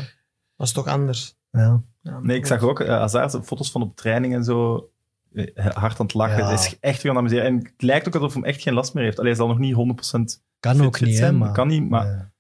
[0.56, 1.36] Dat is toch anders.
[1.62, 1.82] Ja.
[2.01, 3.08] Ja, Nee, ik zag ook uh,
[3.43, 4.89] foto's van op training en zo.
[5.34, 6.38] eh, Hard aan het lachen.
[6.38, 6.49] Ja.
[6.49, 7.45] Het is echt weer aan het amuseren.
[7.45, 9.18] En het lijkt ook alsof hij echt geen last meer heeft.
[9.20, 11.38] Alleen hij zal nog niet 100% Kan fit, ook fit niet, hè, zijn.
[11.38, 11.51] maar...
[11.51, 12.32] Kan niet, maar Ja.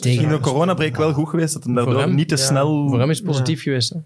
[0.00, 2.42] Tegen- de coronabreak wel goed geweest dat hij daardoor hem, niet te ja.
[2.42, 2.88] snel...
[2.88, 3.90] Voor hem is het positief geweest.
[3.90, 3.98] Hè.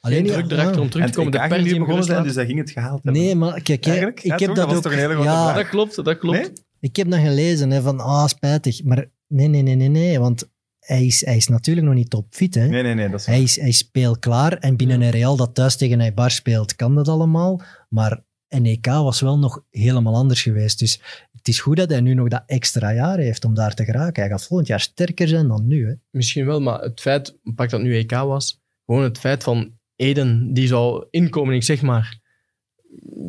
[0.00, 0.80] Alleen druk erachter ja.
[0.80, 1.32] om terug en te komen.
[1.32, 3.22] De het pers die hem begonnen zijn, dus hij ging het gehaald hebben.
[3.22, 4.54] Nee, maar kijk, ik Ja, heb toch?
[4.56, 4.82] dat ook...
[4.82, 5.52] toch een hele grote ja?
[5.52, 6.38] Dat klopt, dat klopt.
[6.38, 6.52] Nee?
[6.80, 8.84] Ik heb dat gelezen, hè, van ah, spijtig.
[8.84, 10.20] Maar nee, nee, nee, nee, nee.
[10.20, 10.48] Want
[10.86, 12.54] hij is, hij is natuurlijk nog niet topfit.
[12.54, 12.66] Hè.
[12.66, 13.08] Nee, nee, nee.
[13.08, 14.52] Dat is Hij, is, hij speelt klaar.
[14.52, 17.62] En binnen een Real dat thuis tegen Eibar speelt, kan dat allemaal.
[17.88, 20.78] Maar NEK was wel nog helemaal anders geweest.
[20.78, 21.00] Dus
[21.32, 24.22] het is goed dat hij nu nog dat extra jaar heeft om daar te geraken.
[24.22, 25.86] Hij gaat volgend jaar sterker zijn dan nu.
[25.86, 25.94] Hè.
[26.10, 30.52] Misschien wel, maar het feit, pak dat nu EK was, gewoon het feit van Eden,
[30.52, 32.18] die zou inkomen, ik zeg maar,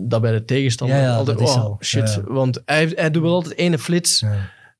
[0.08, 1.78] dat bij de tegenstander Ja, ja, altijd, dat is oh, al.
[1.82, 2.14] shit.
[2.14, 2.34] Ja.
[2.34, 4.26] Want hij, hij doet wel altijd ene flits,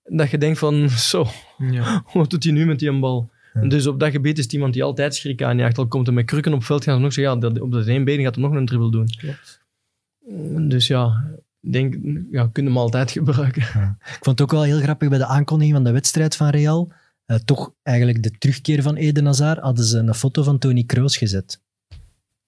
[0.08, 1.26] dat je denkt van, zo,
[1.58, 2.04] Ja.
[2.14, 3.30] wat doet hij nu met die bal?
[3.54, 3.68] Ja.
[3.68, 5.78] Dus op dat gebied is het iemand die altijd schrik aanjaagt.
[5.78, 7.72] Al komt hij met krukken op het veld, gaan ze nog zeggen, ja, dat- op
[7.72, 9.08] dat één been gaat hij nog een dribbel doen.
[9.18, 9.62] Klopt.
[10.70, 11.24] Dus ja,
[11.62, 11.96] ik denk,
[12.32, 13.62] ja, kunnen hem altijd gebruiken.
[13.62, 16.92] Ik vond het ook wel heel grappig bij de aankondiging van de wedstrijd van Real.
[17.26, 21.18] Eh, toch eigenlijk de terugkeer van Eden Hazard hadden ze een foto van Tony Kroos
[21.18, 21.62] gezet.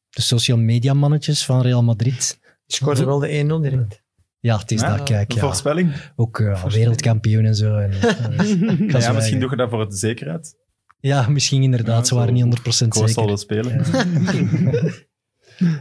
[0.10, 2.40] De social media mannetjes van Real Madrid.
[2.66, 4.02] Die scoorde wel de 1-0 direct.
[4.40, 5.30] Ja, het is Ja, dat, kijk.
[5.30, 5.42] een Ja.
[5.42, 5.94] voorspelling.
[6.16, 7.76] Ook eh, wereldkampioen en zo.
[7.78, 9.40] En, eh, Ja, misschien eigen.
[9.40, 10.56] doe je dat voor de zekerheid.
[11.00, 11.98] Ja, misschien inderdaad.
[11.98, 13.26] Ja, ze waren niet 100% Koos zal zeker.
[13.26, 13.84] wel spelen.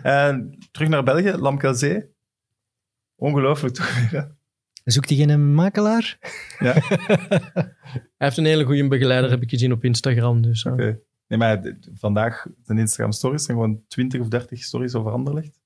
[0.03, 2.05] En terug naar België, Lamkelzee.
[3.17, 4.27] Ongelooflijk toch weer, hè?
[4.85, 6.17] Zoekt hij geen makelaar?
[6.59, 6.83] Hij
[8.17, 10.43] heeft een hele goede begeleider, heb ik gezien op Instagram.
[10.43, 10.73] Dus, eh.
[10.73, 10.99] Oké.
[11.29, 15.58] Nee, maar vandaag zijn Instagram stories zijn gewoon 20 of 30 stories over Anderlecht.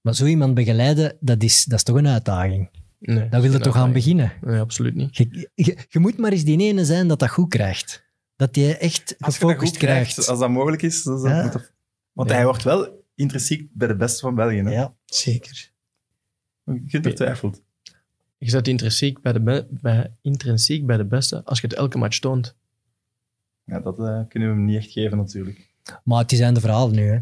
[0.00, 2.70] Maar zo iemand begeleiden, dat is, dat is toch een uitdaging.
[2.98, 4.32] nee, Daar wil je toch aan beginnen.
[4.40, 5.16] Nee, absoluut niet.
[5.16, 8.06] Je, je, je moet maar eens die ene zijn dat dat goed krijgt.
[8.36, 10.30] Dat je echt Als je dat gefocust krijgt, krijgt.
[10.30, 11.02] als dat mogelijk is.
[11.02, 11.42] Dat is dat Ja.
[11.42, 11.72] moet dat-
[12.12, 12.34] want Ja.
[12.34, 14.56] hij wordt wel intrinsiek bij de beste van België.
[14.56, 14.70] Hè?
[14.70, 14.94] Ja.
[15.04, 15.70] Zeker.
[16.86, 17.62] Gunther twijfelt.
[18.38, 21.98] Je zet intrinsiek bij, de be- bij, intrinsiek bij de beste als je het elke
[21.98, 22.54] match toont.
[23.64, 25.68] Ja, dat eh, kunnen we hem niet echt geven natuurlijk.
[26.04, 27.06] Maar het zijn de verhalen nu.
[27.08, 27.18] Hè.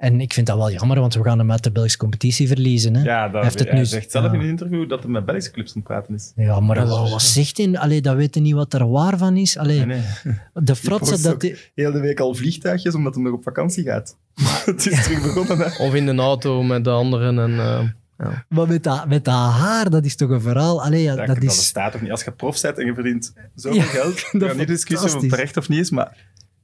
[0.00, 2.94] En ik vind dat wel jammer, want we gaan hem uit de Belgische competitie verliezen.
[2.96, 3.02] Hè.
[3.02, 4.32] Ja, dat, Hij heeft het hij nu- zegt zelf ja.
[4.32, 6.32] in een interview dat hij met Belgische clubs aan het praten is.
[6.36, 7.78] Ja, maar Ja, dat wat, is- wat zegt hij?
[7.78, 9.56] Allee, dat weten niet wat er waar van is.
[9.58, 10.34] Allee, Nee, nee.
[10.54, 11.40] de fratsen dat...
[11.40, 14.16] die- Heel de week al vliegtuigjes, omdat hij nog op vakantie gaat.
[14.64, 15.84] het is terug begonnen, hè.
[15.84, 17.38] Of in de auto met de anderen.
[17.38, 20.82] En, eh, Maar met dat, met dat haar, dat is toch een verhaal?
[20.82, 21.56] Allee, ja, Dat, dat dat is...
[21.56, 22.10] bestaat toch niet.
[22.10, 25.30] Als je prof bent en je verdient zoveel Ja, geld, gaan niet discussiëren of het
[25.30, 26.16] terecht of niet is, maar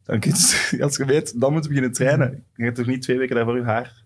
[0.07, 0.33] dan kun
[0.71, 2.43] je, als je weet, dan moet je beginnen trainen.
[2.57, 4.05] Je gaat toch niet twee weken daarvoor je haar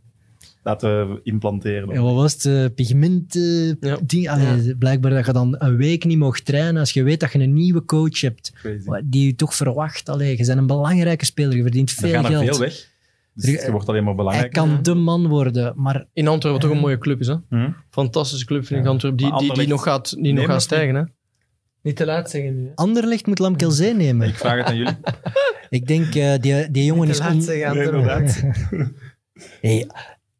[0.63, 1.89] laten implanteren.
[1.95, 2.45] Ja, wat was het?
[2.45, 3.99] eh, pigment eh, Ja.
[4.03, 4.29] ding.
[4.29, 7.39] Allee, Blijkbaar dat je dan een week niet mocht trainen als je weet dat je
[7.39, 8.89] een nieuwe coach hebt Crazy.
[9.05, 10.09] die je toch verwacht.
[10.09, 12.45] Allee, je bent een belangrijke speler, je verdient Er veel gaan er geld.
[12.45, 12.89] veel weg.
[13.35, 14.53] Dus je wordt alleen maar Hij belangrijk.
[14.53, 17.27] kan de man worden, maar in Antwerpen toch een mooie club is.
[17.27, 17.35] Hè?
[17.49, 17.71] Hm?
[17.91, 18.87] Fantastische club vind ik.
[18.87, 19.19] Antwerpen.
[19.29, 20.95] Die, die, die nog gaat, die nog gaat stijgen.
[20.95, 21.03] Hè?
[21.83, 22.67] Niet te laat zeggen nu.
[22.67, 22.73] hè.
[22.75, 24.29] Anderlecht moet Lamkelzee nemen.
[24.29, 24.97] Ik vraag het aan jullie.
[25.71, 27.17] Ik denk, eh, die, die jongen Niet is...
[27.17, 27.75] te laat on- zeggen.
[27.77, 28.21] Nee, Antwerpen.
[28.21, 28.91] inderdaad.
[29.61, 29.87] Hey,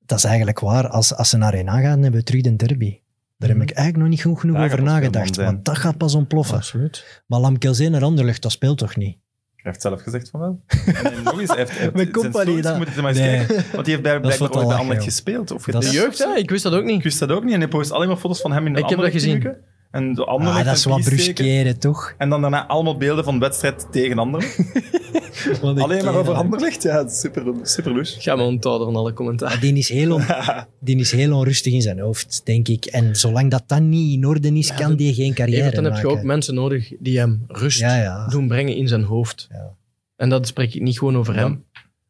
[0.07, 0.89] dat is eigenlijk waar.
[0.89, 2.99] Als, als ze naar Rena gaan, hebben we terug de derby.
[3.39, 5.97] Daar heb ik eigenlijk nog niet goed genoeg Daar over gaat nagedacht, want dat gaat
[5.97, 6.57] pas ontploffen.
[6.57, 7.23] Absoluut.
[7.27, 9.17] Maar Lamkelzee naar Anderlecht, dat speelt toch niet?
[9.57, 10.61] Hij heeft zelf gezegd van wel.
[11.13, 12.63] En nog eens, hij heeft, hij heeft Met zijn compagnie, stories,
[12.95, 13.37] dat- maar eens Nee.
[13.47, 13.55] kijken.
[13.73, 15.13] Want die heeft bij, is blijkbaar wat te ooit bij lachen, Anderlecht joh.
[15.13, 15.51] gespeeld.
[15.51, 16.03] Of Dat De getest.
[16.05, 16.35] jeugd, hè?
[16.41, 17.03] ik wist dat ook Ik niet.
[17.03, 17.53] wist dat ook niet.
[17.55, 19.57] En hij post alleen maar foto's van hem in de Ik heb dat Anderlecht gezien.
[19.91, 22.15] En de Ah, dat is wat bruskeren, toch?
[22.19, 24.59] En dan daarna allemaal beelden van wedstrijd tegen Anderlecht.
[25.63, 26.83] Alleen maar over Anderlecht.
[26.83, 28.17] Ja, super, super loes.
[28.19, 29.61] Ga me onthouden van alle commentaar.
[29.61, 30.25] Die is, heel on-
[30.81, 32.85] die is heel onrustig in zijn hoofd, denk ik.
[32.85, 36.01] En zolang dat dan niet in orde is, kan die geen carrière Even, dan heb
[36.03, 38.27] je ook mensen nodig die hem rust Ja, ja.
[38.29, 39.47] doen brengen in zijn hoofd.
[39.51, 39.75] Ja.
[40.17, 41.41] En dat spreek ik niet gewoon over Ja.
[41.41, 41.65] hem,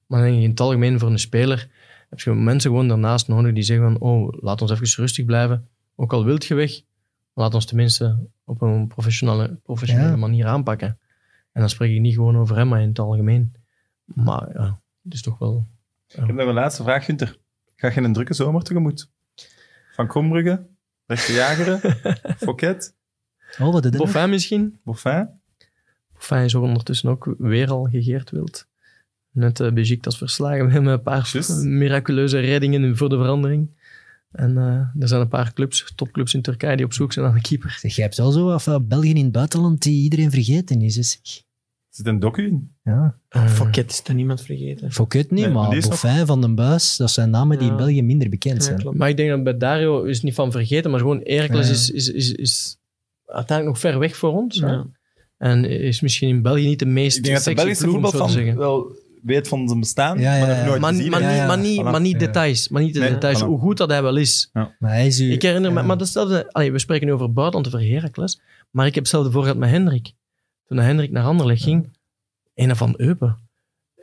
[0.07, 1.69] maar denk ik in het algemeen voor een speler
[2.11, 5.69] heb je mensen gewoon daarnaast nodig die zeggen van oh, laat ons even rustig blijven.
[5.97, 6.81] Ook al wilt je weg,
[7.35, 10.17] laat ons tenminste op een professionele, professionele Ja.
[10.17, 10.99] manier aanpakken.
[11.53, 13.55] En dan spreek ik niet gewoon over hem, maar in het algemeen.
[14.05, 15.67] Maar ja, het is toch wel...
[16.09, 17.39] Ik heb nog een laatste vraag, Gunther.
[17.77, 19.11] Ga je een drukke zomer tegemoet?
[19.93, 20.67] Van Krombrugge,
[21.07, 21.81] Rechte Jageren,
[22.37, 22.95] Fouquet,
[23.59, 24.01] Oh, wat is dat?
[24.01, 24.81] Boffin misschien?
[24.85, 25.29] Boffin.
[26.13, 28.67] Boffin is ook ondertussen ook weer al gegeerd wild.
[29.31, 33.71] Net uh, Besiktas verslagen met een paar miraculeuze reddingen voor de verandering.
[34.33, 37.35] En eh, er zijn een paar clubs, topclubs in Turkije, die op zoek zijn naar
[37.35, 37.77] een keeper.
[37.81, 40.95] Zeg, jij hebt wel zo af België in het buitenland die iedereen vergeten is.
[40.95, 41.43] Zeg.
[41.89, 42.75] Zit een docu in.
[42.85, 43.17] Ja.
[43.29, 44.93] Fouquet is er niemand vergeten.
[44.93, 47.77] Fouquet niet, Nee, maar nog- Boffin, Van den Buis, dat zijn namen die in.
[47.77, 48.89] België minder bekend zijn.
[48.97, 51.73] Maar ik denk dat bij Dario is niet van vergeten, maar gewoon Heracles Ja.
[51.73, 52.79] is, is, is, is
[53.27, 54.65] uiteindelijk nog ver weg voor ons.
[55.37, 58.31] En is misschien in België niet de meest Ik denk dat de Belgische voetbal van
[58.31, 58.57] zeggen.
[58.57, 60.63] wel weet van zijn bestaan, Ja, ja, maar dat heb ja.
[60.63, 61.11] ik nooit Maar, gezien.
[61.11, 61.27] maar, hè.
[61.29, 61.47] niet, ja.
[61.47, 61.85] maar, niet, Voilà.
[61.85, 62.19] maar niet Ja.
[62.19, 62.69] details.
[62.69, 63.47] Maar niet de Nee, details, voilà.
[63.47, 64.51] hoe goed dat hij wel is.
[64.53, 65.33] Maar hij is u...
[65.33, 68.41] Ik herinner me, maar datzelfde, allee, we spreken nu over buitenland over Heracles,
[68.71, 70.13] maar ik heb hetzelfde voor gehad met Hendrik.
[70.67, 71.89] Toen Hendrik naar Anderlecht ging,
[72.55, 73.39] een van Eupen.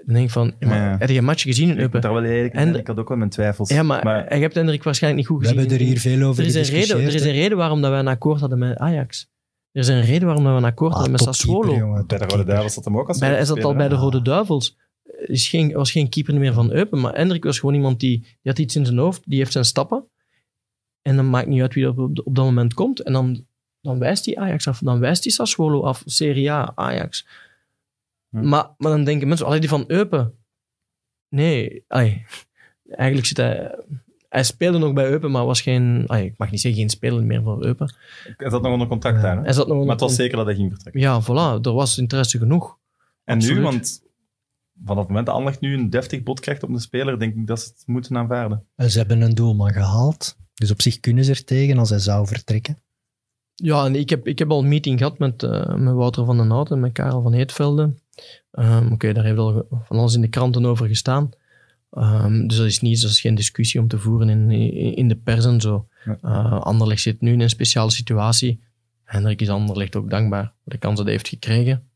[0.06, 0.96] Dan denk ik van, ja, maar, Ja.
[1.00, 2.02] heb je een match gezien in Eupen?
[2.02, 3.70] wel eerlijk En- ik had ook wel mijn twijfels.
[3.70, 5.70] Ja, maar, maar je hebt Hendrik waarschijnlijk niet goed We gezien.
[5.70, 7.90] hebben er hier veel over er is, een reden, er is een reden waarom dat
[7.92, 9.30] wij een akkoord hadden met Ajax.
[9.72, 11.00] Er is een reden waarom dat we een akkoord hè.
[11.00, 11.76] hadden Ah, met Sassuolo.
[11.76, 12.44] jongen, bij de Rode.
[12.44, 13.96] Duivels zat hem ook als Bij, hij zat al bij de?
[13.96, 14.78] Rode Duivels.
[15.26, 18.38] Is geen, was geen keeper meer van Eupen, maar Hendrik was gewoon iemand die, die
[18.44, 20.08] had iets in zijn hoofd, die heeft zijn stappen.
[21.02, 23.00] En dan maakt niet uit wie er op, op dat moment komt.
[23.00, 23.46] En dan,
[23.82, 27.28] dan wijst hij Ajax af, dan wijst hij Sassuolo af, Serie A, Ajax.
[28.30, 30.34] Maar, maar dan denken mensen, alleen die van Eupen.
[31.30, 33.76] Nee, eigenlijk zit hij...
[34.30, 36.06] Hij speelde nog bij Eupen, maar was geen...
[36.08, 37.96] ik mag niet zeggen geen speler meer voor Eupen.
[38.38, 39.38] Hij zat nog onder contract daar.
[39.38, 39.44] Hè?
[39.44, 41.02] Hij zat nog Maar het was zeker dat hij ging vertrekken.
[41.02, 42.78] Ja, voilà, er was interesse genoeg.
[43.24, 43.58] En Absoluut.
[43.58, 44.02] nu, want
[44.86, 47.48] van het moment dat Anderlecht nu een deftig bod krijgt op de speler, denk ik
[47.48, 48.64] dat ze het moeten aanvaarden.
[48.76, 50.38] En ze hebben een doelman gehaald.
[50.54, 52.82] Dus op zich kunnen ze er tegen als hij zou vertrekken.
[53.56, 56.38] Ja, en ik heb, ik heb al een meeting gehad met, eh, met Wouter van
[56.38, 57.94] den Hout en met Karel van Heetvelde.
[58.52, 61.30] Ehm, Oké, daar heeft al van alles in de kranten over gestaan.
[61.92, 64.52] Ehm, dus dat is niet, dat is geen discussie om te voeren in,
[64.96, 65.88] in, de pers en zo.
[66.22, 68.60] Eh, Anderlecht zit nu in een speciale situatie.
[69.04, 71.87] Hendrik is Anderlecht ook dankbaar voor de kans dat hij heeft gekregen.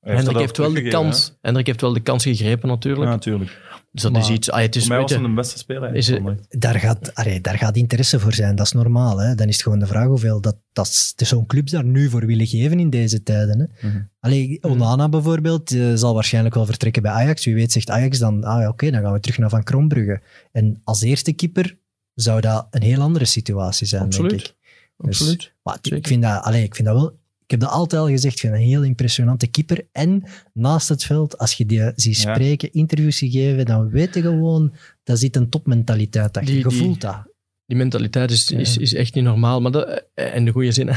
[0.00, 3.04] Hendrik heeft, wel de kans, Hendrik heeft wel de kans gegrepen natuurlijk.
[3.04, 3.68] Ja, natuurlijk.
[3.92, 4.50] Dus dat Maar is iets...
[4.50, 5.94] Ah, het is, Voor mij was de beste speler.
[5.94, 6.60] Is het- eigenlijk.
[6.60, 9.18] Daar gaat, allee, daar gaat interesse voor zijn, dat is normaal.
[9.18, 9.34] Hè?
[9.34, 12.46] Dan is het gewoon de vraag hoeveel dat, dat zo'n clubs daar nu voor willen
[12.46, 13.58] geven in deze tijden.
[13.58, 13.88] Hè?
[13.88, 14.00] Mhm.
[14.20, 17.44] Allee, Onana bijvoorbeeld eh, zal waarschijnlijk wel vertrekken bij Ajax.
[17.44, 20.20] Wie weet zegt Ajax dan, ah, oké, dan gaan we terug naar Van Krombrugge.
[20.52, 21.78] En als eerste keeper
[22.14, 24.38] zou dat een heel andere situatie zijn, denk ik.
[24.38, 24.54] Dus-
[24.96, 25.52] absoluut.
[25.62, 25.98] Maar ik- Zeker.
[25.98, 27.18] ik vind, dat, allee, ik vind dat wel...
[27.50, 29.86] Ik heb dat altijd al gezegd, vind een heel impressionante keeper.
[29.92, 30.22] En
[30.52, 32.34] naast het veld, als je die ziet Ja.
[32.34, 34.72] spreken, interviews geven, dan weet je gewoon,
[35.04, 36.44] dat zit een topmentaliteit achter.
[36.54, 37.22] Die- Je voelt dat.
[37.66, 39.60] Die mentaliteit is, is, is echt niet normaal.
[39.60, 40.88] Maar dat, in de goede zin.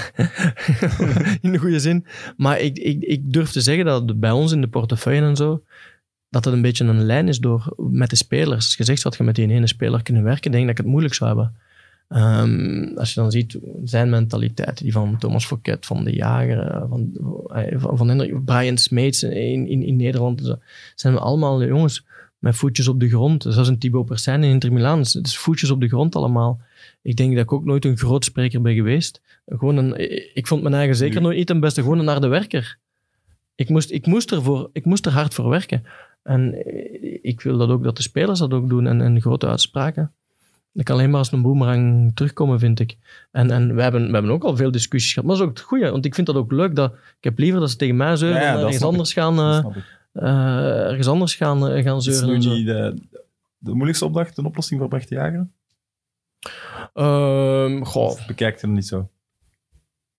[1.41, 2.05] in de goede zin.
[2.37, 5.63] Maar ik, ik, ik durf te zeggen dat bij ons in de portefeuille en zo,
[6.29, 8.65] dat het een beetje een lijn is door, met de spelers.
[8.65, 10.83] Als je zegt, had je met die ene speler kunnen werken, denk ik dat ik
[10.83, 11.55] het moeilijk zou hebben.
[12.07, 16.83] Ehm, als je dan ziet zijn mentaliteit, die van Thomas Fouquet, van de Jager, eh,
[16.89, 17.11] van,
[17.53, 20.55] eh, van, van Brian Smeets in, in, in Nederland,
[20.95, 22.05] zijn we allemaal jongens
[22.39, 23.45] met voetjes op de grond.
[23.49, 24.97] Zoals een Thibaut Persijn in Inter Milan.
[24.97, 26.59] Het is- het is voetjes op de grond allemaal.
[27.01, 29.21] Ik denk dat ik ook nooit een groot spreker ben geweest.
[29.45, 29.99] Gewoon een,
[30.35, 31.81] ik vond mijn eigen zeker nooit niet ten beste.
[31.81, 32.77] Gewoon een harde werker.
[33.55, 35.83] Ik moest, ik, moest ervoor, ik moest er hard voor werken.
[36.23, 38.87] En eh, ik wil dat ook dat de spelers dat ook doen.
[38.87, 40.11] En, en grote uitspraken.
[40.73, 42.97] Dat kan alleen maar als een boemerang terugkomen, vind ik.
[43.31, 45.27] En, en we, hebben, we hebben ook al veel discussies gehad.
[45.27, 45.91] Maar dat is ook het goede.
[45.91, 46.75] Want ik vind dat ook leuk.
[46.75, 49.13] Dat, ik heb liever dat ze tegen mij zeuren Ja, ja, dan dat ergens anders
[49.13, 49.73] gaan, Dat
[50.13, 52.29] eh, eh, ergens anders gaan, eh, gaan Is het zeuren.
[52.29, 52.53] nu en zo.
[52.53, 52.95] niet de,
[53.57, 55.47] de moeilijkste opdracht, een oplossing voor Brecht de Jager?
[56.93, 59.09] Ehm, goh, hij hem niet zo?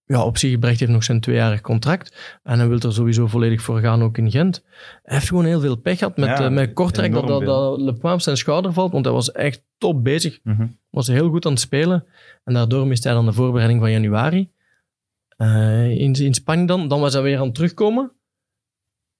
[0.06, 2.38] Ja, op zich, Brecht heeft nog zijn tweejarig contract.
[2.42, 4.64] En hij wil er sowieso volledig voor gaan, ook in Gent.
[5.02, 8.02] Hij heeft gewoon heel veel pech gehad met, Ja, eh, met Kortrijk, dat, dat, dat
[8.02, 8.92] Le zijn schouder valt.
[8.92, 10.40] Want hij was echt top bezig.
[10.42, 10.66] Mhm.
[10.90, 12.04] Was heel goed aan het spelen.
[12.44, 14.50] En daardoor miste hij dan de voorbereiding van januari.
[15.36, 16.88] Eh, in, in Spanje dan.
[16.88, 18.12] Dan was hij weer aan het terugkomen.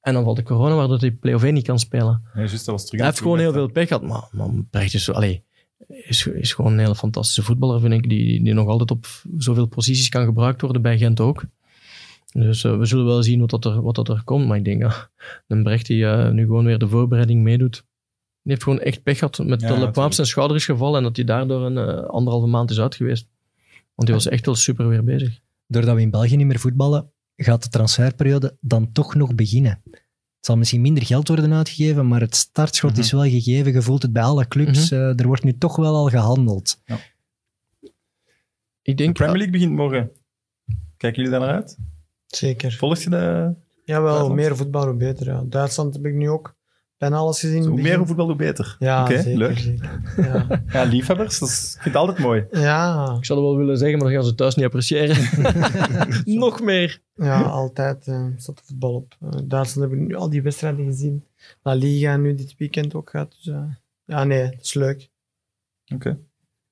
[0.01, 2.23] En dan valt de corona, waardoor hij play-off 1 niet kan spelen.
[2.35, 4.03] Ja, juist, dat was terug Hij heeft gewoon heel veel pech gehad.
[4.03, 5.45] Maar, maar Brecht is, zo- allee,
[5.89, 8.09] is, is gewoon een hele fantastische voetballer, vind ik.
[8.09, 9.07] Die, die nog altijd op
[9.39, 11.45] zoveel posities kan gebruikt worden, bij Gent ook.
[12.33, 14.47] Dus eh, we zullen wel zien wat, dat er, wat dat er komt.
[14.47, 15.11] Maar ik denk dat
[15.47, 17.75] een Brecht die eh, nu gewoon weer de voorbereiding meedoet.
[18.43, 20.97] Die heeft gewoon echt pech gehad met Ja, dat zijn schouder is gevallen.
[20.99, 23.29] En dat hij daardoor een eh, anderhalve maand is uit geweest.
[23.95, 25.41] Want die was echt wel super weer bezig.
[25.67, 29.83] Doordat we in België niet meer voetballen, gaat de transferperiode dan toch nog beginnen.
[30.45, 33.01] Het zal misschien minder geld worden uitgegeven, maar het startschot Mhm.
[33.01, 33.73] is wel gegeven.
[33.73, 34.91] Je voelt het bij alle clubs.
[34.91, 35.01] Mhm.
[35.01, 36.81] Eh, er wordt nu toch wel al gehandeld.
[36.87, 37.93] Ik
[38.83, 40.11] De denk, Premier League begint morgen.
[40.97, 41.79] Kijken jullie daar naar uit?
[42.27, 42.73] Zeker.
[42.73, 43.55] Volg je de...
[43.85, 44.35] Jawel, hoe Duitsland?
[44.35, 45.27] meer voetbal, hoe beter.
[45.27, 45.43] Ja.
[45.47, 46.57] Duitsland heb ik nu ook
[46.99, 47.65] bijna alles gezien.
[47.65, 47.99] Hoe begin.
[47.99, 48.77] meer voetbal, hoe beter.
[48.79, 49.37] Ja, zeker.
[49.37, 49.59] leuk.
[49.59, 50.01] zeker.
[50.17, 50.47] Ja.
[50.73, 52.47] Ja, liefhebbers, dat is, ik vind het altijd mooi.
[52.51, 55.17] ja, ik zou het wel willen zeggen, maar dat gaan ze thuis niet appreciëren.
[56.39, 57.01] nog meer.
[57.15, 59.17] ja, altijd eh, staat de voetbal op.
[59.21, 61.25] Eh, Duitsland hebben nu al die wedstrijden gezien.
[61.63, 63.31] La Liga nu dit weekend ook gaat.
[63.37, 63.63] Dus, eh,
[64.05, 65.11] ja, nee, dat is leuk.
[65.95, 66.19] Oké.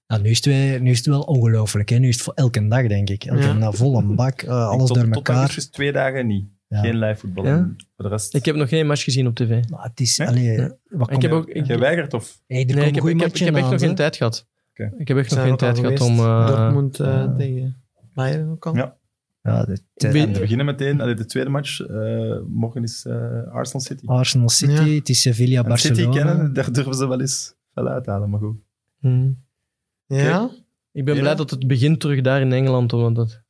[0.06, 1.88] Nou, nu, is het nu is het wel ongelooflijk.
[1.88, 1.98] Hè?
[1.98, 3.24] Nu is het voor elke dag, denk ik.
[3.24, 3.54] Elke Ja.
[3.54, 5.36] dag vol een bak, eh, alles tot, door tot elkaar.
[5.36, 6.46] augustus twee dagen niet.
[6.72, 6.80] Ja.
[6.80, 7.44] Geen live voetbal.
[7.44, 7.74] Ja?
[7.96, 8.34] Voor de rest...
[8.34, 9.68] Ik heb nog geen match gezien op tv.
[9.68, 10.20] Maar het is...
[10.20, 10.76] Allee, Ja.
[10.88, 12.40] wat Ik heb ook, ik, Jij weigert of?
[12.46, 14.48] Hey, nee, ik heb, goede ik, heb, ik heb matchen echt nog geen tijd gehad.
[14.70, 14.92] Oké.
[14.96, 16.18] Ik heb echt nog geen tijd gehad om...
[16.18, 17.34] eh, Dortmund eh, ja.
[17.36, 17.82] tegen
[18.14, 18.74] Bayern ook al.
[18.76, 18.96] Ja.
[19.42, 21.00] Ja, de, We beginnen meteen.
[21.00, 21.80] Allee, de tweede match.
[21.80, 24.06] eh, morgen is eh, Arsenal City.
[24.06, 24.94] Arsenal City, Ja.
[24.94, 26.32] het is Sevilla, En City Barcelona.
[26.34, 28.56] kennen, daar durven ze wel eens wel uithalen, maar goed.
[28.98, 29.44] hmm.
[30.06, 30.50] Ja?
[30.92, 33.40] Ik ben blij dat het begint terug daar in Engeland, want dat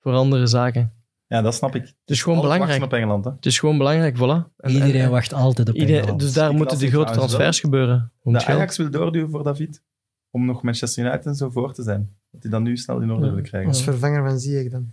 [0.00, 0.92] voor andere zaken.
[1.32, 1.82] Ja, dat snap ik.
[1.82, 2.70] Het is gewoon belangrijk.
[2.70, 3.30] wachten op Engeland, hè.
[3.30, 4.54] Het is gewoon belangrijk, voilà.
[4.56, 6.20] En- Iedereen en- wacht altijd op iedereen- Engeland.
[6.20, 8.12] Dus daar Ik moeten de grote transfers gebeuren.
[8.22, 8.44] De geld.
[8.44, 9.82] Ajax wil doorduwen voor David.
[10.30, 12.10] Om nog Manchester United en zo voor te zijn.
[12.30, 13.32] Dat hij dan nu snel in orde Ja.
[13.32, 13.68] wil krijgen.
[13.68, 14.88] Als vervanger van Ziyech dan.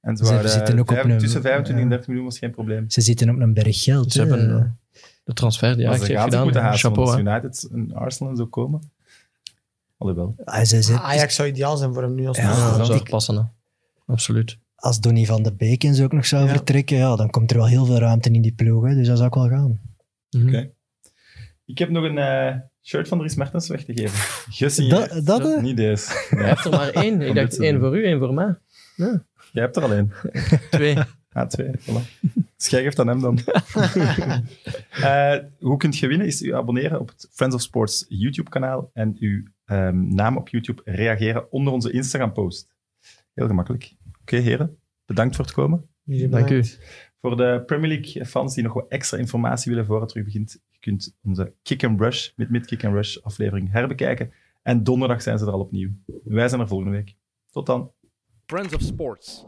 [0.00, 1.88] En zo Ze waren, zitten ook op een- tussen 25 en ja.
[1.88, 2.90] 30 miljoen was geen probleem.
[2.90, 4.12] Ze zitten op een berg geld.
[4.12, 4.78] Ze hebben
[5.24, 6.42] de transfer die Ajax ze heeft gedaan.
[6.44, 7.18] moeten haasten, Chapeau.
[7.18, 8.80] United en Arsenal en zo komen.
[9.96, 10.34] Alhoewel.
[10.44, 12.98] Ah, ze zet- Ajax zou ideaal zijn voor hem nu als Ja, Ja, dat zou
[12.98, 13.52] ik- passen.
[14.06, 14.58] Absoluut.
[14.84, 16.50] Als Donny van de Beek en zo ook nog zou Ja.
[16.50, 18.84] vertrekken, ja, dan komt er wel heel veel ruimte in die ploeg.
[18.84, 19.80] Hè, dus dat zou ook wel gaan.
[20.30, 20.48] Mhm.
[20.48, 20.70] Oké.
[21.64, 24.18] Ik heb nog een eh, shirt van Dries Mertens weg te geven.
[24.54, 25.26] Gesigneerd.
[25.26, 25.62] Dat, dat?
[25.62, 26.10] Niet deze.
[26.28, 26.48] Hij Nee.
[26.48, 27.20] heeft er maar één.
[27.20, 28.56] Ik dacht één voor u, één voor mij.
[29.52, 30.12] Jij hebt er alleen.
[30.70, 30.96] Twee.
[31.32, 31.70] Ah, twee.
[31.80, 32.20] Voilà.
[32.56, 33.38] Dus jij geeft aan hem dan.
[34.90, 36.26] Eh, hoe kunt je winnen?
[36.26, 40.82] Is u abonneren op het Friends of Sports YouTube-kanaal en uw ehm, naam op YouTube
[40.84, 42.68] reageren onder onze Instagram-post.
[43.34, 43.92] Heel gemakkelijk.
[44.24, 44.78] Oké, heren.
[45.04, 45.88] Bedankt voor het komen.
[46.02, 46.64] Jullie Dank u.
[47.20, 50.78] Voor de Premier League-fans die nog wat extra informatie willen voor het terug begint, je
[50.78, 54.32] kunt onze Kick and Rush, met mid Kick and Rush aflevering herbekijken.
[54.62, 55.90] En donderdag zijn ze er al opnieuw.
[56.24, 57.14] Wij zijn er volgende week.
[57.50, 57.92] Tot dan.
[58.46, 59.44] Friends of Sports.